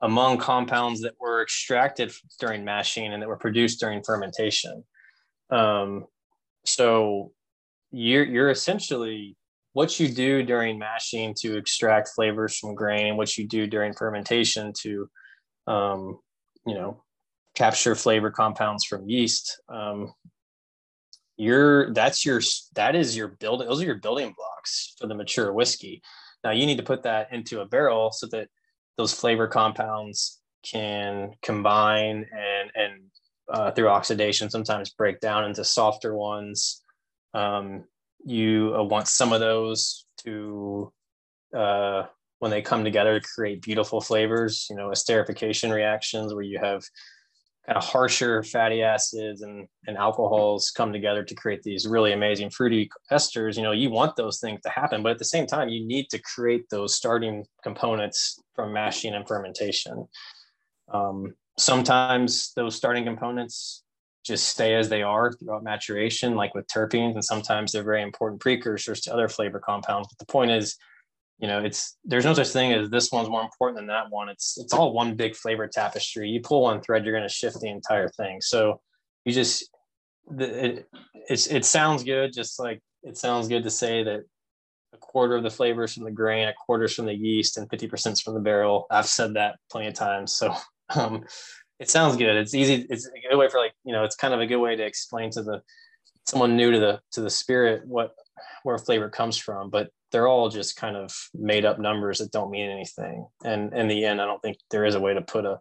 among 0.00 0.38
compounds 0.38 1.00
that 1.00 1.14
were 1.18 1.42
extracted 1.42 2.12
during 2.38 2.64
mashing 2.64 3.12
and 3.12 3.22
that 3.22 3.28
were 3.28 3.38
produced 3.38 3.80
during 3.80 4.02
fermentation. 4.02 4.84
Um, 5.50 6.04
so 6.66 7.32
you're, 7.90 8.24
you're 8.24 8.50
essentially 8.50 9.36
what 9.74 10.00
you 10.00 10.08
do 10.08 10.42
during 10.42 10.78
mashing 10.78 11.34
to 11.40 11.56
extract 11.56 12.08
flavors 12.14 12.56
from 12.56 12.74
grain 12.74 13.06
and 13.06 13.16
what 13.16 13.36
you 13.36 13.46
do 13.46 13.66
during 13.66 13.92
fermentation 13.92 14.72
to, 14.80 15.08
um, 15.66 16.18
you 16.66 16.74
know, 16.74 17.02
capture 17.54 17.94
flavor 17.94 18.30
compounds 18.30 18.84
from 18.84 19.08
yeast. 19.08 19.60
Um, 19.68 20.12
you're 21.36 21.92
that's 21.92 22.24
your 22.24 22.40
that 22.76 22.94
is 22.94 23.16
your 23.16 23.26
building 23.26 23.66
those 23.66 23.82
are 23.82 23.86
your 23.86 23.96
building 23.96 24.32
blocks 24.36 24.94
for 25.00 25.08
the 25.08 25.16
mature 25.16 25.52
whiskey 25.52 26.00
now 26.44 26.52
you 26.52 26.64
need 26.64 26.76
to 26.76 26.84
put 26.84 27.02
that 27.02 27.32
into 27.32 27.60
a 27.60 27.66
barrel 27.66 28.12
so 28.12 28.28
that 28.28 28.46
those 28.96 29.12
flavor 29.12 29.48
compounds 29.48 30.40
can 30.62 31.32
combine 31.42 32.24
and 32.32 32.70
and 32.76 33.00
uh, 33.52 33.70
through 33.72 33.88
oxidation 33.88 34.50
sometimes 34.50 34.90
break 34.90 35.20
down 35.20 35.44
into 35.44 35.64
softer 35.64 36.14
ones. 36.14 36.82
Um, 37.34 37.84
you 38.24 38.74
uh, 38.76 38.82
want 38.82 39.08
some 39.08 39.32
of 39.32 39.40
those 39.40 40.06
to 40.24 40.92
uh, 41.56 42.04
when 42.38 42.50
they 42.50 42.62
come 42.62 42.84
together 42.84 43.20
to 43.20 43.28
create 43.34 43.62
beautiful 43.62 44.00
flavors. 44.00 44.66
You 44.70 44.76
know, 44.76 44.88
esterification 44.88 45.72
reactions 45.72 46.34
where 46.34 46.42
you 46.42 46.58
have 46.58 46.82
kind 47.66 47.78
of 47.78 47.84
harsher 47.84 48.42
fatty 48.42 48.82
acids 48.82 49.42
and, 49.42 49.66
and 49.86 49.96
alcohols 49.96 50.70
come 50.70 50.92
together 50.92 51.22
to 51.24 51.34
create 51.34 51.62
these 51.62 51.86
really 51.86 52.12
amazing 52.12 52.50
fruity 52.50 52.90
esters 53.10 53.56
you 53.56 53.62
know 53.62 53.72
you 53.72 53.90
want 53.90 54.14
those 54.16 54.38
things 54.38 54.60
to 54.62 54.68
happen 54.68 55.02
but 55.02 55.12
at 55.12 55.18
the 55.18 55.24
same 55.24 55.46
time 55.46 55.68
you 55.68 55.86
need 55.86 56.08
to 56.10 56.18
create 56.18 56.68
those 56.70 56.94
starting 56.94 57.44
components 57.62 58.38
from 58.54 58.72
mashing 58.72 59.14
and 59.14 59.26
fermentation 59.26 60.06
um, 60.92 61.34
sometimes 61.58 62.52
those 62.54 62.76
starting 62.76 63.04
components 63.04 63.83
just 64.24 64.48
stay 64.48 64.74
as 64.74 64.88
they 64.88 65.02
are 65.02 65.32
throughout 65.32 65.62
maturation 65.62 66.34
like 66.34 66.54
with 66.54 66.66
terpenes 66.66 67.14
and 67.14 67.24
sometimes 67.24 67.72
they're 67.72 67.82
very 67.82 68.02
important 68.02 68.40
precursors 68.40 69.00
to 69.02 69.12
other 69.12 69.28
flavor 69.28 69.60
compounds. 69.60 70.08
But 70.08 70.18
the 70.18 70.32
point 70.32 70.50
is 70.50 70.76
you 71.38 71.48
know 71.48 71.58
it's 71.62 71.96
there's 72.04 72.24
no 72.24 72.34
such 72.34 72.48
thing 72.48 72.72
as 72.72 72.90
this 72.90 73.10
one's 73.12 73.28
more 73.28 73.42
important 73.42 73.76
than 73.76 73.88
that 73.88 74.10
one. 74.10 74.28
It's 74.28 74.56
it's 74.58 74.72
all 74.72 74.92
one 74.92 75.14
big 75.14 75.36
flavor 75.36 75.68
tapestry. 75.68 76.28
You 76.28 76.40
pull 76.40 76.62
one 76.62 76.80
thread 76.80 77.04
you're 77.04 77.14
going 77.14 77.28
to 77.28 77.34
shift 77.34 77.60
the 77.60 77.68
entire 77.68 78.08
thing. 78.08 78.40
So 78.40 78.80
you 79.24 79.32
just 79.32 79.68
it 80.38 80.88
it's 81.28 81.46
it 81.48 81.64
sounds 81.64 82.02
good 82.04 82.32
just 82.32 82.58
like 82.58 82.80
it 83.02 83.16
sounds 83.16 83.48
good 83.48 83.64
to 83.64 83.70
say 83.70 84.02
that 84.04 84.20
a 84.94 84.96
quarter 84.96 85.36
of 85.36 85.42
the 85.42 85.50
flavors 85.50 85.94
from 85.94 86.04
the 86.04 86.10
grain 86.10 86.48
a 86.48 86.54
quarter 86.54 86.88
from 86.88 87.06
the 87.06 87.14
yeast 87.14 87.58
and 87.58 87.68
50% 87.68 88.22
from 88.22 88.34
the 88.34 88.40
barrel. 88.40 88.86
I've 88.90 89.06
said 89.06 89.34
that 89.34 89.56
plenty 89.70 89.88
of 89.88 89.94
times. 89.94 90.36
So 90.36 90.54
um 90.94 91.24
it 91.84 91.90
sounds 91.90 92.16
good 92.16 92.36
it's 92.36 92.54
easy 92.54 92.86
it's 92.90 93.06
a 93.06 93.28
good 93.28 93.36
way 93.36 93.48
for 93.48 93.60
like 93.60 93.72
you 93.84 93.92
know 93.92 94.04
it's 94.04 94.16
kind 94.16 94.34
of 94.34 94.40
a 94.40 94.46
good 94.46 94.58
way 94.58 94.74
to 94.74 94.84
explain 94.84 95.30
to 95.30 95.42
the 95.42 95.60
someone 96.26 96.56
new 96.56 96.72
to 96.72 96.78
the 96.78 97.00
to 97.12 97.20
the 97.20 97.30
spirit 97.30 97.86
what 97.86 98.14
where 98.62 98.78
flavor 98.78 99.08
comes 99.08 99.36
from 99.36 99.70
but 99.70 99.90
they're 100.14 100.28
all 100.28 100.48
just 100.48 100.76
kind 100.76 100.96
of 100.96 101.12
made 101.34 101.64
up 101.64 101.80
numbers 101.80 102.20
that 102.20 102.30
don't 102.30 102.52
mean 102.52 102.70
anything. 102.70 103.26
And 103.44 103.74
in 103.74 103.88
the 103.88 104.04
end, 104.04 104.22
I 104.22 104.26
don't 104.26 104.40
think 104.40 104.58
there 104.70 104.84
is 104.84 104.94
a 104.94 105.00
way 105.00 105.12
to 105.12 105.20
put 105.20 105.44
a 105.44 105.58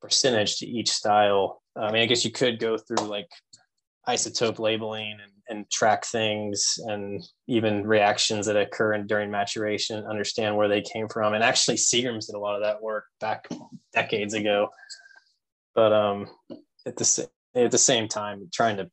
percentage 0.00 0.56
to 0.56 0.66
each 0.66 0.90
style. 0.90 1.60
I 1.76 1.92
mean, 1.92 2.00
I 2.00 2.06
guess 2.06 2.24
you 2.24 2.32
could 2.32 2.58
go 2.58 2.78
through 2.78 3.06
like 3.06 3.28
isotope 4.08 4.58
labeling 4.58 5.18
and, 5.22 5.32
and 5.50 5.70
track 5.70 6.06
things 6.06 6.78
and 6.86 7.22
even 7.46 7.86
reactions 7.86 8.46
that 8.46 8.56
occur 8.56 8.94
in, 8.94 9.06
during 9.06 9.30
maturation, 9.30 10.06
understand 10.06 10.56
where 10.56 10.68
they 10.68 10.80
came 10.80 11.06
from. 11.06 11.34
And 11.34 11.44
actually, 11.44 11.76
Seagram's 11.76 12.24
did 12.24 12.36
a 12.36 12.40
lot 12.40 12.56
of 12.56 12.62
that 12.62 12.80
work 12.80 13.04
back 13.20 13.48
decades 13.92 14.32
ago. 14.32 14.70
But 15.74 15.92
um, 15.92 16.26
at 16.86 16.96
the 16.96 17.28
at 17.54 17.70
the 17.70 17.78
same 17.78 18.08
time, 18.08 18.48
trying 18.52 18.76
to 18.78 18.90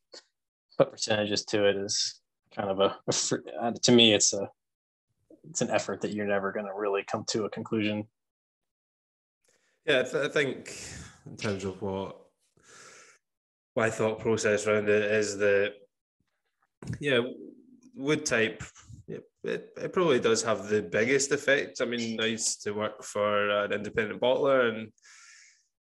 put 0.78 0.92
percentages 0.92 1.44
to 1.46 1.68
it 1.68 1.76
is 1.76 2.22
kind 2.56 2.70
of 2.70 2.80
a, 2.80 2.96
a 3.62 3.74
to 3.74 3.92
me, 3.92 4.14
it's 4.14 4.34
a 4.34 4.50
it's 5.50 5.62
an 5.62 5.70
effort 5.70 6.02
that 6.02 6.14
you're 6.14 6.28
never 6.28 6.52
going 6.52 6.66
to 6.66 6.74
really 6.74 7.04
come 7.04 7.24
to 7.30 7.46
a 7.46 7.50
conclusion. 7.50 8.06
Yeah, 9.86 10.04
I 10.14 10.28
think 10.28 10.76
in 11.26 11.38
terms 11.38 11.64
of 11.64 11.82
what 11.82 12.18
my 13.76 13.90
thought 13.90 14.20
process 14.20 14.68
around 14.68 14.90
it 14.90 15.04
is 15.12 15.38
that 15.38 15.76
yeah, 17.00 17.20
wood 17.96 18.26
type. 18.26 18.64
It, 19.44 19.72
it 19.78 19.94
probably 19.94 20.20
does 20.20 20.44
have 20.44 20.68
the 20.68 20.82
biggest 20.82 21.32
effect. 21.32 21.80
I 21.80 21.86
mean, 21.86 22.18
nice 22.18 22.58
to 22.58 22.72
work 22.72 23.02
for 23.02 23.50
an 23.50 23.72
independent 23.72 24.20
bottler, 24.20 24.68
and 24.68 24.92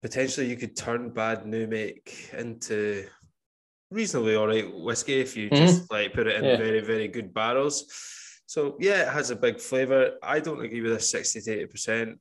potentially 0.02 0.48
you 0.48 0.56
could 0.56 0.76
turn 0.76 1.10
bad 1.10 1.46
new 1.46 1.66
make 1.66 2.30
into 2.36 3.06
reasonably 3.90 4.34
all 4.34 4.48
right 4.48 4.74
whiskey 4.74 5.20
if 5.20 5.36
you 5.36 5.48
mm-hmm. 5.48 5.64
just 5.64 5.90
like 5.90 6.12
put 6.12 6.26
it 6.26 6.36
in 6.36 6.44
yeah. 6.44 6.56
very 6.56 6.80
very 6.80 7.08
good 7.08 7.32
barrels. 7.32 7.86
So 8.46 8.76
yeah, 8.80 9.02
it 9.02 9.08
has 9.08 9.30
a 9.30 9.36
big 9.36 9.60
flavour. 9.60 10.12
I 10.22 10.40
don't 10.40 10.62
agree 10.62 10.82
with 10.82 10.92
this 10.92 11.10
60 11.10 11.40
to 11.40 11.66
80%, 11.68 12.18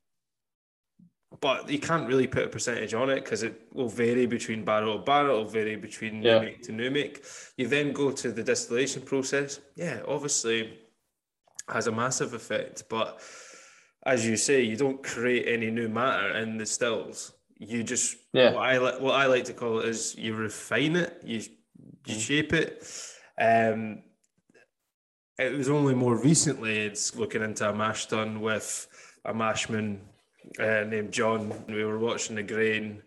but 1.41 1.69
you 1.69 1.77
can't 1.77 2.07
really 2.07 2.27
put 2.27 2.45
a 2.45 2.47
percentage 2.47 2.93
on 2.93 3.09
it 3.09 3.23
because 3.23 3.43
it 3.43 3.67
will 3.73 3.89
vary 3.89 4.27
between 4.27 4.63
barrel 4.63 4.97
to 4.97 5.03
barrel, 5.03 5.41
it'll 5.41 5.51
vary 5.51 5.75
between 5.75 6.21
yeah. 6.21 6.39
new 6.39 6.45
make 6.45 6.61
to 6.63 6.71
new 6.71 6.89
make. 6.89 7.25
You 7.57 7.67
then 7.67 7.91
go 7.91 8.11
to 8.11 8.31
the 8.31 8.43
distillation 8.43 9.01
process. 9.01 9.59
Yeah, 9.75 10.01
obviously 10.07 10.79
has 11.67 11.87
a 11.87 11.91
massive 11.91 12.33
effect, 12.33 12.83
but 12.89 13.19
as 14.05 14.25
you 14.25 14.37
say, 14.37 14.61
you 14.61 14.77
don't 14.77 15.03
create 15.03 15.47
any 15.47 15.69
new 15.69 15.89
matter 15.89 16.37
in 16.37 16.57
the 16.57 16.65
stills. 16.65 17.33
You 17.61 17.83
just 17.83 18.17
Yeah. 18.33 18.53
what 18.53 18.63
I 18.63 18.77
what 18.99 19.13
I 19.15 19.27
like 19.27 19.45
to 19.45 19.53
call 19.53 19.79
it 19.79 19.85
is 19.89 20.15
you 20.17 20.33
refine 20.35 20.95
it, 20.95 21.21
you 21.23 21.41
you 22.07 22.15
Mm. 22.15 22.19
shape 22.19 22.53
it. 22.53 22.83
Um, 23.39 24.03
it 25.37 25.53
was 25.57 25.69
only 25.69 25.93
more 25.95 26.15
recently 26.21 26.79
it's 26.79 27.15
looking 27.15 27.41
into 27.43 27.67
a 27.69 27.73
mash 27.73 28.07
tun 28.07 28.41
with 28.41 28.87
a 29.25 29.33
mashman 29.33 29.99
uh, 30.59 30.83
named 30.87 31.11
John. 31.11 31.53
We 31.67 31.83
were 31.85 31.99
watching 31.99 32.35
the 32.35 32.43
grain 32.43 33.03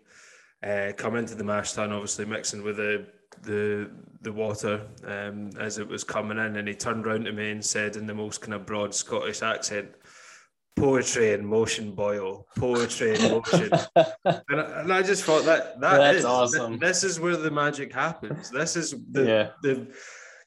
uh, 0.62 0.92
come 0.96 1.16
into 1.16 1.34
the 1.34 1.44
mash 1.44 1.72
tun, 1.72 1.92
obviously 1.92 2.24
mixing 2.24 2.62
with 2.62 2.76
the 2.76 3.07
the 3.42 3.90
the 4.22 4.32
water 4.32 4.86
um, 5.05 5.50
as 5.61 5.78
it 5.78 5.86
was 5.88 6.05
coming 6.05 6.38
in, 6.38 6.57
and 6.57 6.68
he 6.68 6.74
turned 6.74 7.05
round 7.05 7.24
to 7.26 7.32
me 7.32 7.50
and 7.50 7.64
said 7.64 7.96
in 7.96 8.07
the 8.07 8.14
most 8.14 8.40
kind 8.40 8.55
of 8.55 8.64
broad 8.64 8.94
Scottish 8.94 9.42
accent, 9.42 9.90
"Poetry 10.76 11.32
in 11.32 11.44
motion, 11.46 11.94
Boyle. 11.94 12.46
Poetry 12.56 13.14
in 13.16 13.30
motion." 13.30 13.70
and, 13.96 14.60
I, 14.60 14.80
and 14.80 14.92
I 14.92 15.02
just 15.02 15.24
thought 15.24 15.44
that 15.44 15.80
that 15.80 15.98
That's 15.98 16.18
is- 16.18 16.24
awesome. 16.24 16.78
This 16.78 17.04
is 17.04 17.20
where 17.20 17.36
the 17.36 17.50
magic 17.50 17.92
happens. 17.92 18.50
This 18.50 18.76
is 18.76 18.94
the 19.10 19.24
yeah. 19.24 19.50
the. 19.62 19.86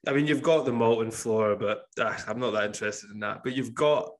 I 0.07 0.13
mean, 0.13 0.27
you've 0.27 0.43
got 0.43 0.65
the 0.65 0.71
malting 0.71 1.11
floor, 1.11 1.55
but 1.55 1.85
ah, 1.99 2.17
I'm 2.27 2.39
not 2.39 2.51
that 2.51 2.65
interested 2.65 3.09
in 3.11 3.19
that. 3.19 3.43
But 3.43 3.53
you've 3.53 3.73
got 3.73 4.11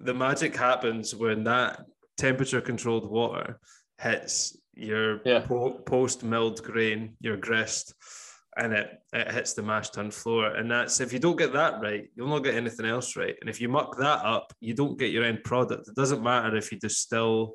the 0.00 0.14
magic 0.14 0.56
happens 0.56 1.14
when 1.14 1.44
that 1.44 1.80
temperature 2.16 2.60
controlled 2.60 3.10
water 3.10 3.58
hits 4.00 4.56
your 4.74 5.20
Yeah. 5.24 5.40
po- 5.40 5.72
post 5.84 6.22
milled 6.22 6.62
grain, 6.62 7.16
your 7.20 7.36
grist, 7.36 7.94
and 8.58 8.72
it, 8.72 8.90
it 9.12 9.30
hits 9.30 9.54
the 9.54 9.62
mash 9.62 9.90
tun 9.90 10.10
floor. 10.10 10.46
And 10.56 10.70
that's 10.70 11.00
if 11.00 11.12
you 11.12 11.18
don't 11.18 11.36
get 11.38 11.52
that 11.52 11.80
right, 11.80 12.08
you'll 12.14 12.28
not 12.28 12.44
get 12.44 12.54
anything 12.54 12.86
else 12.86 13.16
right. 13.16 13.36
And 13.40 13.48
if 13.48 13.60
you 13.60 13.68
muck 13.68 13.96
that 13.98 14.24
up, 14.24 14.52
you 14.60 14.74
don't 14.74 14.98
get 14.98 15.10
your 15.12 15.24
end 15.24 15.44
product. 15.44 15.88
It 15.88 15.94
doesn't 15.94 16.22
matter 16.22 16.56
if 16.56 16.72
you 16.72 16.78
distill 16.78 17.54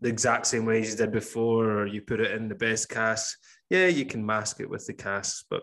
the 0.00 0.08
exact 0.08 0.46
same 0.46 0.64
way 0.66 0.80
as 0.80 0.90
you 0.92 0.96
did 0.96 1.12
before, 1.12 1.70
or 1.70 1.86
you 1.86 2.02
put 2.02 2.20
it 2.20 2.32
in 2.32 2.48
the 2.48 2.54
best 2.54 2.88
cask. 2.88 3.36
Yeah, 3.68 3.86
you 3.86 4.04
can 4.04 4.24
mask 4.24 4.60
it 4.60 4.68
with 4.70 4.86
the 4.86 4.94
casks, 4.94 5.44
but 5.50 5.62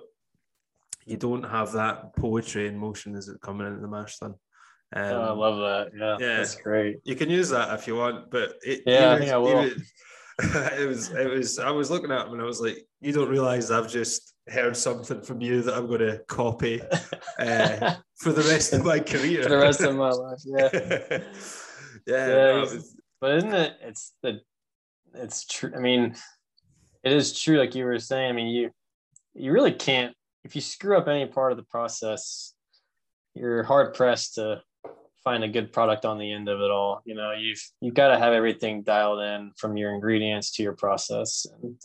you 1.05 1.17
don't 1.17 1.43
have 1.43 1.71
that 1.73 2.15
poetry 2.15 2.67
in 2.67 2.77
motion 2.77 3.15
as 3.15 3.27
it 3.29 3.39
coming 3.41 3.67
into 3.67 3.79
the 3.81 3.87
mash 3.87 4.17
tun. 4.17 4.35
Um, 4.95 5.03
Oh, 5.03 5.21
I 5.21 5.31
love 5.31 5.57
that. 5.57 5.91
Yeah, 5.97 6.17
yeah. 6.19 6.37
that's 6.37 6.55
great. 6.55 6.97
you 7.03 7.15
can 7.15 7.29
use 7.29 7.49
that 7.49 7.73
if 7.77 7.87
you 7.87 7.95
want, 7.95 8.29
but 8.31 8.53
it, 8.65 8.81
Yeah, 8.85 9.13
I 9.13 9.19
think 9.19 9.31
I 9.31 9.37
was- 9.37 9.53
will. 9.53 9.63
was- 9.63 9.91
it 10.79 10.87
was, 10.87 11.09
it 11.09 11.29
was. 11.31 11.57
I 11.59 11.71
was 11.71 11.89
looking 11.89 12.11
at 12.11 12.27
him 12.27 12.33
and 12.33 12.41
I 12.43 12.45
was 12.45 12.61
like, 12.61 12.77
"You 13.01 13.11
don't 13.11 13.27
realize 13.29 13.71
I've 13.71 13.89
just 13.91 14.35
heard 14.49 14.75
something 14.77 15.21
from 15.21 15.41
you 15.41 15.61
that 15.63 15.75
I'm 15.75 15.87
going 15.87 15.99
to 15.99 16.19
copy 16.27 16.81
uh, 17.39 17.95
for 18.19 18.31
the 18.31 18.43
rest 18.49 18.73
of 18.73 18.85
my 18.85 18.99
career." 18.99 19.43
For 19.43 19.49
the 19.49 19.57
rest 19.57 19.81
of 19.81 19.95
my 19.95 20.09
life. 20.09 20.39
Yeah. 20.45 20.69
yeah, 22.07 22.27
Yeah, 22.27 22.27
no, 22.27 22.59
was- 22.61 22.95
But 23.19 23.35
isn't 23.37 23.53
it? 23.53 23.73
It's 23.81 24.13
the, 24.23 24.41
it's 25.13 25.45
true. 25.45 25.71
I 25.75 25.79
mean, 25.79 26.15
it 27.03 27.11
is 27.11 27.39
true. 27.39 27.57
Like 27.57 27.75
you 27.75 27.85
were 27.85 27.99
saying. 27.99 28.29
I 28.29 28.33
mean, 28.33 28.47
you, 28.47 28.71
you 29.33 29.51
really 29.51 29.73
can't. 29.73 30.13
If 30.43 30.55
you 30.55 30.61
screw 30.61 30.97
up 30.97 31.07
any 31.07 31.25
part 31.25 31.51
of 31.51 31.57
the 31.57 31.63
process, 31.65 32.53
you're 33.35 33.63
hard 33.63 33.93
pressed 33.93 34.35
to 34.35 34.61
find 35.23 35.43
a 35.43 35.47
good 35.47 35.73
product 35.73 36.05
on 36.05 36.17
the 36.17 36.31
end 36.31 36.47
of 36.47 36.61
it 36.61 36.71
all. 36.71 37.01
You 37.05 37.15
know, 37.15 37.33
you've 37.33 37.61
you've 37.81 37.93
got 37.93 38.09
to 38.09 38.17
have 38.17 38.33
everything 38.33 38.83
dialed 38.83 39.19
in 39.19 39.51
from 39.57 39.75
your 39.75 39.93
ingredients 39.93 40.51
to 40.53 40.63
your 40.63 40.73
process. 40.73 41.45
And 41.61 41.75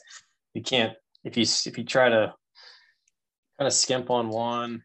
you 0.54 0.62
can't 0.62 0.92
if 1.24 1.36
you 1.36 1.42
if 1.42 1.76
you 1.76 1.84
try 1.84 2.08
to 2.08 2.32
kind 3.62 3.68
of 3.68 3.74
skimp 3.74 4.10
on 4.10 4.28
one, 4.28 4.82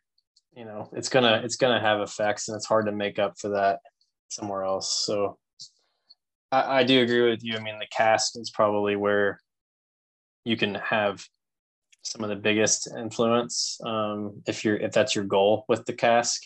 you 0.55 0.63
know, 0.63 0.87
it's 0.93 1.09
gonna 1.09 1.41
it's 1.43 1.55
gonna 1.55 1.79
have 1.79 1.99
effects, 1.99 2.47
and 2.47 2.55
it's 2.55 2.67
hard 2.67 2.85
to 2.85 2.91
make 2.91 3.17
up 3.17 3.33
for 3.39 3.49
that 3.49 3.79
somewhere 4.27 4.61
else. 4.61 5.03
So 5.03 5.39
I, 6.51 6.81
I 6.81 6.83
do 6.83 7.01
agree 7.01 7.27
with 7.27 7.43
you. 7.43 7.55
I 7.55 7.59
mean, 7.59 7.79
the 7.79 7.87
cask 7.91 8.33
is 8.35 8.51
probably 8.51 8.95
where 8.95 9.39
you 10.45 10.55
can 10.57 10.75
have 10.75 11.25
some 12.03 12.23
of 12.23 12.29
the 12.29 12.35
biggest 12.35 12.87
influence 12.95 13.79
um, 13.83 14.43
if 14.45 14.63
you're 14.63 14.77
if 14.77 14.91
that's 14.91 15.15
your 15.15 15.25
goal 15.25 15.65
with 15.67 15.83
the 15.85 15.93
cask. 15.93 16.43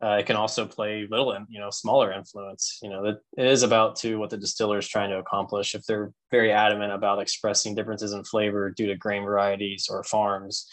Uh, 0.00 0.18
it 0.18 0.26
can 0.26 0.36
also 0.36 0.66
play 0.66 1.08
little, 1.10 1.32
and 1.32 1.46
you 1.48 1.58
know, 1.58 1.70
smaller 1.70 2.12
influence. 2.12 2.78
You 2.82 2.90
know, 2.90 3.02
that 3.02 3.18
it 3.36 3.46
is 3.46 3.64
about 3.64 3.96
to 3.96 4.16
what 4.16 4.30
the 4.30 4.36
distiller 4.36 4.78
is 4.78 4.86
trying 4.86 5.10
to 5.10 5.18
accomplish. 5.18 5.74
If 5.74 5.86
they're 5.86 6.12
very 6.30 6.52
adamant 6.52 6.92
about 6.92 7.20
expressing 7.20 7.74
differences 7.74 8.12
in 8.12 8.22
flavor 8.22 8.70
due 8.70 8.86
to 8.86 8.96
grain 8.96 9.24
varieties 9.24 9.88
or 9.90 10.04
farms, 10.04 10.68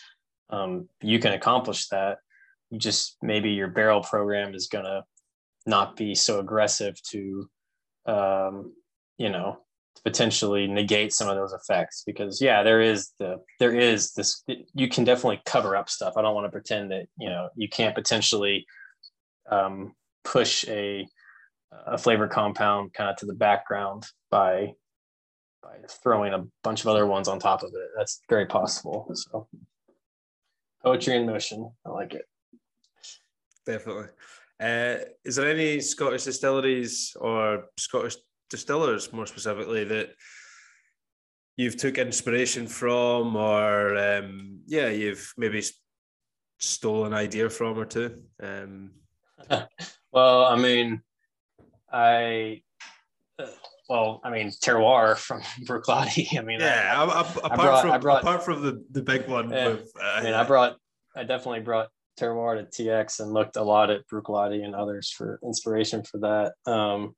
um, 0.51 0.89
you 1.01 1.19
can 1.19 1.33
accomplish 1.33 1.87
that. 1.87 2.19
You 2.69 2.79
just 2.79 3.17
maybe 3.21 3.51
your 3.51 3.67
barrel 3.67 4.01
program 4.01 4.53
is 4.53 4.67
gonna 4.67 5.03
not 5.65 5.95
be 5.95 6.15
so 6.15 6.39
aggressive 6.39 7.01
to, 7.11 7.49
um, 8.05 8.73
you 9.17 9.29
know, 9.29 9.59
to 9.95 10.01
potentially 10.03 10.67
negate 10.67 11.13
some 11.13 11.29
of 11.29 11.35
those 11.35 11.53
effects 11.53 12.03
because 12.05 12.41
yeah, 12.41 12.63
there 12.63 12.81
is 12.81 13.11
the 13.19 13.41
there 13.59 13.75
is 13.75 14.13
this. 14.13 14.43
You 14.73 14.87
can 14.87 15.03
definitely 15.03 15.41
cover 15.45 15.75
up 15.75 15.89
stuff. 15.89 16.13
I 16.17 16.21
don't 16.21 16.35
want 16.35 16.45
to 16.45 16.51
pretend 16.51 16.91
that 16.91 17.07
you 17.17 17.29
know 17.29 17.49
you 17.55 17.69
can't 17.69 17.95
potentially 17.95 18.65
um, 19.49 19.93
push 20.23 20.65
a 20.67 21.07
a 21.87 21.97
flavor 21.97 22.27
compound 22.27 22.93
kind 22.93 23.09
of 23.09 23.15
to 23.17 23.25
the 23.25 23.33
background 23.33 24.05
by 24.29 24.73
by 25.61 25.75
throwing 26.03 26.33
a 26.33 26.45
bunch 26.63 26.81
of 26.81 26.87
other 26.87 27.05
ones 27.05 27.27
on 27.27 27.39
top 27.39 27.63
of 27.63 27.69
it. 27.69 27.89
That's 27.97 28.21
very 28.29 28.45
possible. 28.45 29.09
So 29.13 29.47
poetry 30.83 31.15
in 31.15 31.25
motion. 31.25 31.71
I 31.85 31.89
like 31.89 32.13
it. 32.13 32.25
definitely. 33.65 34.07
Uh, 34.59 34.97
is 35.25 35.35
there 35.35 35.49
any 35.49 35.79
Scottish 35.79 36.23
distilleries 36.23 37.15
or 37.19 37.65
Scottish 37.77 38.15
distillers, 38.49 39.11
more 39.11 39.25
specifically, 39.25 39.83
that 39.85 40.09
you've 41.57 41.77
took 41.77 41.97
inspiration 41.97 42.67
from, 42.67 43.35
or 43.35 43.97
um, 43.97 44.59
yeah, 44.67 44.89
you've 44.89 45.33
maybe 45.37 45.63
stolen 46.59 47.13
an 47.13 47.17
idea 47.17 47.49
from 47.49 47.77
or 47.79 47.85
two? 47.85 48.21
Um, 48.41 48.91
Well, 50.13 50.43
I 50.45 50.57
mean, 50.57 51.01
I 51.89 52.63
uh, 53.39 53.45
well, 53.91 54.21
I 54.23 54.29
mean, 54.29 54.49
terroir 54.63 55.17
from 55.17 55.41
Bruichladdich. 55.67 56.37
I 56.37 56.41
mean, 56.41 56.61
yeah, 56.61 56.93
I, 56.95 57.03
I, 57.03 57.21
apart 57.21 57.55
brought- 57.59 57.81
from 57.81 57.91
I 57.91 57.97
brought- 57.97 58.21
apart 58.21 58.43
from 58.43 58.61
the, 58.61 58.83
the 58.91 59.01
big 59.01 59.27
one, 59.27 59.49
Yeah. 59.51 59.67
with, 59.67 59.91
uh, 60.01 60.05
I 60.05 60.23
mean, 60.23 60.33
I 60.33 60.43
brought, 60.45 60.77
I 61.15 61.23
definitely 61.23 61.59
brought 61.59 61.89
Terroir 62.19 62.57
to 62.69 62.83
TX 62.83 63.19
and 63.19 63.33
looked 63.33 63.57
a 63.57 63.63
lot 63.63 63.89
at 63.89 64.07
Bruichladdich 64.07 64.63
and 64.63 64.73
others 64.75 65.09
for 65.11 65.39
inspiration 65.43 66.03
for 66.03 66.19
that. 66.19 66.53
Um, 66.71 67.15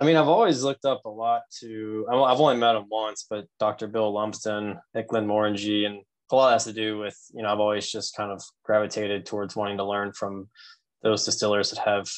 I 0.00 0.06
mean, 0.06 0.16
I've 0.16 0.28
always 0.28 0.62
looked 0.64 0.84
up 0.86 1.02
a 1.04 1.08
lot 1.10 1.42
to, 1.60 2.06
I- 2.10 2.16
I've 2.16 2.40
only 2.40 2.56
met 2.56 2.74
him 2.74 2.86
once, 2.90 3.26
but 3.30 3.46
Dr. 3.60 3.86
Bill 3.86 4.12
Lumsden 4.12 4.76
at 4.96 5.06
Glenmorangie, 5.08 5.86
and 5.86 6.02
a 6.32 6.34
lot 6.34 6.52
has 6.52 6.64
to 6.64 6.72
do 6.72 6.98
with, 6.98 7.16
you 7.32 7.42
know, 7.42 7.52
I've 7.52 7.60
always 7.60 7.88
just 7.90 8.16
kind 8.16 8.32
of 8.32 8.42
gravitated 8.64 9.24
towards 9.24 9.54
wanting 9.54 9.76
to 9.76 9.84
learn 9.84 10.12
from 10.12 10.48
those 11.04 11.24
distillers 11.24 11.70
that 11.70 11.78
have, 11.80 12.08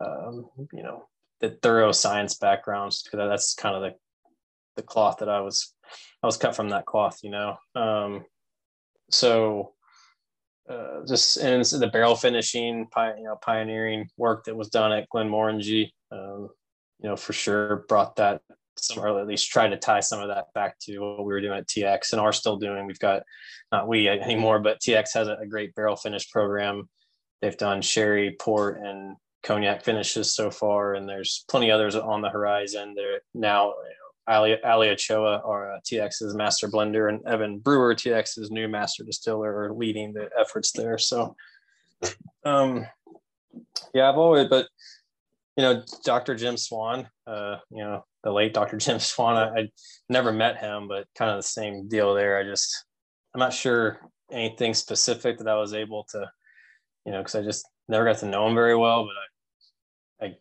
um, 0.00 0.48
you 0.72 0.82
know, 0.82 1.04
the 1.40 1.50
thorough 1.62 1.92
science 1.92 2.36
backgrounds, 2.36 3.02
because 3.02 3.18
that's 3.28 3.54
kind 3.54 3.74
of 3.76 3.82
the, 3.82 3.94
the 4.76 4.82
cloth 4.82 5.18
that 5.18 5.28
I 5.28 5.40
was, 5.40 5.74
I 6.22 6.26
was 6.26 6.36
cut 6.36 6.54
from 6.54 6.70
that 6.70 6.86
cloth, 6.86 7.20
you 7.22 7.30
know. 7.30 7.56
Um, 7.74 8.24
so 9.10 9.72
uh, 10.68 11.04
just 11.06 11.36
and 11.38 11.64
the 11.64 11.88
barrel 11.88 12.14
finishing, 12.14 12.86
you 12.96 13.22
know, 13.22 13.36
pioneering 13.42 14.08
work 14.16 14.44
that 14.44 14.56
was 14.56 14.68
done 14.68 14.92
at 14.92 15.08
Glenmorangie, 15.12 15.90
um, 16.12 16.48
you 17.00 17.08
know, 17.08 17.16
for 17.16 17.32
sure 17.32 17.84
brought 17.88 18.16
that 18.16 18.42
some, 18.76 19.02
or 19.02 19.18
at 19.18 19.26
least 19.26 19.50
tried 19.50 19.68
to 19.68 19.76
tie 19.76 20.00
some 20.00 20.20
of 20.20 20.28
that 20.28 20.46
back 20.54 20.78
to 20.80 20.98
what 20.98 21.24
we 21.24 21.32
were 21.32 21.40
doing 21.40 21.58
at 21.58 21.66
TX 21.66 22.12
and 22.12 22.20
are 22.20 22.32
still 22.32 22.56
doing. 22.56 22.86
We've 22.86 22.98
got 22.98 23.22
not 23.72 23.88
we 23.88 24.08
anymore, 24.08 24.60
but 24.60 24.80
TX 24.80 25.08
has 25.14 25.28
a, 25.28 25.36
a 25.36 25.46
great 25.46 25.74
barrel 25.74 25.96
finish 25.96 26.30
program. 26.30 26.88
They've 27.42 27.56
done 27.56 27.82
sherry, 27.82 28.36
port, 28.38 28.80
and 28.82 29.16
cognac 29.42 29.82
finishes 29.82 30.34
so 30.34 30.50
far, 30.50 30.94
and 30.94 31.08
there's 31.08 31.44
plenty 31.48 31.70
others 31.70 31.96
on 31.96 32.22
the 32.22 32.30
horizon. 32.30 32.94
They're 32.94 33.20
now 33.34 33.74
Ali, 34.26 34.62
Ali 34.62 34.90
Ochoa, 34.90 35.38
or 35.38 35.72
uh, 35.72 35.80
TX's 35.80 36.34
master 36.34 36.68
blender, 36.68 37.08
and 37.08 37.24
Evan 37.26 37.58
Brewer, 37.58 37.94
TX's 37.94 38.50
new 38.50 38.68
master 38.68 39.02
distiller, 39.04 39.64
are 39.64 39.72
leading 39.72 40.12
the 40.12 40.28
efforts 40.38 40.72
there. 40.72 40.98
So, 40.98 41.34
um, 42.44 42.86
yeah, 43.94 44.08
I've 44.08 44.18
always, 44.18 44.48
but 44.48 44.68
you 45.56 45.62
know, 45.62 45.82
Dr. 46.04 46.34
Jim 46.36 46.56
Swan, 46.56 47.08
uh, 47.26 47.56
you 47.70 47.82
know, 47.82 48.04
the 48.22 48.32
late 48.32 48.54
Dr. 48.54 48.76
Jim 48.78 48.98
Swan, 48.98 49.36
I, 49.36 49.60
I 49.60 49.68
never 50.08 50.32
met 50.32 50.58
him, 50.58 50.88
but 50.88 51.06
kind 51.16 51.30
of 51.30 51.38
the 51.38 51.42
same 51.42 51.88
deal 51.88 52.14
there. 52.14 52.38
I 52.38 52.44
just, 52.44 52.84
I'm 53.34 53.40
not 53.40 53.52
sure 53.52 54.00
anything 54.30 54.74
specific 54.74 55.38
that 55.38 55.48
I 55.48 55.56
was 55.56 55.74
able 55.74 56.06
to, 56.10 56.30
you 57.04 57.12
know, 57.12 57.18
because 57.18 57.34
I 57.34 57.42
just 57.42 57.66
never 57.90 58.04
got 58.04 58.18
to 58.18 58.26
know 58.26 58.46
him 58.46 58.54
very 58.54 58.76
well, 58.76 59.04
but 59.04 60.26
I, 60.26 60.30
I 60.30 60.34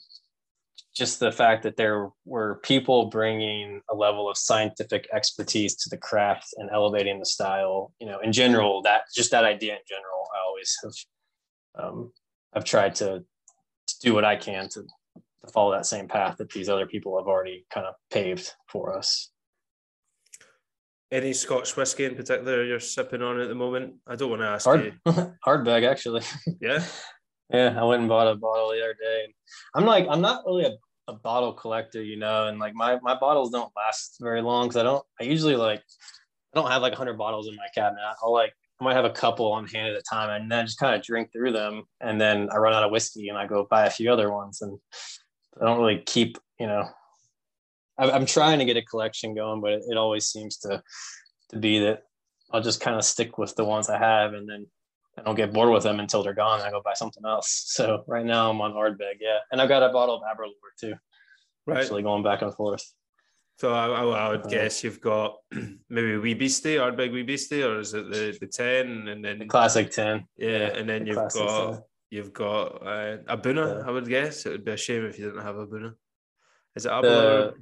just 0.95 1.19
the 1.19 1.31
fact 1.31 1.63
that 1.63 1.77
there 1.77 2.09
were 2.25 2.59
people 2.63 3.05
bringing 3.05 3.81
a 3.89 3.95
level 3.95 4.29
of 4.29 4.37
scientific 4.37 5.07
expertise 5.13 5.75
to 5.75 5.89
the 5.89 5.97
craft 5.97 6.47
and 6.57 6.69
elevating 6.71 7.19
the 7.19 7.25
style 7.25 7.93
you 7.99 8.07
know 8.07 8.19
in 8.19 8.33
general 8.33 8.81
that 8.81 9.03
just 9.15 9.31
that 9.31 9.45
idea 9.45 9.73
in 9.73 9.79
general 9.87 10.27
i 10.35 10.39
always 10.45 10.75
have 10.83 10.93
um, 11.81 12.11
i've 12.53 12.65
tried 12.65 12.95
to, 12.95 13.23
to 13.87 13.95
do 14.01 14.13
what 14.13 14.25
i 14.25 14.35
can 14.35 14.67
to 14.67 14.83
to 15.41 15.51
follow 15.51 15.71
that 15.71 15.85
same 15.85 16.07
path 16.07 16.37
that 16.37 16.49
these 16.51 16.69
other 16.69 16.85
people 16.85 17.17
have 17.17 17.27
already 17.27 17.65
kind 17.69 17.85
of 17.85 17.95
paved 18.11 18.51
for 18.67 18.97
us. 18.97 19.31
Any 21.11 21.33
Scotch 21.33 21.75
whiskey 21.75 22.05
in 22.05 22.15
particular 22.15 22.63
you're 22.63 22.79
sipping 22.79 23.21
on 23.21 23.39
at 23.39 23.47
the 23.47 23.55
moment? 23.55 23.95
I 24.05 24.15
don't 24.15 24.29
want 24.29 24.41
to 24.43 24.47
ask 24.47 24.65
hard, 24.65 24.93
you. 25.05 25.33
hard 25.43 25.65
bag, 25.65 25.83
actually. 25.83 26.21
Yeah. 26.61 26.83
yeah, 27.51 27.75
I 27.79 27.83
went 27.83 28.01
and 28.01 28.09
bought 28.09 28.27
a 28.27 28.35
bottle 28.35 28.69
the 28.69 28.83
other 28.83 28.95
day. 28.99 29.33
I'm 29.73 29.85
like, 29.85 30.05
I'm 30.09 30.21
not 30.21 30.43
really 30.45 30.65
a, 30.65 30.77
a 31.07 31.13
bottle 31.13 31.53
collector, 31.53 32.03
you 32.03 32.17
know, 32.17 32.47
and 32.47 32.59
like 32.59 32.73
my 32.75 32.99
my 33.01 33.15
bottles 33.15 33.51
don't 33.51 33.71
last 33.75 34.17
very 34.19 34.41
long 34.41 34.67
because 34.67 34.77
I 34.77 34.83
don't. 34.83 35.03
I 35.19 35.23
usually 35.23 35.55
like, 35.55 35.79
I 35.79 36.59
don't 36.59 36.69
have 36.69 36.81
like 36.81 36.93
100 36.93 37.17
bottles 37.17 37.47
in 37.47 37.55
my 37.55 37.67
cabinet. 37.73 38.01
I'll 38.21 38.33
like, 38.33 38.53
I 38.79 38.83
might 38.83 38.95
have 38.95 39.05
a 39.05 39.09
couple 39.09 39.51
on 39.51 39.67
hand 39.67 39.89
at 39.89 39.99
a 39.99 40.03
time, 40.03 40.29
and 40.29 40.51
then 40.51 40.59
I 40.59 40.63
just 40.63 40.79
kind 40.79 40.95
of 40.95 41.03
drink 41.03 41.31
through 41.31 41.51
them, 41.51 41.83
and 42.01 42.21
then 42.21 42.49
I 42.51 42.57
run 42.57 42.73
out 42.73 42.83
of 42.83 42.91
whiskey, 42.91 43.29
and 43.29 43.37
I 43.37 43.47
go 43.47 43.67
buy 43.69 43.85
a 43.85 43.91
few 43.91 44.11
other 44.11 44.31
ones, 44.31 44.61
and 44.61 44.77
I 45.59 45.65
don't 45.65 45.79
really 45.79 46.03
keep, 46.05 46.37
you 46.59 46.67
know, 46.67 46.87
I'm 47.97 48.25
trying 48.25 48.59
to 48.59 48.65
get 48.65 48.77
a 48.77 48.81
collection 48.81 49.35
going, 49.35 49.59
but 49.59 49.73
it, 49.73 49.97
always 49.97 50.27
seems 50.27 50.57
to 50.59 50.81
to 51.49 51.57
be 51.57 51.79
that 51.79 52.03
I'll 52.51 52.61
just 52.61 52.79
kind 52.79 52.95
of 52.95 53.03
stick 53.03 53.37
with 53.37 53.55
the 53.55 53.65
ones 53.65 53.89
I 53.89 53.97
have, 53.97 54.33
and 54.33 54.47
then 54.47 54.67
I 55.17 55.23
don't 55.23 55.35
get 55.35 55.53
bored 55.53 55.71
with 55.71 55.83
them 55.83 55.99
until 55.99 56.23
they're 56.23 56.33
gone. 56.33 56.61
I 56.61 56.69
go 56.69 56.81
buy 56.83 56.93
something 56.93 57.23
else. 57.25 57.63
So 57.67 58.03
right 58.07 58.25
now 58.25 58.49
I'm 58.49 58.61
on 58.61 58.73
Ardbeg, 58.73 59.17
yeah, 59.19 59.39
and 59.51 59.61
I've 59.61 59.69
got 59.69 59.83
a 59.83 59.89
bottle 59.91 60.15
of 60.15 60.21
Aberlour 60.23 60.53
too. 60.79 60.93
Right. 61.65 61.79
Actually 61.79 62.03
going 62.03 62.23
back 62.23 62.41
and 62.41 62.53
forth. 62.53 62.83
So 63.59 63.73
I, 63.73 63.87
I, 63.87 64.03
I 64.03 64.29
would 64.29 64.45
uh, 64.45 64.49
guess 64.49 64.83
you've 64.83 65.01
got 65.01 65.35
maybe 65.89 66.15
Wee 66.17 66.33
Beastie, 66.33 66.75
Ardbeg 66.75 67.11
Wee 67.11 67.23
Beastie, 67.23 67.63
or 67.63 67.79
is 67.79 67.93
it 67.93 68.09
the, 68.09 68.37
the 68.39 68.47
ten 68.47 69.09
and 69.09 69.23
then 69.23 69.39
the 69.39 69.45
classic 69.45 69.91
ten? 69.91 70.25
Yeah, 70.37 70.49
yeah 70.49 70.67
and 70.77 70.87
then 70.87 71.03
the 71.03 71.07
you've 71.07 71.15
got 71.17 71.73
10. 71.73 71.81
you've 72.09 72.33
got 72.33 72.65
uh, 72.87 73.17
A'bunadh. 73.27 73.79
Yeah. 73.79 73.87
I 73.87 73.91
would 73.91 74.07
guess 74.07 74.45
it 74.45 74.51
would 74.51 74.65
be 74.65 74.71
a 74.71 74.77
shame 74.77 75.05
if 75.05 75.19
you 75.19 75.25
didn't 75.25 75.43
have 75.43 75.55
A'bunadh. 75.55 75.95
Is 76.75 76.85
it 76.85 76.91
Aberlour? 76.91 77.53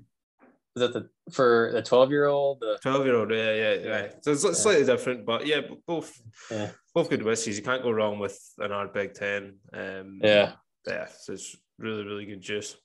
Is 0.78 0.82
that 0.82 0.94
the 0.94 1.10
for 1.32 1.72
the 1.74 1.82
12 1.82 2.12
year 2.12 2.28
old 2.28 2.60
the 2.60 2.78
12 2.82 3.06
year 3.06 3.16
old 3.16 3.32
yeah 3.32 3.54
yeah. 3.54 3.74
Yeah. 3.74 4.08
So 4.22 4.32
it's 4.32 4.44
yeah. 4.44 4.52
slightly 4.52 4.86
different 4.86 5.26
but 5.26 5.46
yeah 5.46 5.62
both 5.86 6.20
yeah. 6.52 6.72
both 6.94 7.10
good 7.10 7.24
whiskies. 7.24 7.58
You 7.58 7.64
can't 7.64 7.84
go 7.84 7.92
wrong 7.92 8.20
with 8.20 8.40
an 8.60 8.72
Ardbeg 8.72 9.14
10 9.14 9.56
um 9.74 10.20
yeah. 10.22 10.54
yeah 10.86 11.08
so 11.08 11.34
it's 11.34 11.56
really 11.80 12.04
really 12.04 12.26
good 12.26 12.42
juice. 12.42 12.78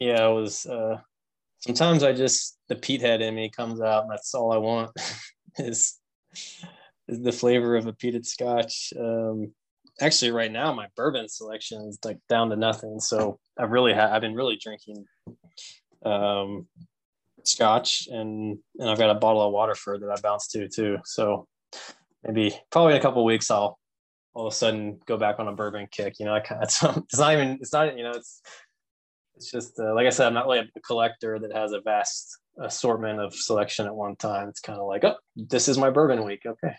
Yeah 0.00 0.28
it 0.28 0.32
was 0.32 0.66
uh 0.66 0.98
sometimes 1.58 2.02
i 2.02 2.12
just 2.12 2.58
the 2.68 2.76
peat 2.76 3.00
head 3.00 3.22
in 3.22 3.34
me 3.34 3.48
comes 3.48 3.80
out 3.80 4.02
and 4.02 4.12
that's 4.12 4.34
all 4.34 4.52
i 4.52 4.58
want 4.58 4.90
is 5.58 5.98
is 7.08 7.22
the 7.22 7.32
flavor 7.32 7.76
of 7.76 7.86
a 7.86 7.92
peated 7.92 8.24
scotch. 8.24 8.92
Um 8.98 9.52
actually 10.00 10.30
right 10.30 10.50
now 10.50 10.72
my 10.72 10.88
bourbon 10.96 11.28
selection 11.28 11.82
is 11.82 11.98
like 12.04 12.18
down 12.28 12.50
to 12.50 12.56
nothing. 12.56 13.00
So 13.00 13.38
i've 13.58 13.70
really 13.70 13.94
had 13.94 14.10
i've 14.10 14.22
been 14.22 14.34
really 14.34 14.56
drinking 14.56 15.04
um, 16.04 16.66
scotch, 17.44 18.08
and 18.10 18.58
and 18.78 18.90
I've 18.90 18.98
got 18.98 19.10
a 19.10 19.14
bottle 19.14 19.42
of 19.42 19.52
Waterford 19.52 20.02
that 20.02 20.10
I 20.10 20.20
bounce 20.20 20.48
to 20.48 20.68
too. 20.68 20.98
So 21.04 21.46
maybe 22.24 22.58
probably 22.70 22.94
in 22.94 22.98
a 22.98 23.02
couple 23.02 23.24
weeks 23.24 23.50
I'll 23.50 23.78
all 24.34 24.46
of 24.46 24.52
a 24.52 24.56
sudden 24.56 24.98
go 25.06 25.16
back 25.16 25.38
on 25.38 25.48
a 25.48 25.52
bourbon 25.52 25.86
kick. 25.90 26.18
You 26.18 26.26
know, 26.26 26.34
I 26.34 26.40
kind 26.40 26.62
of, 26.82 26.96
it's 26.98 27.18
not 27.18 27.32
even 27.32 27.58
it's 27.60 27.72
not 27.72 27.96
you 27.96 28.04
know 28.04 28.12
it's 28.12 28.42
it's 29.36 29.50
just 29.50 29.78
uh, 29.78 29.94
like 29.94 30.06
I 30.06 30.10
said, 30.10 30.26
I'm 30.26 30.34
not 30.34 30.46
really 30.46 30.60
a 30.60 30.80
collector 30.80 31.38
that 31.38 31.56
has 31.56 31.72
a 31.72 31.80
vast 31.80 32.38
assortment 32.60 33.20
of 33.20 33.34
selection 33.34 33.86
at 33.86 33.94
one 33.94 34.16
time. 34.16 34.48
It's 34.48 34.60
kind 34.60 34.78
of 34.78 34.86
like, 34.86 35.04
oh, 35.04 35.16
this 35.36 35.68
is 35.68 35.76
my 35.76 35.90
bourbon 35.90 36.24
week. 36.24 36.42
Okay, 36.46 36.74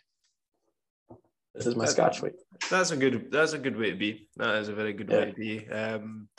this 1.54 1.66
is 1.66 1.76
my 1.76 1.86
Scotch 1.86 2.22
week. 2.22 2.34
That's 2.70 2.92
a 2.92 2.98
good. 2.98 3.30
That's 3.32 3.54
a 3.54 3.58
good 3.60 3.78
way 3.78 3.92
to 3.92 3.98
be. 3.98 4.28
That 4.38 4.56
is 4.56 4.70
a 4.70 4.74
very 4.74 4.94
good 4.94 5.10
yeah. 5.10 5.18
way 5.18 5.26
to 5.26 5.34
be. 5.34 5.70
Um, 5.70 6.30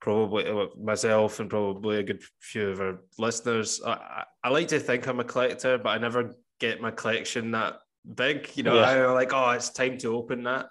probably 0.00 0.48
uh, 0.48 0.66
myself 0.82 1.40
and 1.40 1.50
probably 1.50 1.98
a 1.98 2.02
good 2.02 2.22
few 2.40 2.70
of 2.70 2.80
our 2.80 3.00
listeners. 3.18 3.80
I, 3.86 4.24
I 4.42 4.48
like 4.48 4.68
to 4.68 4.80
think 4.80 5.06
I'm 5.06 5.20
a 5.20 5.24
collector, 5.24 5.78
but 5.78 5.90
I 5.90 5.98
never 5.98 6.36
get 6.58 6.80
my 6.80 6.90
collection 6.90 7.50
that 7.52 7.80
big. 8.14 8.50
You 8.54 8.62
know, 8.62 8.76
yeah. 8.76 9.06
I'm 9.06 9.14
like, 9.14 9.32
oh, 9.32 9.50
it's 9.50 9.70
time 9.70 9.98
to 9.98 10.16
open 10.16 10.44
that. 10.44 10.66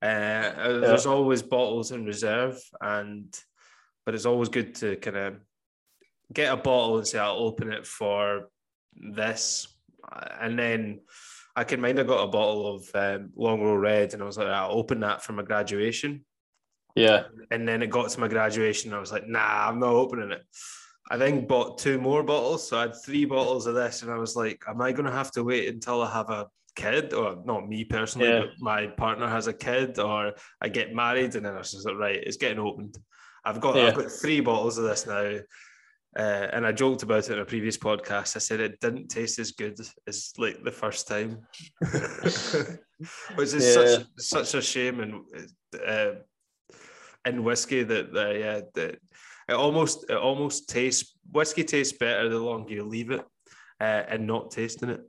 Uh, 0.00 0.06
uh, 0.06 0.08
yeah. 0.08 0.78
There's 0.78 1.06
always 1.06 1.42
bottles 1.42 1.90
in 1.90 2.04
reserve, 2.04 2.58
and 2.80 3.36
but 4.06 4.14
it's 4.14 4.26
always 4.26 4.48
good 4.48 4.74
to 4.76 4.96
kind 4.96 5.16
of 5.16 5.34
get 6.32 6.52
a 6.52 6.56
bottle 6.56 6.98
and 6.98 7.06
say 7.06 7.18
I'll 7.18 7.38
open 7.38 7.72
it 7.72 7.86
for 7.86 8.48
this, 8.94 9.66
and 10.40 10.58
then 10.58 11.00
I 11.56 11.64
can 11.64 11.80
mind 11.80 11.98
I 11.98 12.04
got 12.04 12.22
a 12.22 12.28
bottle 12.28 12.76
of 12.76 12.90
um, 12.94 13.30
Longrow 13.36 13.80
Red, 13.80 14.14
and 14.14 14.22
I 14.22 14.26
was 14.26 14.38
like, 14.38 14.46
I'll 14.46 14.70
open 14.70 15.00
that 15.00 15.22
for 15.22 15.32
my 15.32 15.42
graduation. 15.42 16.24
Yeah. 16.98 17.24
And 17.50 17.66
then 17.66 17.82
it 17.82 17.88
got 17.88 18.10
to 18.10 18.20
my 18.20 18.28
graduation. 18.28 18.92
I 18.92 18.98
was 18.98 19.12
like, 19.12 19.26
nah, 19.26 19.68
I'm 19.68 19.78
not 19.78 19.90
opening 19.90 20.32
it. 20.32 20.42
I 21.10 21.16
then 21.16 21.46
bought 21.46 21.78
two 21.78 21.98
more 21.98 22.22
bottles. 22.22 22.68
So 22.68 22.78
I 22.78 22.82
had 22.82 22.94
three 23.04 23.24
bottles 23.24 23.66
of 23.66 23.74
this. 23.74 24.02
And 24.02 24.10
I 24.10 24.18
was 24.18 24.36
like, 24.36 24.62
am 24.68 24.80
I 24.82 24.92
going 24.92 25.06
to 25.06 25.12
have 25.12 25.30
to 25.32 25.44
wait 25.44 25.68
until 25.68 26.02
I 26.02 26.12
have 26.12 26.30
a 26.30 26.48
kid? 26.76 27.14
Or 27.14 27.42
not 27.44 27.68
me 27.68 27.84
personally, 27.84 28.28
yeah. 28.28 28.40
but 28.40 28.50
my 28.60 28.86
partner 28.88 29.28
has 29.28 29.46
a 29.46 29.54
kid 29.54 29.98
or 29.98 30.34
I 30.60 30.68
get 30.68 30.94
married. 30.94 31.34
And 31.34 31.46
then 31.46 31.54
I 31.54 31.58
was 31.58 31.72
just 31.72 31.86
like, 31.86 31.96
right, 31.96 32.22
it's 32.22 32.36
getting 32.36 32.58
opened. 32.58 32.98
I've 33.44 33.60
got, 33.60 33.76
yeah. 33.76 33.86
I've 33.86 33.94
got 33.94 34.10
three 34.10 34.40
bottles 34.40 34.76
of 34.76 34.84
this 34.84 35.06
now. 35.06 35.38
Uh, 36.16 36.48
and 36.52 36.66
I 36.66 36.72
joked 36.72 37.02
about 37.02 37.28
it 37.28 37.32
in 37.32 37.38
a 37.38 37.44
previous 37.44 37.76
podcast. 37.76 38.34
I 38.34 38.40
said 38.40 38.60
it 38.60 38.80
didn't 38.80 39.08
taste 39.08 39.38
as 39.38 39.52
good 39.52 39.78
as 40.06 40.32
like 40.38 40.62
the 40.64 40.72
first 40.72 41.06
time, 41.06 41.38
which 41.80 43.54
is 43.54 43.64
yeah. 43.64 43.72
such 43.72 44.06
such 44.16 44.54
a 44.54 44.62
shame. 44.62 45.00
And 45.00 45.20
uh, 45.86 46.20
in 47.24 47.44
whiskey 47.44 47.82
that 47.82 48.16
uh, 48.16 48.30
yeah 48.30 48.60
that 48.74 48.98
it 49.48 49.54
almost 49.54 50.10
it 50.10 50.16
almost 50.16 50.68
tastes 50.68 51.16
whiskey 51.30 51.64
tastes 51.64 51.96
better 51.96 52.28
the 52.28 52.38
longer 52.38 52.74
you 52.74 52.84
leave 52.84 53.10
it 53.10 53.24
uh, 53.80 54.02
and 54.08 54.26
not 54.26 54.50
tasting 54.50 54.90
it. 54.90 55.00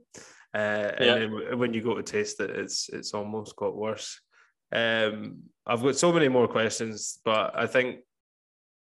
Uh, 0.52 0.92
yeah. 1.00 1.14
And 1.14 1.32
then 1.48 1.58
when 1.58 1.74
you 1.74 1.82
go 1.82 1.94
to 1.94 2.02
taste 2.02 2.40
it, 2.40 2.50
it's 2.50 2.88
it's 2.88 3.14
almost 3.14 3.56
got 3.56 3.76
worse. 3.76 4.20
Um, 4.72 5.42
I've 5.66 5.82
got 5.82 5.96
so 5.96 6.12
many 6.12 6.28
more 6.28 6.48
questions, 6.48 7.18
but 7.24 7.52
I 7.56 7.66
think 7.66 8.00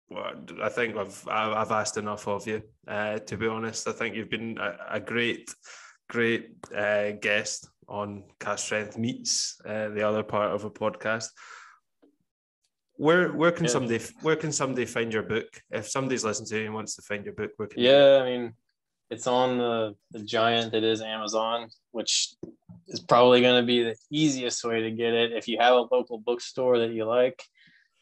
well, 0.10 0.34
I 0.62 0.70
think 0.70 0.98
I've 0.98 1.28
I've 1.28 1.72
asked 1.72 1.98
enough 1.98 2.28
of 2.28 2.48
you. 2.48 2.62
Uh, 2.88 3.20
to 3.20 3.38
be 3.38 3.48
honest, 3.48 3.88
I 3.88 3.92
think 3.92 4.16
you've 4.16 4.30
been 4.30 4.58
a, 4.58 4.78
a 4.92 5.00
great 5.00 5.54
great 6.10 6.52
uh, 6.76 7.12
guest 7.12 7.70
on 7.88 8.24
Cask 8.40 8.66
Strength 8.66 8.98
Meets, 8.98 9.62
uh, 9.66 9.90
the 9.90 10.04
other 10.04 10.24
part 10.24 10.52
of 10.52 10.66
a 10.66 10.70
podcast 10.70 11.30
where 12.98 13.32
where 13.34 13.52
can 13.52 13.66
yeah. 13.66 13.72
somebody 13.72 14.00
where 14.22 14.36
can 14.36 14.52
somebody 14.52 14.86
find 14.86 15.12
your 15.12 15.24
book? 15.24 15.48
If 15.72 15.88
somebody's 15.88 16.24
listening 16.24 16.50
to 16.50 16.60
you 16.60 16.66
and 16.66 16.74
wants 16.74 16.96
to 16.96 17.02
find 17.02 17.26
your 17.26 17.34
book 17.34 17.52
where 17.58 17.68
can 17.68 17.82
yeah 17.82 18.22
i 18.22 18.26
mean 18.26 18.54
it's 19.12 19.28
on 19.28 19.58
the, 19.60 19.96
the 20.12 20.24
giant 20.24 20.72
that 20.72 20.84
is 20.84 21.02
amazon 21.02 21.68
which 21.92 22.34
is 22.88 23.00
probably 23.00 23.42
going 23.42 23.62
to 23.62 23.66
be 23.66 23.84
the 23.84 23.96
easiest 24.12 24.64
way 24.64 24.82
to 24.82 24.92
get 24.92 25.14
it. 25.14 25.32
If 25.32 25.48
you 25.48 25.58
have 25.60 25.74
a 25.76 25.88
local 25.92 26.20
bookstore 26.20 26.80
that 26.80 26.92
you 26.92 27.06
like 27.06 27.42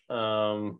um 0.09 0.79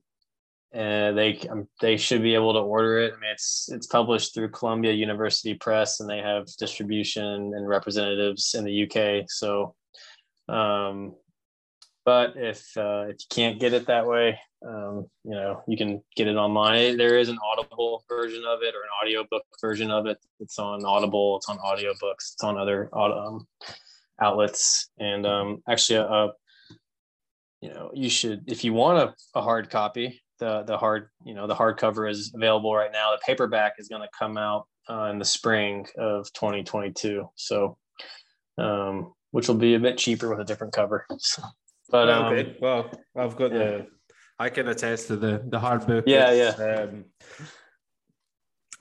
and 0.74 1.18
they 1.18 1.40
um, 1.50 1.68
they 1.82 1.98
should 1.98 2.22
be 2.22 2.34
able 2.34 2.54
to 2.54 2.60
order 2.60 2.98
it. 3.00 3.14
I 3.14 3.20
mean 3.20 3.32
it's 3.32 3.70
it's 3.72 3.88
published 3.88 4.34
through 4.34 4.50
columbia 4.50 4.92
university 4.92 5.54
press 5.54 6.00
and 6.00 6.10
they 6.10 6.20
have 6.20 6.48
distribution 6.58 7.54
and 7.56 7.68
representatives 7.68 8.56
in 8.58 8.66
the 8.66 8.84
uk 8.84 9.26
so 9.30 9.76
um 10.50 11.16
but 12.06 12.34
if 12.36 12.76
uh, 12.78 13.06
if 13.08 13.18
you 13.20 13.28
can't 13.30 13.60
get 13.60 13.74
it 13.74 13.88
that 13.88 14.06
way, 14.06 14.40
um, 14.68 15.06
you 15.24 15.32
know 15.32 15.62
you 15.68 15.78
can 15.78 16.02
get 16.16 16.28
it 16.28 16.36
online. 16.36 16.98
There 16.98 17.18
is 17.18 17.30
an 17.30 17.38
Audible 17.44 18.04
version 18.10 18.44
of 18.46 18.60
it 18.62 18.76
or 18.76 18.82
an 18.82 18.90
audiobook 19.02 19.44
version 19.62 19.90
of 19.90 20.06
it. 20.06 20.18
It's 20.40 20.60
on 20.60 20.86
Audible. 20.86 21.38
It's 21.38 21.50
on 21.50 21.58
audiobooks. 21.60 22.34
It's 22.34 22.44
on 22.44 22.58
other 22.58 22.90
um, 22.98 23.48
outlets. 24.22 24.90
And 25.00 25.26
um, 25.26 25.64
actually, 25.68 26.00
uh, 26.00 26.30
you 27.62 27.70
know, 27.70 27.92
you 27.94 28.10
should 28.10 28.44
if 28.48 28.64
you 28.64 28.74
want 28.74 28.98
a, 29.00 29.40
a 29.40 29.42
hard 29.42 29.70
copy. 29.70 30.20
The 30.40 30.64
the 30.64 30.78
hard 30.78 31.10
you 31.24 31.36
know 31.36 31.48
the 31.48 31.56
hardcover 31.56 32.10
is 32.10 32.34
available 32.36 32.76
right 32.76 32.92
now. 32.92 33.12
The 33.12 33.22
paperback 33.26 33.74
is 33.78 33.88
going 33.88 34.02
to 34.02 34.10
come 34.18 34.38
out 34.38 34.68
uh, 34.90 35.06
in 35.06 35.20
the 35.20 35.26
spring 35.26 35.86
of 35.98 36.26
2022. 36.34 37.30
So, 37.36 37.78
um, 38.58 39.14
which 39.32 39.48
will 39.48 39.56
be 39.56 39.76
a 39.76 39.80
bit 39.80 39.98
cheaper 39.98 40.30
with 40.30 40.40
a 40.40 40.44
different 40.44 40.74
cover. 40.74 41.06
So. 41.20 41.44
But 41.94 42.10
um, 42.10 42.34
okay, 42.34 42.58
well, 42.60 42.90
I've 43.16 43.36
got 43.36 43.52
yeah. 43.52 43.58
the. 43.60 43.88
I 44.40 44.50
can 44.50 44.68
attest 44.68 45.08
to 45.08 45.16
the 45.16 45.46
the 45.48 45.60
hard 45.60 45.86
book. 45.86 46.06
Yeah, 46.08 46.32
it's, 46.32 46.58
yeah. 46.58 46.66
Um, 46.66 47.06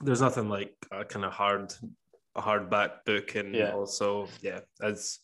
there's 0.01 0.19
nothing 0.19 0.49
like 0.49 0.73
a 0.91 1.05
kind 1.05 1.23
of 1.23 1.31
hard, 1.31 1.71
a 2.35 2.41
hardback 2.41 3.05
book, 3.05 3.35
and 3.35 3.53
yeah. 3.53 3.73
also 3.73 4.27
yeah, 4.41 4.61
as 4.81 5.19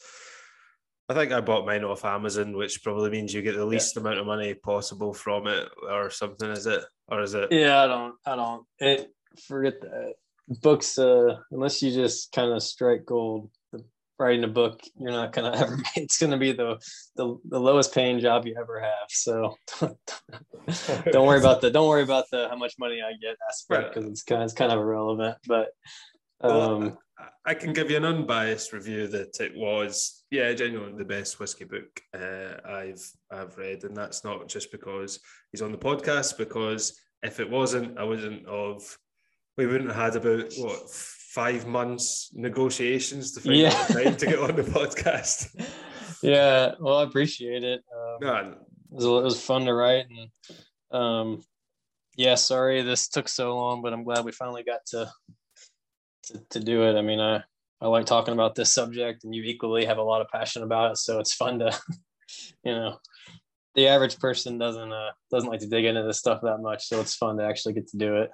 I 1.09 1.15
think 1.15 1.31
I 1.31 1.41
bought 1.41 1.65
mine 1.65 1.83
off 1.83 2.05
Amazon, 2.05 2.55
which 2.55 2.83
probably 2.83 3.09
means 3.09 3.33
you 3.33 3.41
get 3.41 3.55
the 3.55 3.65
least 3.65 3.95
yeah. 3.95 4.01
amount 4.01 4.19
of 4.19 4.27
money 4.27 4.53
possible 4.53 5.11
from 5.11 5.47
it, 5.47 5.67
or 5.89 6.11
something. 6.11 6.51
Is 6.51 6.67
it, 6.67 6.83
or 7.07 7.23
is 7.23 7.33
it? 7.33 7.51
Yeah, 7.51 7.81
I 7.81 7.87
don't, 7.87 8.15
I 8.23 8.35
don't. 8.35 8.67
It 8.77 9.11
forget 9.47 9.81
that 9.81 10.13
books. 10.61 10.99
Uh, 10.99 11.37
unless 11.49 11.81
you 11.81 11.91
just 11.91 12.31
kind 12.33 12.51
of 12.51 12.61
strike 12.61 13.07
gold, 13.07 13.49
writing 14.19 14.43
a 14.43 14.47
book, 14.47 14.81
you're 14.99 15.11
not 15.11 15.33
gonna 15.33 15.51
ever. 15.55 15.77
It's 15.95 16.19
gonna 16.19 16.37
be 16.37 16.51
the 16.51 16.77
the, 17.15 17.37
the 17.45 17.59
lowest 17.59 17.93
paying 17.93 18.19
job 18.19 18.45
you 18.45 18.55
ever 18.59 18.79
have. 18.79 19.09
So 19.09 19.55
don't 21.11 21.25
worry 21.27 21.39
about 21.39 21.61
the 21.61 21.71
don't 21.71 21.87
worry 21.87 22.03
about 22.03 22.25
the 22.31 22.47
how 22.49 22.57
much 22.57 22.75
money 22.77 23.01
I 23.01 23.13
get 23.21 23.37
aspect 23.49 23.93
because 23.93 24.09
it's 24.09 24.23
kind 24.23 24.41
of, 24.41 24.45
it's 24.45 24.53
kind 24.53 24.71
of 24.71 24.79
irrelevant. 24.79 25.37
But 25.47 25.69
um, 26.41 26.51
well, 26.51 26.99
I 27.45 27.53
can 27.53 27.73
give 27.73 27.89
you 27.89 27.97
an 27.97 28.05
unbiased 28.05 28.73
review 28.73 29.07
that 29.07 29.39
it 29.39 29.55
was, 29.55 30.23
yeah, 30.31 30.53
genuinely 30.53 30.97
the 30.97 31.05
best 31.05 31.39
whiskey 31.39 31.65
book 31.65 32.01
uh, 32.13 32.55
I've 32.65 33.11
I've 33.31 33.57
read, 33.57 33.83
and 33.83 33.95
that's 33.95 34.23
not 34.23 34.47
just 34.47 34.71
because 34.71 35.19
he's 35.51 35.61
on 35.61 35.71
the 35.71 35.77
podcast. 35.77 36.37
Because 36.37 36.99
if 37.23 37.39
it 37.39 37.49
wasn't, 37.49 37.97
I 37.97 38.03
wouldn't 38.03 38.47
have. 38.47 38.81
We 39.57 39.67
wouldn't 39.67 39.91
have 39.91 40.13
had 40.13 40.15
about 40.15 40.53
what 40.57 40.89
five 41.29 41.67
months 41.67 42.31
negotiations 42.33 43.33
to 43.33 43.39
find 43.39 43.57
yeah. 43.57 43.69
time 43.69 44.15
to 44.15 44.25
get 44.25 44.39
on 44.39 44.55
the 44.55 44.63
podcast. 44.77 45.47
Yeah, 46.23 46.73
well, 46.79 46.97
I 46.97 47.03
appreciate 47.03 47.63
it. 47.63 47.81
Um, 47.95 48.17
no, 48.21 48.35
it, 48.37 48.57
was, 48.89 49.05
it 49.05 49.23
was 49.23 49.41
fun 49.41 49.65
to 49.65 49.73
write, 49.73 50.05
and 50.09 50.99
um, 50.99 51.43
yeah, 52.17 52.35
sorry 52.35 52.81
this 52.81 53.07
took 53.07 53.29
so 53.29 53.55
long, 53.55 53.81
but 53.81 53.93
I'm 53.93 54.03
glad 54.03 54.25
we 54.25 54.31
finally 54.31 54.63
got 54.63 54.85
to 54.87 55.09
to, 56.23 56.41
to 56.49 56.59
do 56.59 56.83
it. 56.83 56.97
I 56.97 57.01
mean, 57.01 57.19
I 57.19 57.43
I 57.79 57.87
like 57.87 58.05
talking 58.05 58.33
about 58.33 58.55
this 58.55 58.73
subject, 58.73 59.23
and 59.23 59.33
you 59.33 59.43
equally 59.43 59.85
have 59.85 59.99
a 59.99 60.03
lot 60.03 60.21
of 60.21 60.29
passion 60.29 60.63
about 60.63 60.91
it, 60.91 60.97
so 60.97 61.19
it's 61.19 61.33
fun 61.33 61.59
to, 61.59 61.79
you 62.63 62.73
know, 62.73 62.97
the 63.75 63.87
average 63.87 64.17
person 64.19 64.57
doesn't 64.57 64.91
uh 64.91 65.11
doesn't 65.31 65.49
like 65.49 65.61
to 65.61 65.67
dig 65.67 65.85
into 65.85 66.03
this 66.03 66.17
stuff 66.17 66.41
that 66.41 66.57
much, 66.57 66.87
so 66.87 66.99
it's 66.99 67.15
fun 67.15 67.37
to 67.37 67.45
actually 67.45 67.73
get 67.73 67.87
to 67.89 67.97
do 67.97 68.17
it. 68.17 68.31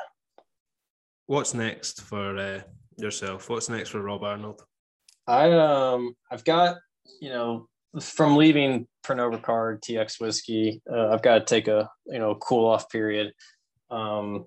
What's 1.27 1.53
next 1.53 2.01
for 2.01 2.37
uh, 2.37 2.61
yourself? 2.97 3.49
What's 3.49 3.69
next 3.69 3.89
for 3.89 4.01
Rob 4.01 4.23
Arnold? 4.23 4.63
I 5.27 5.51
um 5.51 6.15
I've 6.31 6.43
got 6.43 6.77
you 7.19 7.29
know 7.29 7.67
from 7.99 8.35
leaving 8.35 8.87
Pernod 9.05 9.39
Ricard 9.39 9.81
TX 9.81 10.19
whiskey, 10.19 10.81
uh, 10.91 11.09
I've 11.09 11.21
got 11.21 11.39
to 11.39 11.45
take 11.45 11.67
a 11.67 11.89
you 12.07 12.19
know 12.19 12.35
cool 12.35 12.67
off 12.67 12.89
period. 12.89 13.33
Um, 13.89 14.45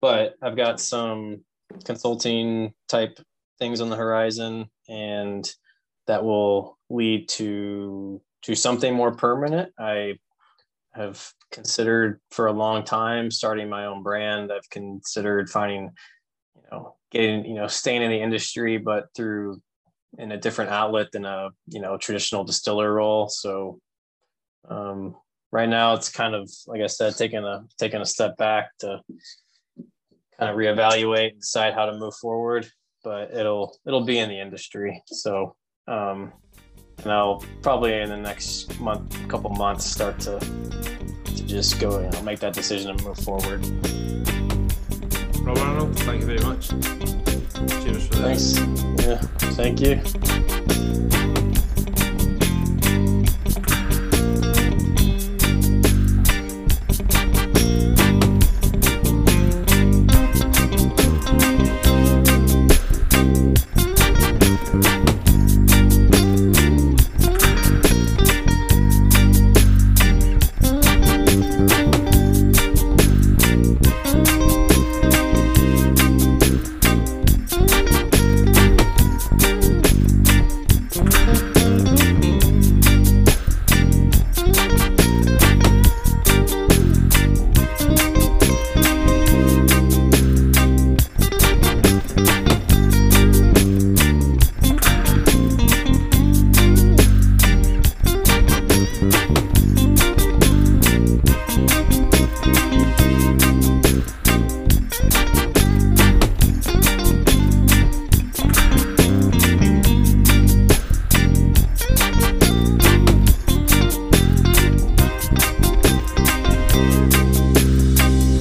but 0.00 0.34
I've 0.42 0.56
got 0.56 0.80
some 0.80 1.44
consulting 1.84 2.72
type 2.88 3.18
things 3.58 3.80
on 3.80 3.90
the 3.90 3.96
horizon, 3.96 4.66
and 4.88 5.50
that 6.06 6.24
will 6.24 6.78
lead 6.90 7.28
to 7.30 8.20
to 8.42 8.54
something 8.54 8.94
more 8.94 9.12
permanent. 9.12 9.72
I 9.78 10.14
have 10.94 11.30
considered 11.52 12.20
for 12.30 12.46
a 12.46 12.52
long 12.52 12.84
time 12.84 13.30
starting 13.30 13.68
my 13.68 13.86
own 13.86 14.02
brand. 14.02 14.50
I've 14.52 14.68
considered 14.70 15.50
finding, 15.50 15.90
you 16.56 16.62
know, 16.72 16.96
getting 17.10 17.44
you 17.44 17.54
know 17.54 17.66
staying 17.66 18.02
in 18.02 18.10
the 18.10 18.20
industry, 18.20 18.78
but 18.78 19.06
through 19.14 19.60
in 20.18 20.32
a 20.32 20.38
different 20.38 20.70
outlet 20.70 21.12
than 21.12 21.24
a 21.24 21.50
you 21.66 21.80
know 21.80 21.96
traditional 21.96 22.44
distiller 22.44 22.92
role. 22.92 23.28
So 23.28 23.80
um, 24.68 25.16
right 25.52 25.68
now 25.68 25.94
it's 25.94 26.10
kind 26.10 26.34
of 26.34 26.50
like 26.66 26.80
I 26.80 26.86
said, 26.86 27.16
taking 27.16 27.44
a 27.44 27.64
taking 27.78 28.00
a 28.00 28.06
step 28.06 28.36
back 28.36 28.70
to 28.80 29.00
kind 30.38 30.50
of 30.50 30.56
reevaluate 30.56 31.32
and 31.32 31.40
decide 31.40 31.74
how 31.74 31.86
to 31.86 31.98
move 31.98 32.14
forward. 32.14 32.70
But 33.04 33.34
it'll 33.34 33.78
it'll 33.86 34.04
be 34.04 34.18
in 34.18 34.28
the 34.28 34.40
industry. 34.40 35.02
So 35.06 35.56
um, 35.86 36.32
and 37.02 37.12
I'll 37.12 37.42
probably 37.62 37.94
in 37.94 38.08
the 38.08 38.16
next 38.16 38.78
month, 38.80 39.16
couple 39.28 39.50
months, 39.50 39.84
start 39.84 40.18
to 40.20 40.38
to 40.38 41.46
just 41.46 41.80
go 41.80 42.00
you 42.00 42.10
know, 42.10 42.22
make 42.22 42.40
that 42.40 42.54
decision 42.54 42.90
and 42.90 43.02
move 43.04 43.18
forward. 43.18 43.64
Rob 45.48 45.58
Arnold, 45.60 45.98
thank 46.00 46.20
you 46.20 46.26
very 46.26 46.40
much. 46.40 46.68
Cheers 47.82 48.06
for 48.08 48.16
that. 48.16 48.36
Thanks. 48.36 48.58
Yeah, 49.00 49.16
thank 49.56 49.80
you. 49.80 51.07